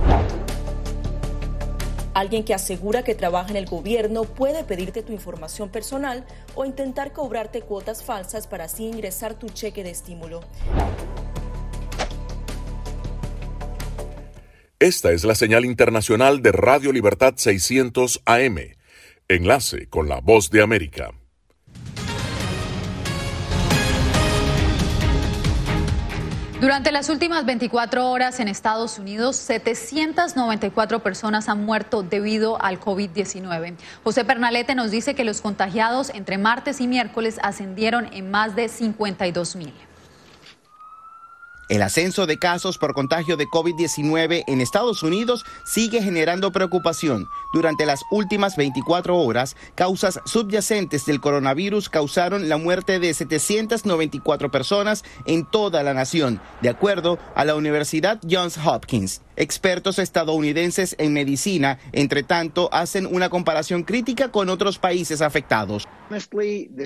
Alguien 2.12 2.44
que 2.44 2.52
asegura 2.52 3.04
que 3.04 3.14
trabaja 3.14 3.48
en 3.48 3.56
el 3.56 3.64
gobierno 3.64 4.24
puede 4.24 4.64
pedirte 4.64 5.02
tu 5.02 5.14
información 5.14 5.70
personal 5.70 6.26
o 6.54 6.66
intentar 6.66 7.14
cobrarte 7.14 7.62
cuotas 7.62 8.04
falsas 8.04 8.46
para 8.46 8.64
así 8.64 8.84
ingresar 8.84 9.32
tu 9.32 9.48
cheque 9.48 9.82
de 9.82 9.92
estímulo. 9.92 10.40
Esta 14.78 15.12
es 15.12 15.24
la 15.24 15.34
señal 15.34 15.64
internacional 15.64 16.42
de 16.42 16.52
Radio 16.52 16.92
Libertad 16.92 17.32
600 17.38 18.20
AM. 18.26 18.75
Enlace 19.28 19.88
con 19.88 20.08
la 20.08 20.20
voz 20.20 20.50
de 20.50 20.62
América. 20.62 21.10
Durante 26.60 26.92
las 26.92 27.08
últimas 27.08 27.44
24 27.44 28.08
horas 28.08 28.38
en 28.38 28.46
Estados 28.46 29.00
Unidos, 29.00 29.34
794 29.34 31.00
personas 31.02 31.48
han 31.48 31.64
muerto 31.64 32.04
debido 32.04 32.62
al 32.62 32.78
COVID-19. 32.78 33.74
José 34.04 34.24
Pernalete 34.24 34.76
nos 34.76 34.92
dice 34.92 35.16
que 35.16 35.24
los 35.24 35.40
contagiados 35.40 36.10
entre 36.10 36.38
martes 36.38 36.80
y 36.80 36.86
miércoles 36.86 37.40
ascendieron 37.42 38.08
en 38.12 38.30
más 38.30 38.54
de 38.54 38.68
52 38.68 39.56
mil. 39.56 39.74
El 41.68 41.82
ascenso 41.82 42.26
de 42.26 42.38
casos 42.38 42.78
por 42.78 42.94
contagio 42.94 43.36
de 43.36 43.48
COVID-19 43.48 44.44
en 44.46 44.60
Estados 44.60 45.02
Unidos 45.02 45.44
sigue 45.64 46.00
generando 46.00 46.52
preocupación. 46.52 47.26
Durante 47.52 47.86
las 47.86 48.02
últimas 48.12 48.56
24 48.56 49.16
horas, 49.16 49.56
causas 49.74 50.20
subyacentes 50.26 51.06
del 51.06 51.20
coronavirus 51.20 51.88
causaron 51.88 52.48
la 52.48 52.56
muerte 52.56 53.00
de 53.00 53.12
794 53.12 54.48
personas 54.52 55.02
en 55.26 55.44
toda 55.44 55.82
la 55.82 55.92
nación, 55.92 56.40
de 56.62 56.68
acuerdo 56.68 57.18
a 57.34 57.44
la 57.44 57.56
Universidad 57.56 58.20
Johns 58.30 58.58
Hopkins. 58.64 59.22
Expertos 59.36 59.98
estadounidenses 59.98 60.94
en 60.98 61.12
medicina, 61.12 61.78
entre 61.92 62.22
tanto, 62.22 62.72
hacen 62.72 63.06
una 63.06 63.28
comparación 63.28 63.82
crítica 63.82 64.30
con 64.30 64.48
otros 64.48 64.78
países 64.78 65.20
afectados. 65.20 65.86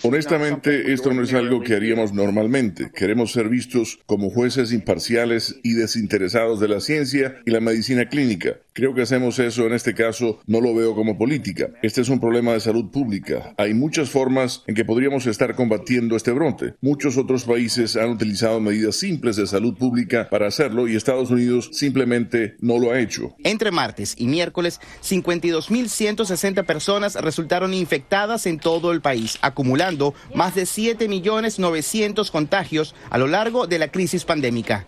Honestamente, 0.03 0.93
esto 0.93 1.13
no 1.13 1.23
es 1.23 1.33
algo 1.35 1.61
que 1.61 1.75
haríamos 1.75 2.13
normalmente. 2.13 2.91
Queremos 2.93 3.33
ser 3.33 3.49
vistos 3.49 4.01
como 4.07 4.31
jueces 4.31 4.70
imparciales 4.73 5.57
y 5.63 5.75
desinteresados 5.75 6.61
de 6.61 6.69
la 6.69 6.81
ciencia 6.81 7.41
y 7.47 7.51
la 7.51 7.61
medicina 7.61 8.09
clínica. 8.09 8.57
Creo 8.73 8.95
que 8.95 9.03
hacemos 9.03 9.39
eso 9.39 9.67
en 9.67 9.73
este 9.73 9.95
caso, 9.95 10.41
no 10.47 10.61
lo 10.61 10.75
veo 10.75 10.95
como 10.95 11.19
política. 11.19 11.71
Este 11.83 12.01
es 12.01 12.09
un 12.09 12.21
problema 12.21 12.53
de 12.53 12.61
salud 12.61 12.91
pública. 12.91 13.53
Hay 13.57 13.75
muchas 13.75 14.11
formas 14.11 14.63
en 14.67 14.75
que 14.75 14.85
podríamos 14.85 15.27
estar 15.27 15.55
combatiendo 15.57 16.17
este 16.17 16.31
bronte. 16.31 16.75
Muchos 16.81 17.17
otros 17.17 17.45
países 17.45 17.97
han 17.97 18.11
utilizado 18.11 18.61
medidas 18.61 18.97
simples 18.97 19.37
de 19.37 19.47
salud 19.47 19.77
pública 19.77 20.29
para 20.31 20.47
hacerlo 20.47 20.87
y 20.87 20.95
Estados 20.95 21.31
Unidos 21.31 21.71
simplemente 21.73 22.57
no 22.61 22.79
lo 22.79 22.93
ha 22.93 23.01
hecho. 23.01 23.35
Entre 23.43 23.71
martes 23.71 24.15
y 24.17 24.27
miércoles, 24.27 24.81
52.160 25.03 26.65
personas 26.65 27.17
resultaron 27.17 27.75
infectadas 27.75 28.47
en 28.47 28.59
todo 28.59 28.93
el 28.93 29.01
país, 29.01 29.39
acumulando 29.43 30.15
más 30.35 30.55
de 30.55 30.63
7.900.000 30.63 32.31
contagios 32.31 32.95
a 33.11 33.19
lo 33.19 33.27
largo 33.27 33.67
de 33.67 33.79
la 33.79 33.89
crisis 33.89 34.25
pandémica. 34.25 34.87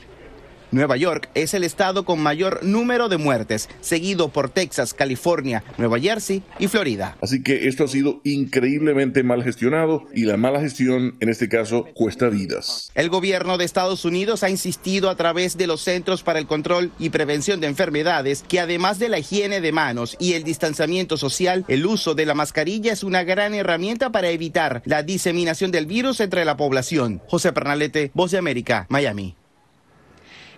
Nueva 0.73 0.97
York 0.97 1.29
es 1.35 1.53
el 1.53 1.65
estado 1.65 2.07
con 2.07 2.21
mayor 2.21 2.65
número 2.65 3.11
de 3.11 3.19
muertes, 3.19 3.69
seguido 3.83 4.31
por 4.31 4.49
Texas, 4.49 4.95
California, 4.95 5.63
Nueva 5.77 6.01
Jersey 6.01 6.43
y 6.59 6.67
Florida. 6.69 7.19
Así 7.21 7.43
que 7.43 7.69
esto 7.69 7.85
ha 7.85 7.89
sido 7.89 8.23
increíblemente 8.25 9.23
mal 9.23 9.45
gestionado 9.45 10.07
y 10.15 10.25
la 10.25 10.39
mala 10.39 10.61
gestión 10.61 11.17
en 11.21 11.29
este 11.29 11.51
caso 11.51 11.85
cuesta 11.93 12.31
vidas. 12.31 12.91
El 12.95 13.11
gobierno 13.11 13.59
de 13.59 13.67
Estados 13.67 14.07
Unidos 14.07 14.43
ha 14.43 14.51
insistido 14.51 15.11
a 15.11 15.17
través 15.17 15.59
de 15.59 15.67
los 15.67 15.83
Centros 15.83 16.23
para 16.23 16.39
el 16.39 16.47
Control 16.47 16.91
y 16.99 17.11
Prevención 17.11 17.61
de 17.61 17.67
Enfermedades 17.67 18.43
que 18.49 18.59
además 18.59 18.99
de 18.99 19.11
la 19.11 19.19
higiene 19.19 19.61
de 19.61 19.73
manos 19.73 20.17
y 20.19 20.33
el 20.33 20.43
distanciamiento 20.43 21.19
social, 21.19 21.67
el 21.69 21.85
uso 21.85 22.15
de 22.15 22.25
la 22.25 22.35
mascarilla 22.35 22.95
es 22.95 23.05
una 23.05 23.25
gran 23.25 23.55
herramienta 23.55 24.11
para 24.11 24.31
evitar 24.31 24.83
la 24.87 25.03
diseminación 25.03 25.71
del 25.71 25.85
virus 25.85 26.21
entre 26.21 26.47
la 26.47 26.57
población. 26.57 27.21
José 27.29 27.53
Pernalete, 27.53 28.11
Voz 28.15 28.31
de 28.31 28.39
América, 28.39 28.87
Miami. 28.89 29.37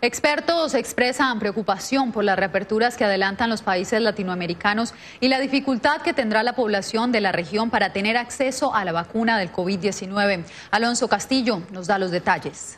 Expertos 0.05 0.75
expresan 0.75 1.39
preocupación 1.39 2.13
por 2.13 2.25
las 2.25 2.39
reaperturas 2.39 2.99
que 2.99 3.05
adelantan 3.05 3.49
los 3.49 3.63
países 3.63 4.03
latinoamericanos 4.03 4.93
y 5.19 5.29
la 5.29 5.41
dificultad 5.41 6.03
que 6.03 6.13
tendrá 6.13 6.43
la 6.43 6.55
población 6.55 7.11
de 7.11 7.23
la 7.23 7.33
región 7.33 7.71
para 7.71 7.95
tener 7.95 8.19
acceso 8.19 8.75
a 8.75 8.85
la 8.85 8.93
vacuna 8.93 9.39
del 9.39 9.51
COVID-19. 9.51 10.45
Alonso 10.73 11.09
Castillo 11.09 11.63
nos 11.73 11.87
da 11.87 11.99
los 11.99 12.11
detalles. 12.11 12.77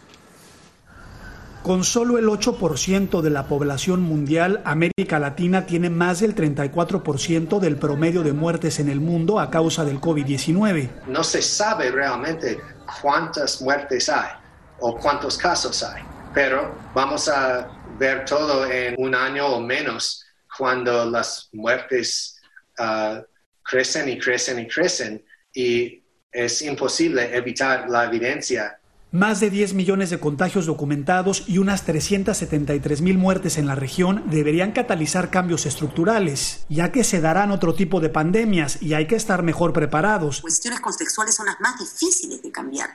Con 1.64 1.82
solo 1.82 2.16
el 2.16 2.26
8% 2.26 3.20
de 3.20 3.30
la 3.30 3.48
población 3.48 4.02
mundial, 4.02 4.62
América 4.64 5.18
Latina 5.18 5.66
tiene 5.66 5.90
más 5.90 6.20
del 6.20 6.36
34% 6.36 7.58
del 7.58 7.76
promedio 7.76 8.22
de 8.22 8.34
muertes 8.34 8.78
en 8.78 8.88
el 8.88 9.00
mundo 9.00 9.40
a 9.40 9.50
causa 9.50 9.84
del 9.84 10.00
COVID-19. 10.00 10.90
No 11.08 11.24
se 11.24 11.42
sabe 11.42 11.90
realmente 11.90 12.60
cuántas 13.02 13.60
muertes 13.60 14.08
hay 14.08 14.30
o 14.78 14.96
cuántos 14.96 15.36
casos 15.36 15.82
hay 15.82 16.04
pero 16.36 16.70
vamos 16.92 17.30
a 17.30 17.66
ver 17.98 18.26
todo 18.26 18.70
en 18.70 18.94
un 18.98 19.14
año 19.14 19.46
o 19.46 19.58
menos 19.58 20.22
cuando 20.58 21.06
las 21.06 21.48
muertes 21.54 22.38
uh, 22.78 23.22
crecen 23.62 24.06
y 24.10 24.18
crecen 24.18 24.58
y 24.58 24.68
crecen 24.68 25.24
y 25.54 26.04
es 26.30 26.60
imposible 26.60 27.34
evitar 27.34 27.88
la 27.88 28.04
evidencia. 28.04 28.78
Más 29.12 29.40
de 29.40 29.48
10 29.48 29.72
millones 29.72 30.10
de 30.10 30.20
contagios 30.20 30.66
documentados 30.66 31.44
y 31.48 31.56
unas 31.56 31.86
373 31.86 33.00
mil 33.00 33.16
muertes 33.16 33.56
en 33.56 33.66
la 33.66 33.74
región 33.74 34.22
deberían 34.26 34.72
catalizar 34.72 35.30
cambios 35.30 35.64
estructurales, 35.64 36.66
ya 36.68 36.92
que 36.92 37.02
se 37.02 37.22
darán 37.22 37.50
otro 37.50 37.74
tipo 37.74 37.98
de 38.00 38.10
pandemias 38.10 38.82
y 38.82 38.92
hay 38.92 39.06
que 39.06 39.16
estar 39.16 39.42
mejor 39.42 39.72
preparados. 39.72 40.42
Cuestiones 40.42 40.80
contextuales 40.80 41.34
son 41.34 41.46
las 41.46 41.58
más 41.60 41.78
difíciles 41.78 42.42
de 42.42 42.52
cambiar, 42.52 42.90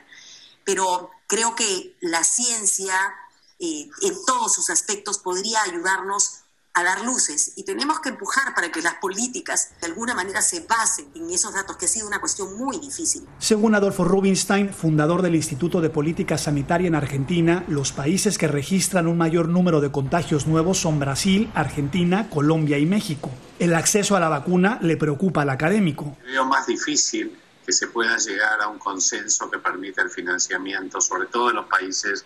pero 0.64 1.10
creo 1.26 1.56
que 1.56 1.96
la 2.02 2.22
ciencia 2.22 2.94
eh, 3.62 3.88
en 4.02 4.14
todos 4.26 4.52
sus 4.52 4.70
aspectos 4.70 5.18
podría 5.18 5.62
ayudarnos 5.62 6.40
a 6.74 6.82
dar 6.82 7.04
luces 7.04 7.52
y 7.54 7.62
tenemos 7.62 8.00
que 8.00 8.08
empujar 8.08 8.56
para 8.56 8.72
que 8.72 8.82
las 8.82 8.94
políticas 8.94 9.70
de 9.80 9.86
alguna 9.86 10.14
manera 10.14 10.42
se 10.42 10.66
basen 10.66 11.06
en 11.14 11.30
esos 11.30 11.54
datos, 11.54 11.76
que 11.76 11.84
ha 11.84 11.88
sido 11.88 12.08
una 12.08 12.18
cuestión 12.18 12.56
muy 12.58 12.80
difícil. 12.80 13.22
Según 13.38 13.76
Adolfo 13.76 14.04
Rubinstein, 14.04 14.74
fundador 14.74 15.22
del 15.22 15.36
Instituto 15.36 15.80
de 15.80 15.90
Política 15.90 16.38
Sanitaria 16.38 16.88
en 16.88 16.96
Argentina, 16.96 17.64
los 17.68 17.92
países 17.92 18.36
que 18.36 18.48
registran 18.48 19.06
un 19.06 19.16
mayor 19.16 19.48
número 19.48 19.80
de 19.80 19.92
contagios 19.92 20.48
nuevos 20.48 20.78
son 20.78 20.98
Brasil, 20.98 21.48
Argentina, 21.54 22.28
Colombia 22.30 22.78
y 22.78 22.86
México. 22.86 23.30
El 23.60 23.74
acceso 23.74 24.16
a 24.16 24.20
la 24.20 24.28
vacuna 24.28 24.80
le 24.82 24.96
preocupa 24.96 25.42
al 25.42 25.50
académico. 25.50 26.16
Veo 26.24 26.46
más 26.46 26.66
difícil 26.66 27.38
que 27.64 27.72
se 27.72 27.86
pueda 27.86 28.16
llegar 28.16 28.60
a 28.60 28.66
un 28.66 28.78
consenso 28.78 29.48
que 29.48 29.58
permita 29.58 30.02
el 30.02 30.10
financiamiento, 30.10 31.00
sobre 31.00 31.26
todo 31.26 31.50
en 31.50 31.56
los 31.56 31.66
países 31.66 32.24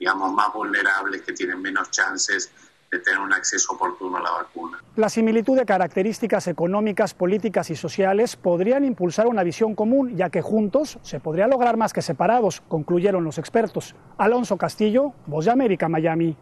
digamos, 0.00 0.32
más 0.32 0.52
vulnerables, 0.52 1.22
que 1.22 1.34
tienen 1.34 1.60
menos 1.60 1.90
chances 1.90 2.50
de 2.90 2.98
tener 2.98 3.20
un 3.20 3.32
acceso 3.32 3.74
oportuno 3.74 4.16
a 4.16 4.22
la 4.22 4.30
vacuna. 4.30 4.78
La 4.96 5.08
similitud 5.08 5.56
de 5.56 5.64
características 5.64 6.48
económicas, 6.48 7.14
políticas 7.14 7.70
y 7.70 7.76
sociales 7.76 8.34
podrían 8.34 8.84
impulsar 8.84 9.28
una 9.28 9.44
visión 9.44 9.76
común, 9.76 10.16
ya 10.16 10.30
que 10.30 10.42
juntos 10.42 10.98
se 11.02 11.20
podría 11.20 11.46
lograr 11.46 11.76
más 11.76 11.92
que 11.92 12.02
separados, 12.02 12.62
concluyeron 12.66 13.22
los 13.22 13.38
expertos. 13.38 13.94
Alonso 14.18 14.56
Castillo, 14.56 15.12
Voz 15.26 15.44
de 15.44 15.52
América, 15.52 15.88
Miami. 15.88 16.36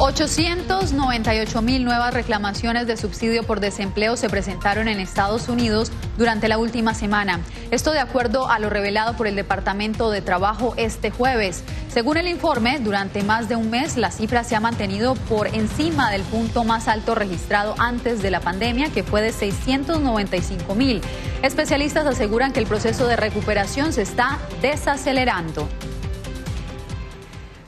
898 0.00 1.60
mil 1.60 1.84
nuevas 1.84 2.14
reclamaciones 2.14 2.86
de 2.86 2.96
subsidio 2.96 3.42
por 3.42 3.60
desempleo 3.60 4.16
se 4.16 4.30
presentaron 4.30 4.88
en 4.88 4.98
Estados 4.98 5.50
Unidos 5.50 5.92
durante 6.16 6.48
la 6.48 6.56
última 6.56 6.94
semana. 6.94 7.40
Esto 7.70 7.92
de 7.92 7.98
acuerdo 7.98 8.48
a 8.48 8.58
lo 8.60 8.70
revelado 8.70 9.14
por 9.14 9.26
el 9.26 9.36
Departamento 9.36 10.10
de 10.10 10.22
Trabajo 10.22 10.72
este 10.78 11.10
jueves. 11.10 11.64
Según 11.88 12.16
el 12.16 12.28
informe, 12.28 12.78
durante 12.78 13.22
más 13.22 13.50
de 13.50 13.56
un 13.56 13.68
mes 13.68 13.98
la 13.98 14.10
cifra 14.10 14.42
se 14.42 14.56
ha 14.56 14.60
mantenido 14.60 15.16
por 15.28 15.48
encima 15.48 16.10
del 16.10 16.22
punto 16.22 16.64
más 16.64 16.88
alto 16.88 17.14
registrado 17.14 17.74
antes 17.76 18.22
de 18.22 18.30
la 18.30 18.40
pandemia, 18.40 18.88
que 18.88 19.04
fue 19.04 19.20
de 19.20 19.32
695 19.32 20.74
mil. 20.74 21.02
Especialistas 21.42 22.06
aseguran 22.06 22.54
que 22.54 22.60
el 22.60 22.66
proceso 22.66 23.06
de 23.06 23.16
recuperación 23.16 23.92
se 23.92 24.00
está 24.00 24.38
desacelerando. 24.62 25.68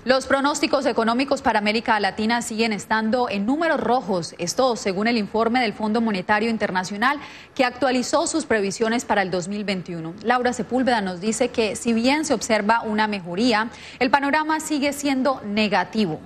Los 0.04 0.26
pronósticos 0.26 0.84
económicos 0.86 1.42
para 1.42 1.60
América 1.60 2.00
Latina 2.00 2.42
siguen 2.42 2.72
estando 2.72 3.30
en 3.30 3.46
números 3.46 3.78
rojos, 3.78 4.34
esto 4.38 4.74
según 4.74 5.06
el 5.06 5.16
informe 5.16 5.60
del 5.60 5.74
Fondo 5.74 6.00
Monetario 6.00 6.50
Internacional 6.50 7.20
que 7.54 7.64
actualizó 7.64 8.26
sus 8.26 8.44
previsiones 8.44 9.04
para 9.04 9.22
el 9.22 9.30
2021. 9.30 10.14
Laura 10.24 10.52
Sepúlveda 10.52 11.00
nos 11.02 11.20
dice 11.20 11.50
que 11.50 11.76
si 11.76 11.92
bien 11.92 12.24
se 12.24 12.34
observa 12.34 12.82
una 12.82 13.06
mejoría, 13.06 13.70
el 14.00 14.10
panorama 14.10 14.58
sigue 14.58 14.92
siendo 14.92 15.40
negativo. 15.44 16.18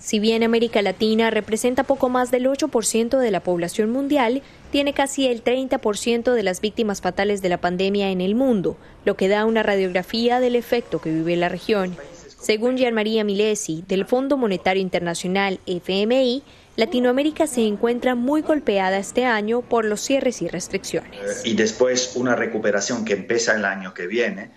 Si 0.00 0.18
bien 0.18 0.42
América 0.42 0.82
Latina 0.82 1.30
representa 1.30 1.84
poco 1.84 2.08
más 2.08 2.32
del 2.32 2.46
8% 2.46 3.18
de 3.18 3.30
la 3.30 3.38
población 3.38 3.92
mundial, 3.92 4.42
tiene 4.70 4.94
casi 4.94 5.26
el 5.26 5.42
30% 5.42 6.32
de 6.32 6.42
las 6.42 6.60
víctimas 6.60 7.00
fatales 7.00 7.42
de 7.42 7.48
la 7.48 7.60
pandemia 7.60 8.10
en 8.10 8.20
el 8.20 8.34
mundo, 8.34 8.76
lo 9.04 9.16
que 9.16 9.28
da 9.28 9.44
una 9.44 9.62
radiografía 9.62 10.40
del 10.40 10.56
efecto 10.56 11.00
que 11.00 11.10
vive 11.10 11.36
la 11.36 11.48
región. 11.48 11.96
Según 12.40 12.78
Gian 12.78 12.94
María 12.94 13.24
Milesi, 13.24 13.84
del 13.86 14.06
Fondo 14.06 14.36
Monetario 14.36 14.80
Internacional 14.80 15.60
FMI, 15.66 16.42
Latinoamérica 16.76 17.46
se 17.46 17.66
encuentra 17.66 18.14
muy 18.14 18.40
golpeada 18.40 18.98
este 18.98 19.26
año 19.26 19.60
por 19.60 19.84
los 19.84 20.00
cierres 20.00 20.40
y 20.40 20.48
restricciones. 20.48 21.44
Y 21.44 21.54
después 21.54 22.12
una 22.14 22.34
recuperación 22.34 23.04
que 23.04 23.12
empieza 23.12 23.54
el 23.54 23.66
año 23.66 23.92
que 23.92 24.06
viene, 24.06 24.50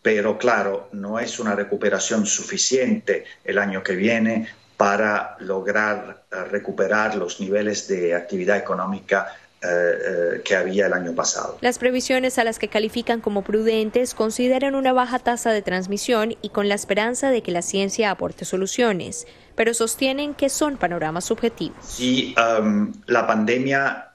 pero 0.00 0.38
claro, 0.38 0.88
no 0.92 1.18
es 1.18 1.38
una 1.38 1.54
recuperación 1.54 2.24
suficiente 2.24 3.24
el 3.44 3.58
año 3.58 3.82
que 3.82 3.96
viene 3.96 4.48
para 4.78 5.36
lograr 5.40 6.22
eh, 6.30 6.44
recuperar 6.44 7.16
los 7.16 7.40
niveles 7.40 7.88
de 7.88 8.14
actividad 8.14 8.56
económica 8.56 9.26
eh, 9.26 9.30
eh, 9.30 9.47
que 9.60 10.56
había 10.56 10.86
el 10.86 10.92
año 10.92 11.14
pasado. 11.14 11.58
Las 11.60 11.78
previsiones 11.78 12.38
a 12.38 12.44
las 12.44 12.58
que 12.58 12.68
califican 12.68 13.20
como 13.20 13.42
prudentes 13.42 14.14
consideran 14.14 14.74
una 14.74 14.92
baja 14.92 15.18
tasa 15.18 15.50
de 15.52 15.62
transmisión 15.62 16.36
y 16.42 16.50
con 16.50 16.68
la 16.68 16.74
esperanza 16.74 17.30
de 17.30 17.42
que 17.42 17.50
la 17.50 17.62
ciencia 17.62 18.10
aporte 18.10 18.44
soluciones, 18.44 19.26
pero 19.56 19.74
sostienen 19.74 20.34
que 20.34 20.48
son 20.48 20.76
panoramas 20.76 21.24
subjetivos. 21.24 21.84
Si 21.84 22.34
um, 22.60 22.92
la 23.06 23.26
pandemia, 23.26 24.12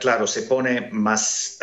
claro, 0.00 0.26
se 0.26 0.42
pone 0.42 0.88
más, 0.92 1.58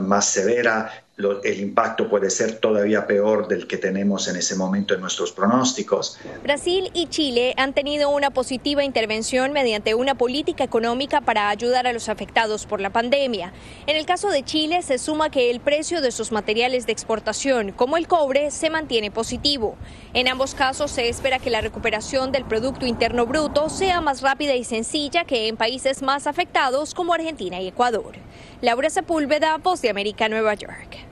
más 0.00 0.26
severa 0.26 1.04
el 1.18 1.60
impacto 1.60 2.08
puede 2.08 2.30
ser 2.30 2.58
todavía 2.58 3.06
peor 3.06 3.48
del 3.48 3.66
que 3.66 3.76
tenemos 3.76 4.28
en 4.28 4.36
ese 4.36 4.54
momento 4.54 4.94
en 4.94 5.00
nuestros 5.00 5.32
pronósticos. 5.32 6.16
Brasil 6.44 6.90
y 6.94 7.08
Chile 7.08 7.54
han 7.56 7.74
tenido 7.74 8.10
una 8.10 8.30
positiva 8.30 8.84
intervención 8.84 9.52
mediante 9.52 9.96
una 9.96 10.14
política 10.14 10.62
económica 10.62 11.20
para 11.20 11.48
ayudar 11.48 11.88
a 11.88 11.92
los 11.92 12.08
afectados 12.08 12.66
por 12.66 12.80
la 12.80 12.90
pandemia. 12.90 13.52
En 13.88 13.96
el 13.96 14.06
caso 14.06 14.28
de 14.28 14.44
Chile 14.44 14.82
se 14.82 14.98
suma 14.98 15.28
que 15.28 15.50
el 15.50 15.58
precio 15.58 16.00
de 16.00 16.12
sus 16.12 16.30
materiales 16.30 16.86
de 16.86 16.92
exportación, 16.92 17.72
como 17.72 17.96
el 17.96 18.06
cobre, 18.06 18.52
se 18.52 18.70
mantiene 18.70 19.10
positivo. 19.10 19.76
En 20.14 20.28
ambos 20.28 20.54
casos 20.54 20.92
se 20.92 21.08
espera 21.08 21.40
que 21.40 21.50
la 21.50 21.60
recuperación 21.60 22.30
del 22.30 22.44
Producto 22.44 22.86
Interno 22.86 23.26
Bruto 23.26 23.68
sea 23.70 24.00
más 24.00 24.22
rápida 24.22 24.54
y 24.54 24.62
sencilla 24.62 25.24
que 25.24 25.48
en 25.48 25.56
países 25.56 26.00
más 26.00 26.28
afectados 26.28 26.94
como 26.94 27.12
Argentina 27.12 27.60
y 27.60 27.66
Ecuador. 27.66 28.14
Laura 28.60 28.88
Sepúlveda, 28.88 29.56
Voz 29.58 29.82
de 29.82 29.90
América, 29.90 30.28
Nueva 30.28 30.54
York. 30.54 31.07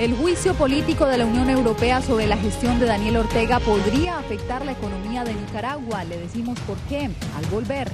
El 0.00 0.12
juicio 0.16 0.54
político 0.54 1.06
de 1.06 1.18
la 1.18 1.24
Unión 1.24 1.48
Europea 1.48 2.02
sobre 2.02 2.26
la 2.26 2.36
gestión 2.36 2.80
de 2.80 2.86
Daniel 2.86 3.18
Ortega 3.18 3.60
podría 3.60 4.18
afectar 4.18 4.66
la 4.66 4.72
economía 4.72 5.22
de 5.22 5.32
Nicaragua. 5.34 6.02
Le 6.02 6.18
decimos 6.18 6.58
por 6.60 6.76
qué 6.88 7.08
al 7.36 7.46
volver. 7.48 7.88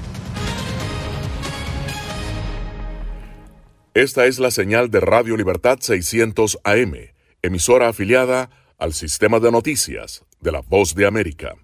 Esta 3.92 4.24
es 4.24 4.38
la 4.38 4.50
señal 4.50 4.90
de 4.90 5.00
Radio 5.00 5.36
Libertad 5.36 5.78
600 5.78 6.60
AM, 6.64 6.94
emisora 7.42 7.88
afiliada 7.88 8.48
al 8.78 8.94
sistema 8.94 9.38
de 9.38 9.52
noticias 9.52 10.24
de 10.40 10.52
la 10.52 10.62
Voz 10.62 10.94
de 10.94 11.06
América. 11.06 11.54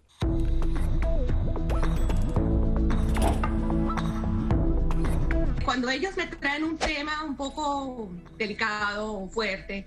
Cuando 5.64 5.88
ellos 5.88 6.14
me 6.14 6.26
traen 6.26 6.64
un 6.64 6.76
tema 6.76 7.24
un 7.24 7.36
poco 7.36 8.10
delicado 8.36 9.14
o 9.14 9.28
fuerte, 9.28 9.86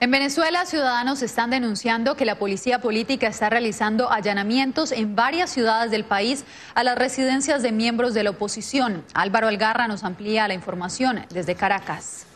En 0.00 0.12
Venezuela, 0.12 0.64
ciudadanos 0.64 1.22
están 1.22 1.50
denunciando 1.50 2.14
que 2.14 2.24
la 2.24 2.36
policía 2.36 2.80
política 2.80 3.26
está 3.26 3.50
realizando 3.50 4.12
allanamientos 4.12 4.92
en 4.92 5.16
varias 5.16 5.50
ciudades 5.50 5.90
del 5.90 6.04
país 6.04 6.44
a 6.76 6.84
las 6.84 6.96
residencias 6.96 7.64
de 7.64 7.72
miembros 7.72 8.14
de 8.14 8.22
la 8.22 8.30
oposición. 8.30 9.04
Álvaro 9.12 9.48
Algarra 9.48 9.88
nos 9.88 10.04
amplía 10.04 10.46
la 10.46 10.54
información 10.54 11.26
desde 11.30 11.56
Caracas. 11.56 12.27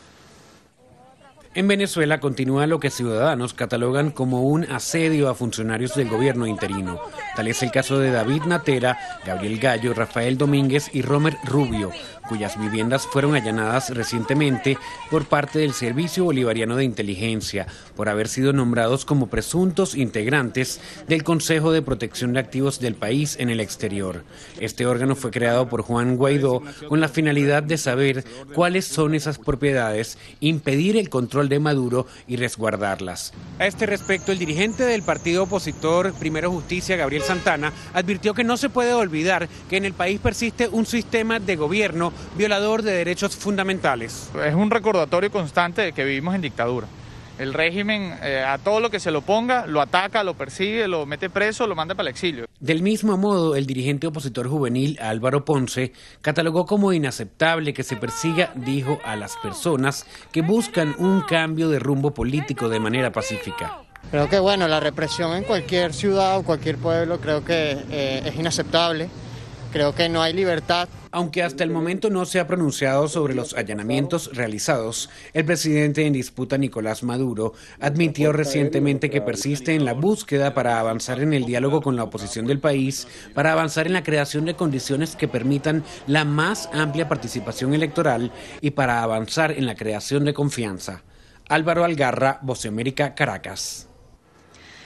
En 1.55 1.67
Venezuela 1.67 2.19
continúa 2.19 2.65
lo 2.65 2.79
que 2.79 2.89
ciudadanos 2.89 3.53
catalogan 3.53 4.09
como 4.09 4.41
un 4.41 4.63
asedio 4.71 5.29
a 5.29 5.35
funcionarios 5.35 5.93
del 5.93 6.09
gobierno 6.09 6.47
interino. 6.47 6.99
Tal 7.35 7.47
es 7.47 7.61
el 7.61 7.69
caso 7.69 7.99
de 7.99 8.09
David 8.09 8.43
Natera, 8.47 8.97
Gabriel 9.23 9.59
Gallo, 9.59 9.93
Rafael 9.93 10.35
Domínguez 10.35 10.89
y 10.93 11.03
Romer 11.03 11.37
Rubio, 11.43 11.91
cuyas 12.27 12.59
viviendas 12.59 13.05
fueron 13.05 13.35
allanadas 13.35 13.91
recientemente 13.91 14.79
por 15.11 15.25
parte 15.25 15.59
del 15.59 15.73
Servicio 15.73 16.23
Bolivariano 16.23 16.75
de 16.75 16.85
Inteligencia 16.85 17.67
por 17.95 18.09
haber 18.09 18.29
sido 18.29 18.51
nombrados 18.51 19.05
como 19.05 19.27
presuntos 19.27 19.93
integrantes 19.93 20.81
del 21.07 21.23
Consejo 21.23 21.71
de 21.71 21.83
Protección 21.83 22.33
de 22.33 22.39
Activos 22.39 22.79
del 22.79 22.95
país 22.95 23.35
en 23.39 23.51
el 23.51 23.59
exterior. 23.59 24.23
Este 24.59 24.87
órgano 24.87 25.15
fue 25.15 25.29
creado 25.29 25.69
por 25.69 25.83
Juan 25.83 26.17
Guaidó 26.17 26.63
con 26.87 26.99
la 26.99 27.09
finalidad 27.09 27.61
de 27.61 27.77
saber 27.77 28.23
cuáles 28.55 28.85
son 28.85 29.13
esas 29.13 29.37
propiedades, 29.37 30.17
impedir 30.39 30.97
el 30.97 31.09
control 31.09 31.42
de 31.49 31.59
Maduro 31.59 32.07
y 32.27 32.35
resguardarlas. 32.35 33.33
A 33.59 33.67
este 33.67 33.85
respecto, 33.85 34.31
el 34.31 34.39
dirigente 34.39 34.83
del 34.83 35.03
partido 35.03 35.43
opositor 35.43 36.13
Primero 36.13 36.51
Justicia, 36.51 36.95
Gabriel 36.95 37.23
Santana, 37.23 37.71
advirtió 37.93 38.33
que 38.33 38.43
no 38.43 38.57
se 38.57 38.69
puede 38.69 38.93
olvidar 38.93 39.47
que 39.69 39.77
en 39.77 39.85
el 39.85 39.93
país 39.93 40.19
persiste 40.19 40.67
un 40.67 40.85
sistema 40.85 41.39
de 41.39 41.55
gobierno 41.55 42.13
violador 42.37 42.81
de 42.81 42.91
derechos 42.91 43.35
fundamentales. 43.35 44.29
Es 44.45 44.55
un 44.55 44.71
recordatorio 44.71 45.31
constante 45.31 45.81
de 45.81 45.93
que 45.93 46.03
vivimos 46.03 46.35
en 46.35 46.41
dictadura. 46.41 46.87
El 47.43 47.53
régimen 47.53 48.17
eh, 48.23 48.41
a 48.41 48.57
todo 48.57 48.79
lo 48.79 48.89
que 48.89 49.01
se 49.01 49.11
lo 49.11 49.21
ponga 49.21 49.67
lo 49.67 49.81
ataca, 49.81 50.23
lo 50.23 50.33
persigue, 50.33 50.87
lo 50.87 51.05
mete 51.05 51.29
preso, 51.29 51.67
lo 51.67 51.75
manda 51.75 51.93
para 51.93 52.07
el 52.07 52.13
exilio. 52.13 52.45
Del 52.61 52.81
mismo 52.81 53.17
modo, 53.17 53.57
el 53.57 53.65
dirigente 53.65 54.07
opositor 54.07 54.47
juvenil 54.47 54.97
Álvaro 55.01 55.43
Ponce 55.43 55.91
catalogó 56.21 56.65
como 56.65 56.93
inaceptable 56.93 57.73
que 57.73 57.83
se 57.83 57.97
persiga, 57.97 58.53
dijo, 58.55 58.99
a 59.03 59.17
las 59.17 59.35
personas 59.35 60.05
que 60.31 60.41
buscan 60.41 60.95
un 60.99 61.19
cambio 61.23 61.67
de 61.67 61.79
rumbo 61.79 62.13
político 62.13 62.69
de 62.69 62.79
manera 62.79 63.11
pacífica. 63.11 63.81
Creo 64.09 64.29
que 64.29 64.39
bueno, 64.39 64.69
la 64.69 64.79
represión 64.79 65.35
en 65.35 65.43
cualquier 65.43 65.93
ciudad 65.93 66.37
o 66.37 66.43
cualquier 66.43 66.77
pueblo 66.77 67.19
creo 67.19 67.43
que 67.43 67.77
eh, 67.91 68.21
es 68.25 68.35
inaceptable. 68.35 69.09
Creo 69.73 69.93
que 69.93 70.07
no 70.07 70.21
hay 70.21 70.31
libertad 70.31 70.87
Aunque 71.15 71.43
hasta 71.43 71.63
el 71.63 71.69
momento 71.69 72.09
no 72.09 72.25
se 72.25 72.39
ha 72.39 72.47
pronunciado 72.47 73.07
sobre 73.07 73.35
los 73.35 73.53
allanamientos 73.53 74.35
realizados, 74.35 75.11
el 75.33 75.45
presidente 75.45 76.07
en 76.07 76.13
disputa 76.13 76.57
Nicolás 76.57 77.03
Maduro 77.03 77.53
admitió 77.79 78.33
recientemente 78.33 79.11
que 79.11 79.21
persiste 79.21 79.75
en 79.75 79.85
la 79.85 79.93
búsqueda 79.93 80.55
para 80.55 80.79
avanzar 80.79 81.21
en 81.21 81.35
el 81.35 81.45
diálogo 81.45 81.81
con 81.81 81.95
la 81.95 82.03
oposición 82.03 82.47
del 82.47 82.59
país, 82.59 83.07
para 83.35 83.51
avanzar 83.51 83.85
en 83.85 83.93
la 83.93 84.01
creación 84.01 84.45
de 84.45 84.55
condiciones 84.55 85.15
que 85.15 85.27
permitan 85.27 85.83
la 86.07 86.25
más 86.25 86.67
amplia 86.73 87.07
participación 87.07 87.75
electoral 87.75 88.31
y 88.59 88.71
para 88.71 89.03
avanzar 89.03 89.51
en 89.51 89.67
la 89.67 89.75
creación 89.75 90.25
de 90.25 90.33
confianza. 90.33 91.03
Álvaro 91.47 91.83
Algarra, 91.83 92.41
América, 92.67 93.13
Caracas. 93.13 93.87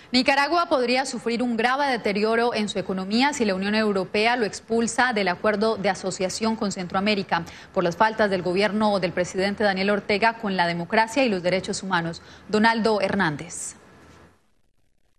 Nicaragua 0.09 0.67
podría 0.69 1.05
sufrir 1.05 1.43
un 1.43 1.57
grave 1.57 1.87
deterioro 1.87 2.53
en 2.53 2.69
su 2.69 2.79
economía 2.79 3.33
si 3.33 3.43
la 3.43 3.55
Unión 3.55 3.75
Europea 3.75 4.37
lo 4.37 4.45
expulsa 4.45 5.11
del 5.11 5.27
acuerdo 5.27 5.75
de 5.75 5.89
asociación 5.89 6.55
con 6.55 6.71
Centroamérica 6.71 7.43
por 7.73 7.83
las 7.83 7.97
faltas 7.97 8.29
del 8.29 8.41
gobierno 8.41 9.01
del 9.01 9.11
presidente 9.11 9.65
Daniel 9.65 9.89
Ortega 9.89 10.37
con 10.37 10.55
la 10.55 10.65
democracia 10.65 11.25
y 11.25 11.29
los 11.29 11.43
derechos 11.43 11.83
humanos. 11.83 12.21
Donaldo 12.47 13.01
Hernández. 13.01 13.75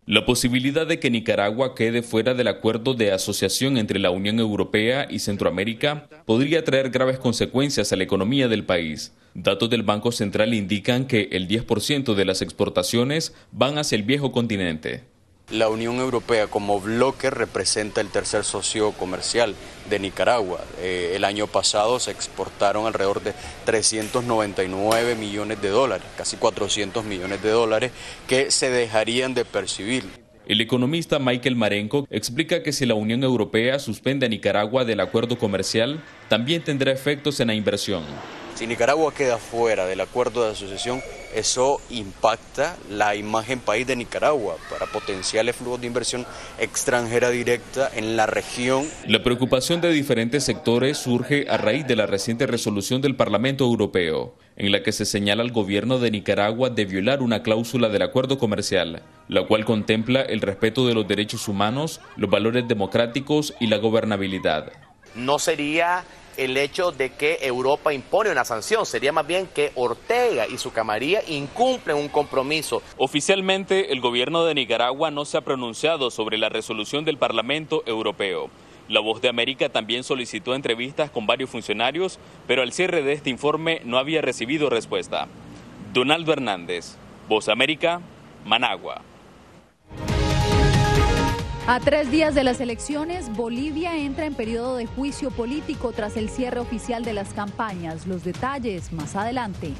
La 0.08 0.24
posibilidad 0.24 0.86
de 0.86 0.98
que 0.98 1.10
Nicaragua 1.10 1.74
quede 1.74 2.00
fuera 2.00 2.32
del 2.32 2.48
acuerdo 2.48 2.94
de 2.94 3.12
asociación 3.12 3.76
entre 3.76 3.98
la 3.98 4.10
Unión 4.10 4.38
Europea 4.38 5.06
y 5.10 5.18
Centroamérica 5.18 6.08
podría 6.24 6.64
traer 6.64 6.88
graves 6.88 7.18
consecuencias 7.18 7.92
a 7.92 7.96
la 7.96 8.04
economía 8.04 8.48
del 8.48 8.64
país. 8.64 9.12
Datos 9.34 9.68
del 9.68 9.82
Banco 9.82 10.10
Central 10.10 10.54
indican 10.54 11.06
que 11.06 11.28
el 11.32 11.46
10% 11.46 12.14
de 12.14 12.24
las 12.24 12.40
exportaciones 12.40 13.34
van 13.52 13.76
hacia 13.76 13.96
el 13.96 14.02
viejo 14.02 14.32
continente. 14.32 15.04
La 15.50 15.70
Unión 15.70 15.96
Europea 15.96 16.46
como 16.46 16.78
bloque 16.78 17.30
representa 17.30 18.02
el 18.02 18.08
tercer 18.08 18.44
socio 18.44 18.92
comercial 18.92 19.54
de 19.88 19.98
Nicaragua. 19.98 20.60
Eh, 20.78 21.12
el 21.14 21.24
año 21.24 21.46
pasado 21.46 21.98
se 22.00 22.10
exportaron 22.10 22.86
alrededor 22.86 23.22
de 23.22 23.32
399 23.64 25.14
millones 25.14 25.62
de 25.62 25.70
dólares, 25.70 26.06
casi 26.18 26.36
400 26.36 27.02
millones 27.06 27.42
de 27.42 27.48
dólares, 27.48 27.92
que 28.26 28.50
se 28.50 28.68
dejarían 28.68 29.32
de 29.32 29.46
percibir. 29.46 30.04
El 30.46 30.60
economista 30.60 31.18
Michael 31.18 31.56
Marenco 31.56 32.06
explica 32.10 32.62
que 32.62 32.72
si 32.72 32.84
la 32.84 32.94
Unión 32.94 33.24
Europea 33.24 33.78
suspende 33.78 34.26
a 34.26 34.28
Nicaragua 34.28 34.84
del 34.84 35.00
acuerdo 35.00 35.38
comercial, 35.38 36.04
también 36.28 36.62
tendrá 36.62 36.92
efectos 36.92 37.40
en 37.40 37.46
la 37.46 37.54
inversión. 37.54 38.02
Si 38.58 38.66
Nicaragua 38.66 39.14
queda 39.14 39.38
fuera 39.38 39.86
del 39.86 40.00
acuerdo 40.00 40.44
de 40.44 40.50
asociación, 40.50 41.00
eso 41.32 41.80
impacta 41.90 42.76
la 42.90 43.14
imagen 43.14 43.60
país 43.60 43.86
de 43.86 43.94
Nicaragua 43.94 44.56
para 44.68 44.86
potenciales 44.86 45.54
flujos 45.54 45.80
de 45.80 45.86
inversión 45.86 46.26
extranjera 46.58 47.30
directa 47.30 47.88
en 47.94 48.16
la 48.16 48.26
región. 48.26 48.84
La 49.06 49.22
preocupación 49.22 49.80
de 49.80 49.92
diferentes 49.92 50.42
sectores 50.42 50.98
surge 50.98 51.46
a 51.48 51.56
raíz 51.56 51.86
de 51.86 51.94
la 51.94 52.06
reciente 52.06 52.48
resolución 52.48 53.00
del 53.00 53.14
Parlamento 53.14 53.62
Europeo, 53.62 54.34
en 54.56 54.72
la 54.72 54.82
que 54.82 54.90
se 54.90 55.04
señala 55.04 55.44
al 55.44 55.52
gobierno 55.52 56.00
de 56.00 56.10
Nicaragua 56.10 56.68
de 56.68 56.84
violar 56.84 57.22
una 57.22 57.44
cláusula 57.44 57.88
del 57.90 58.02
acuerdo 58.02 58.38
comercial, 58.38 59.04
la 59.28 59.46
cual 59.46 59.64
contempla 59.64 60.22
el 60.22 60.40
respeto 60.40 60.84
de 60.84 60.94
los 60.94 61.06
derechos 61.06 61.46
humanos, 61.46 62.00
los 62.16 62.28
valores 62.28 62.66
democráticos 62.66 63.54
y 63.60 63.68
la 63.68 63.76
gobernabilidad. 63.76 64.72
No 65.14 65.38
sería 65.38 66.02
el 66.38 66.56
hecho 66.56 66.92
de 66.92 67.10
que 67.10 67.38
Europa 67.42 67.92
impone 67.92 68.30
una 68.30 68.44
sanción, 68.44 68.86
sería 68.86 69.12
más 69.12 69.26
bien 69.26 69.48
que 69.48 69.72
Ortega 69.74 70.46
y 70.46 70.56
su 70.56 70.72
camarilla 70.72 71.20
incumplen 71.26 71.96
un 71.96 72.08
compromiso. 72.08 72.80
Oficialmente, 72.96 73.92
el 73.92 74.00
gobierno 74.00 74.44
de 74.44 74.54
Nicaragua 74.54 75.10
no 75.10 75.24
se 75.24 75.36
ha 75.36 75.42
pronunciado 75.42 76.10
sobre 76.10 76.38
la 76.38 76.48
resolución 76.48 77.04
del 77.04 77.18
Parlamento 77.18 77.82
Europeo. 77.86 78.50
La 78.88 79.00
Voz 79.00 79.20
de 79.20 79.28
América 79.28 79.68
también 79.68 80.04
solicitó 80.04 80.54
entrevistas 80.54 81.10
con 81.10 81.26
varios 81.26 81.50
funcionarios, 81.50 82.18
pero 82.46 82.62
al 82.62 82.72
cierre 82.72 83.02
de 83.02 83.12
este 83.12 83.30
informe 83.30 83.82
no 83.84 83.98
había 83.98 84.22
recibido 84.22 84.70
respuesta. 84.70 85.26
Donaldo 85.92 86.32
Hernández, 86.32 86.96
Voz 87.28 87.48
América, 87.48 88.00
Managua. 88.46 89.02
A 91.70 91.80
tres 91.80 92.10
días 92.10 92.34
de 92.34 92.44
las 92.44 92.62
elecciones, 92.62 93.30
Bolivia 93.36 93.94
entra 93.98 94.24
en 94.24 94.32
periodo 94.32 94.78
de 94.78 94.86
juicio 94.86 95.30
político 95.30 95.92
tras 95.92 96.16
el 96.16 96.30
cierre 96.30 96.60
oficial 96.60 97.04
de 97.04 97.12
las 97.12 97.34
campañas. 97.34 98.06
Los 98.06 98.24
detalles 98.24 98.90
más 98.90 99.14
adelante. 99.14 99.74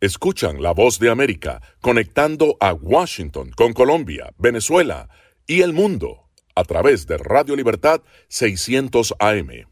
Escuchan 0.00 0.62
la 0.62 0.72
voz 0.72 0.98
de 0.98 1.10
América 1.10 1.60
conectando 1.82 2.56
a 2.58 2.72
Washington 2.72 3.50
con 3.54 3.74
Colombia, 3.74 4.32
Venezuela 4.38 5.10
y 5.46 5.60
el 5.60 5.74
mundo 5.74 6.30
a 6.54 6.64
través 6.64 7.06
de 7.06 7.18
Radio 7.18 7.54
Libertad 7.54 8.00
600 8.28 9.14
AM. 9.18 9.71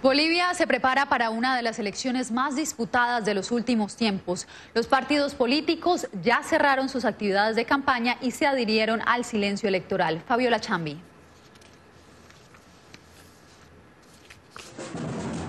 Bolivia 0.00 0.54
se 0.54 0.68
prepara 0.68 1.06
para 1.06 1.30
una 1.30 1.56
de 1.56 1.62
las 1.62 1.80
elecciones 1.80 2.30
más 2.30 2.54
disputadas 2.54 3.24
de 3.24 3.34
los 3.34 3.50
últimos 3.50 3.96
tiempos. 3.96 4.46
Los 4.72 4.86
partidos 4.86 5.34
políticos 5.34 6.06
ya 6.22 6.40
cerraron 6.44 6.88
sus 6.88 7.04
actividades 7.04 7.56
de 7.56 7.64
campaña 7.64 8.16
y 8.20 8.30
se 8.30 8.46
adhirieron 8.46 9.00
al 9.06 9.24
silencio 9.24 9.68
electoral. 9.68 10.22
Fabiola 10.28 10.60
Chambi. 10.60 11.00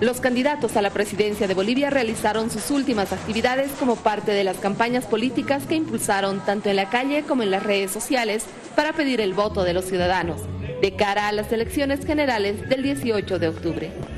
Los 0.00 0.20
candidatos 0.20 0.76
a 0.76 0.82
la 0.82 0.90
presidencia 0.90 1.46
de 1.46 1.54
Bolivia 1.54 1.90
realizaron 1.90 2.50
sus 2.50 2.72
últimas 2.72 3.12
actividades 3.12 3.70
como 3.78 3.96
parte 3.96 4.32
de 4.32 4.42
las 4.42 4.56
campañas 4.56 5.04
políticas 5.04 5.66
que 5.66 5.76
impulsaron 5.76 6.40
tanto 6.40 6.70
en 6.70 6.76
la 6.76 6.88
calle 6.88 7.22
como 7.22 7.44
en 7.44 7.52
las 7.52 7.62
redes 7.62 7.92
sociales 7.92 8.46
para 8.74 8.94
pedir 8.94 9.20
el 9.20 9.34
voto 9.34 9.62
de 9.62 9.74
los 9.74 9.84
ciudadanos 9.84 10.40
de 10.80 10.96
cara 10.96 11.28
a 11.28 11.32
las 11.32 11.52
elecciones 11.52 12.04
generales 12.06 12.68
del 12.68 12.82
18 12.82 13.38
de 13.38 13.48
octubre. 13.48 14.09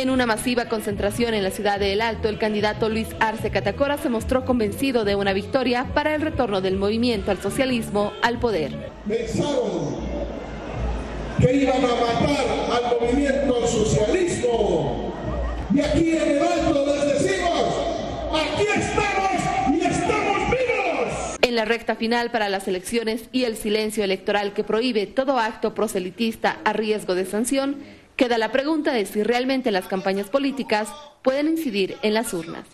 En 0.00 0.08
una 0.08 0.24
masiva 0.24 0.64
concentración 0.64 1.34
en 1.34 1.42
la 1.42 1.50
ciudad 1.50 1.78
de 1.78 1.92
El 1.92 2.00
Alto, 2.00 2.30
el 2.30 2.38
candidato 2.38 2.88
Luis 2.88 3.08
Arce 3.20 3.50
Catacora 3.50 3.98
se 3.98 4.08
mostró 4.08 4.46
convencido 4.46 5.04
de 5.04 5.14
una 5.14 5.34
victoria 5.34 5.88
para 5.92 6.14
el 6.14 6.22
retorno 6.22 6.62
del 6.62 6.78
movimiento 6.78 7.30
al 7.30 7.42
socialismo 7.42 8.14
al 8.22 8.38
poder. 8.40 8.72
Pensaron 9.06 9.96
que 11.38 11.54
iban 11.54 11.84
a 11.84 11.88
matar 11.88 12.46
al 12.72 12.98
movimiento 12.98 13.56
al 13.56 13.68
socialismo. 13.68 15.12
Y 15.74 15.80
aquí 15.80 16.16
en 16.16 16.30
El 16.30 16.42
Alto 16.44 16.86
les 16.86 17.22
decimos, 17.22 17.64
aquí 18.32 18.66
estamos 18.74 19.76
y 19.76 19.84
estamos 19.84 20.50
vivos. 20.50 21.38
En 21.42 21.56
la 21.56 21.66
recta 21.66 21.94
final 21.94 22.30
para 22.30 22.48
las 22.48 22.66
elecciones 22.68 23.24
y 23.32 23.44
el 23.44 23.54
silencio 23.54 24.02
electoral 24.02 24.54
que 24.54 24.64
prohíbe 24.64 25.06
todo 25.06 25.38
acto 25.38 25.74
proselitista 25.74 26.56
a 26.64 26.72
riesgo 26.72 27.14
de 27.14 27.26
sanción, 27.26 27.99
Queda 28.20 28.36
la 28.36 28.52
pregunta 28.52 28.92
de 28.92 29.06
si 29.06 29.22
realmente 29.22 29.70
las 29.70 29.86
campañas 29.86 30.28
políticas 30.28 30.92
pueden 31.22 31.48
incidir 31.48 31.96
en 32.02 32.12
las 32.12 32.34
urnas. 32.34 32.66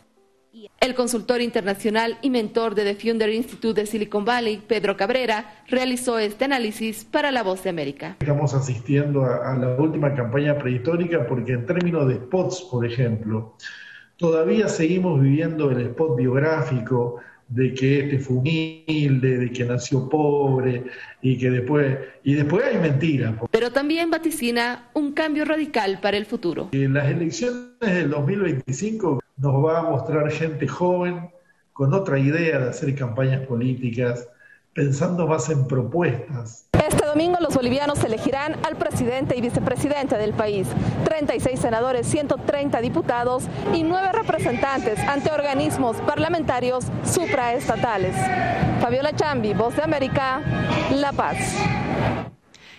El 0.80 0.96
consultor 0.96 1.40
internacional 1.40 2.18
y 2.20 2.30
mentor 2.30 2.74
de 2.74 2.82
The 2.82 2.96
Funder 2.96 3.32
Institute 3.32 3.80
de 3.80 3.86
Silicon 3.86 4.24
Valley, 4.24 4.60
Pedro 4.66 4.96
Cabrera, 4.96 5.62
realizó 5.68 6.18
este 6.18 6.46
análisis 6.46 7.04
para 7.04 7.30
La 7.30 7.44
Voz 7.44 7.62
de 7.62 7.70
América. 7.70 8.16
Estamos 8.18 8.54
asistiendo 8.54 9.24
a, 9.24 9.52
a 9.52 9.56
la 9.56 9.76
última 9.76 10.12
campaña 10.16 10.58
prehistórica 10.58 11.24
porque 11.28 11.52
en 11.52 11.64
términos 11.64 12.08
de 12.08 12.16
spots, 12.16 12.62
por 12.68 12.84
ejemplo, 12.84 13.54
todavía 14.16 14.68
seguimos 14.68 15.20
viviendo 15.20 15.70
el 15.70 15.80
spot 15.80 16.16
biográfico 16.16 17.20
de 17.48 17.74
que 17.74 18.00
este 18.00 18.18
fue 18.18 18.36
humilde, 18.36 19.38
de 19.38 19.52
que 19.52 19.64
nació 19.64 20.08
pobre 20.08 20.84
y 21.22 21.38
que 21.38 21.50
después 21.50 21.98
y 22.24 22.34
después 22.34 22.64
hay 22.64 22.78
mentiras. 22.78 23.34
Pero 23.50 23.70
también 23.70 24.10
vaticina 24.10 24.88
un 24.94 25.12
cambio 25.12 25.44
radical 25.44 26.00
para 26.00 26.16
el 26.16 26.26
futuro. 26.26 26.68
En 26.72 26.94
las 26.94 27.08
elecciones 27.08 27.68
del 27.80 28.10
2025 28.10 29.22
nos 29.36 29.64
va 29.64 29.80
a 29.80 29.82
mostrar 29.82 30.30
gente 30.30 30.66
joven 30.66 31.30
con 31.72 31.92
otra 31.92 32.18
idea 32.18 32.58
de 32.58 32.70
hacer 32.70 32.94
campañas 32.94 33.46
políticas, 33.46 34.28
pensando 34.72 35.26
más 35.26 35.50
en 35.50 35.66
propuestas. 35.68 36.65
Este 36.86 37.04
domingo 37.04 37.38
los 37.40 37.52
bolivianos 37.52 38.04
elegirán 38.04 38.56
al 38.64 38.76
presidente 38.76 39.36
y 39.36 39.40
vicepresidente 39.40 40.16
del 40.18 40.32
país, 40.32 40.68
36 41.04 41.58
senadores, 41.58 42.06
130 42.06 42.80
diputados 42.80 43.42
y 43.74 43.82
9 43.82 44.12
representantes 44.12 45.00
ante 45.00 45.32
organismos 45.32 45.96
parlamentarios 45.96 46.84
supraestatales. 47.04 48.14
Fabiola 48.80 49.12
Chambi, 49.16 49.52
Voz 49.52 49.74
de 49.74 49.82
América, 49.82 50.40
La 50.92 51.12
Paz. 51.12 51.36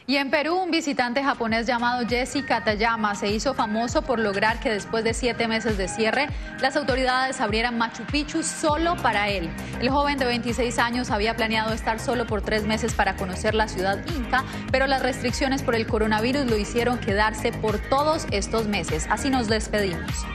Y 0.09 0.15
en 0.15 0.29
Perú, 0.29 0.55
un 0.55 0.71
visitante 0.71 1.21
japonés 1.21 1.67
llamado 1.67 2.07
Jesse 2.07 2.41
Katayama 2.41 3.13
se 3.13 3.29
hizo 3.29 3.53
famoso 3.53 4.03
por 4.03 4.19
lograr 4.19 4.57
que 4.61 4.69
después 4.69 5.03
de 5.03 5.13
siete 5.13 5.49
meses 5.49 5.77
de 5.77 5.89
cierre, 5.89 6.29
las 6.61 6.77
autoridades 6.77 7.41
abrieran 7.41 7.77
Machu 7.77 8.05
Picchu 8.05 8.41
solo 8.41 8.95
para 8.95 9.27
él. 9.27 9.49
El 9.81 9.89
joven 9.89 10.17
de 10.17 10.23
26 10.23 10.79
años 10.79 11.11
había 11.11 11.35
planeado 11.35 11.73
estar 11.73 11.99
solo 11.99 12.25
por 12.25 12.41
tres 12.41 12.65
meses 12.65 12.93
para 12.93 13.17
conocer 13.17 13.53
la 13.53 13.67
ciudad 13.67 13.99
inca, 14.15 14.45
pero 14.71 14.87
las 14.87 15.01
restricciones 15.01 15.61
por 15.61 15.75
el 15.75 15.85
coronavirus 15.85 16.45
lo 16.45 16.55
hicieron 16.55 16.99
quedarse 16.99 17.51
por 17.51 17.77
todos 17.77 18.27
estos 18.31 18.65
meses. 18.65 19.07
Así 19.09 19.29
nos 19.29 19.49
despedimos. 19.49 20.25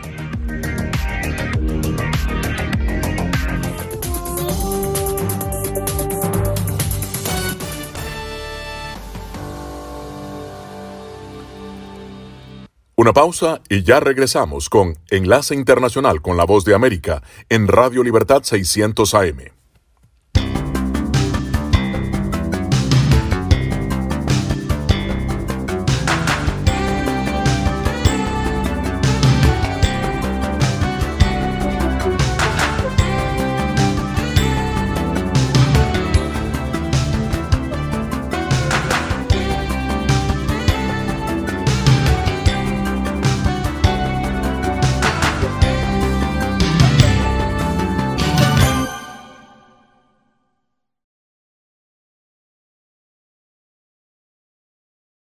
Una 12.94 13.14
pausa 13.14 13.62
y 13.70 13.84
ya 13.84 14.00
regresamos 14.00 14.68
con 14.68 14.98
Enlace 15.08 15.54
Internacional 15.54 16.20
con 16.20 16.36
la 16.36 16.44
Voz 16.44 16.66
de 16.66 16.74
América 16.74 17.22
en 17.48 17.66
Radio 17.66 18.02
Libertad 18.02 18.42
600 18.42 19.14
AM. 19.14 19.61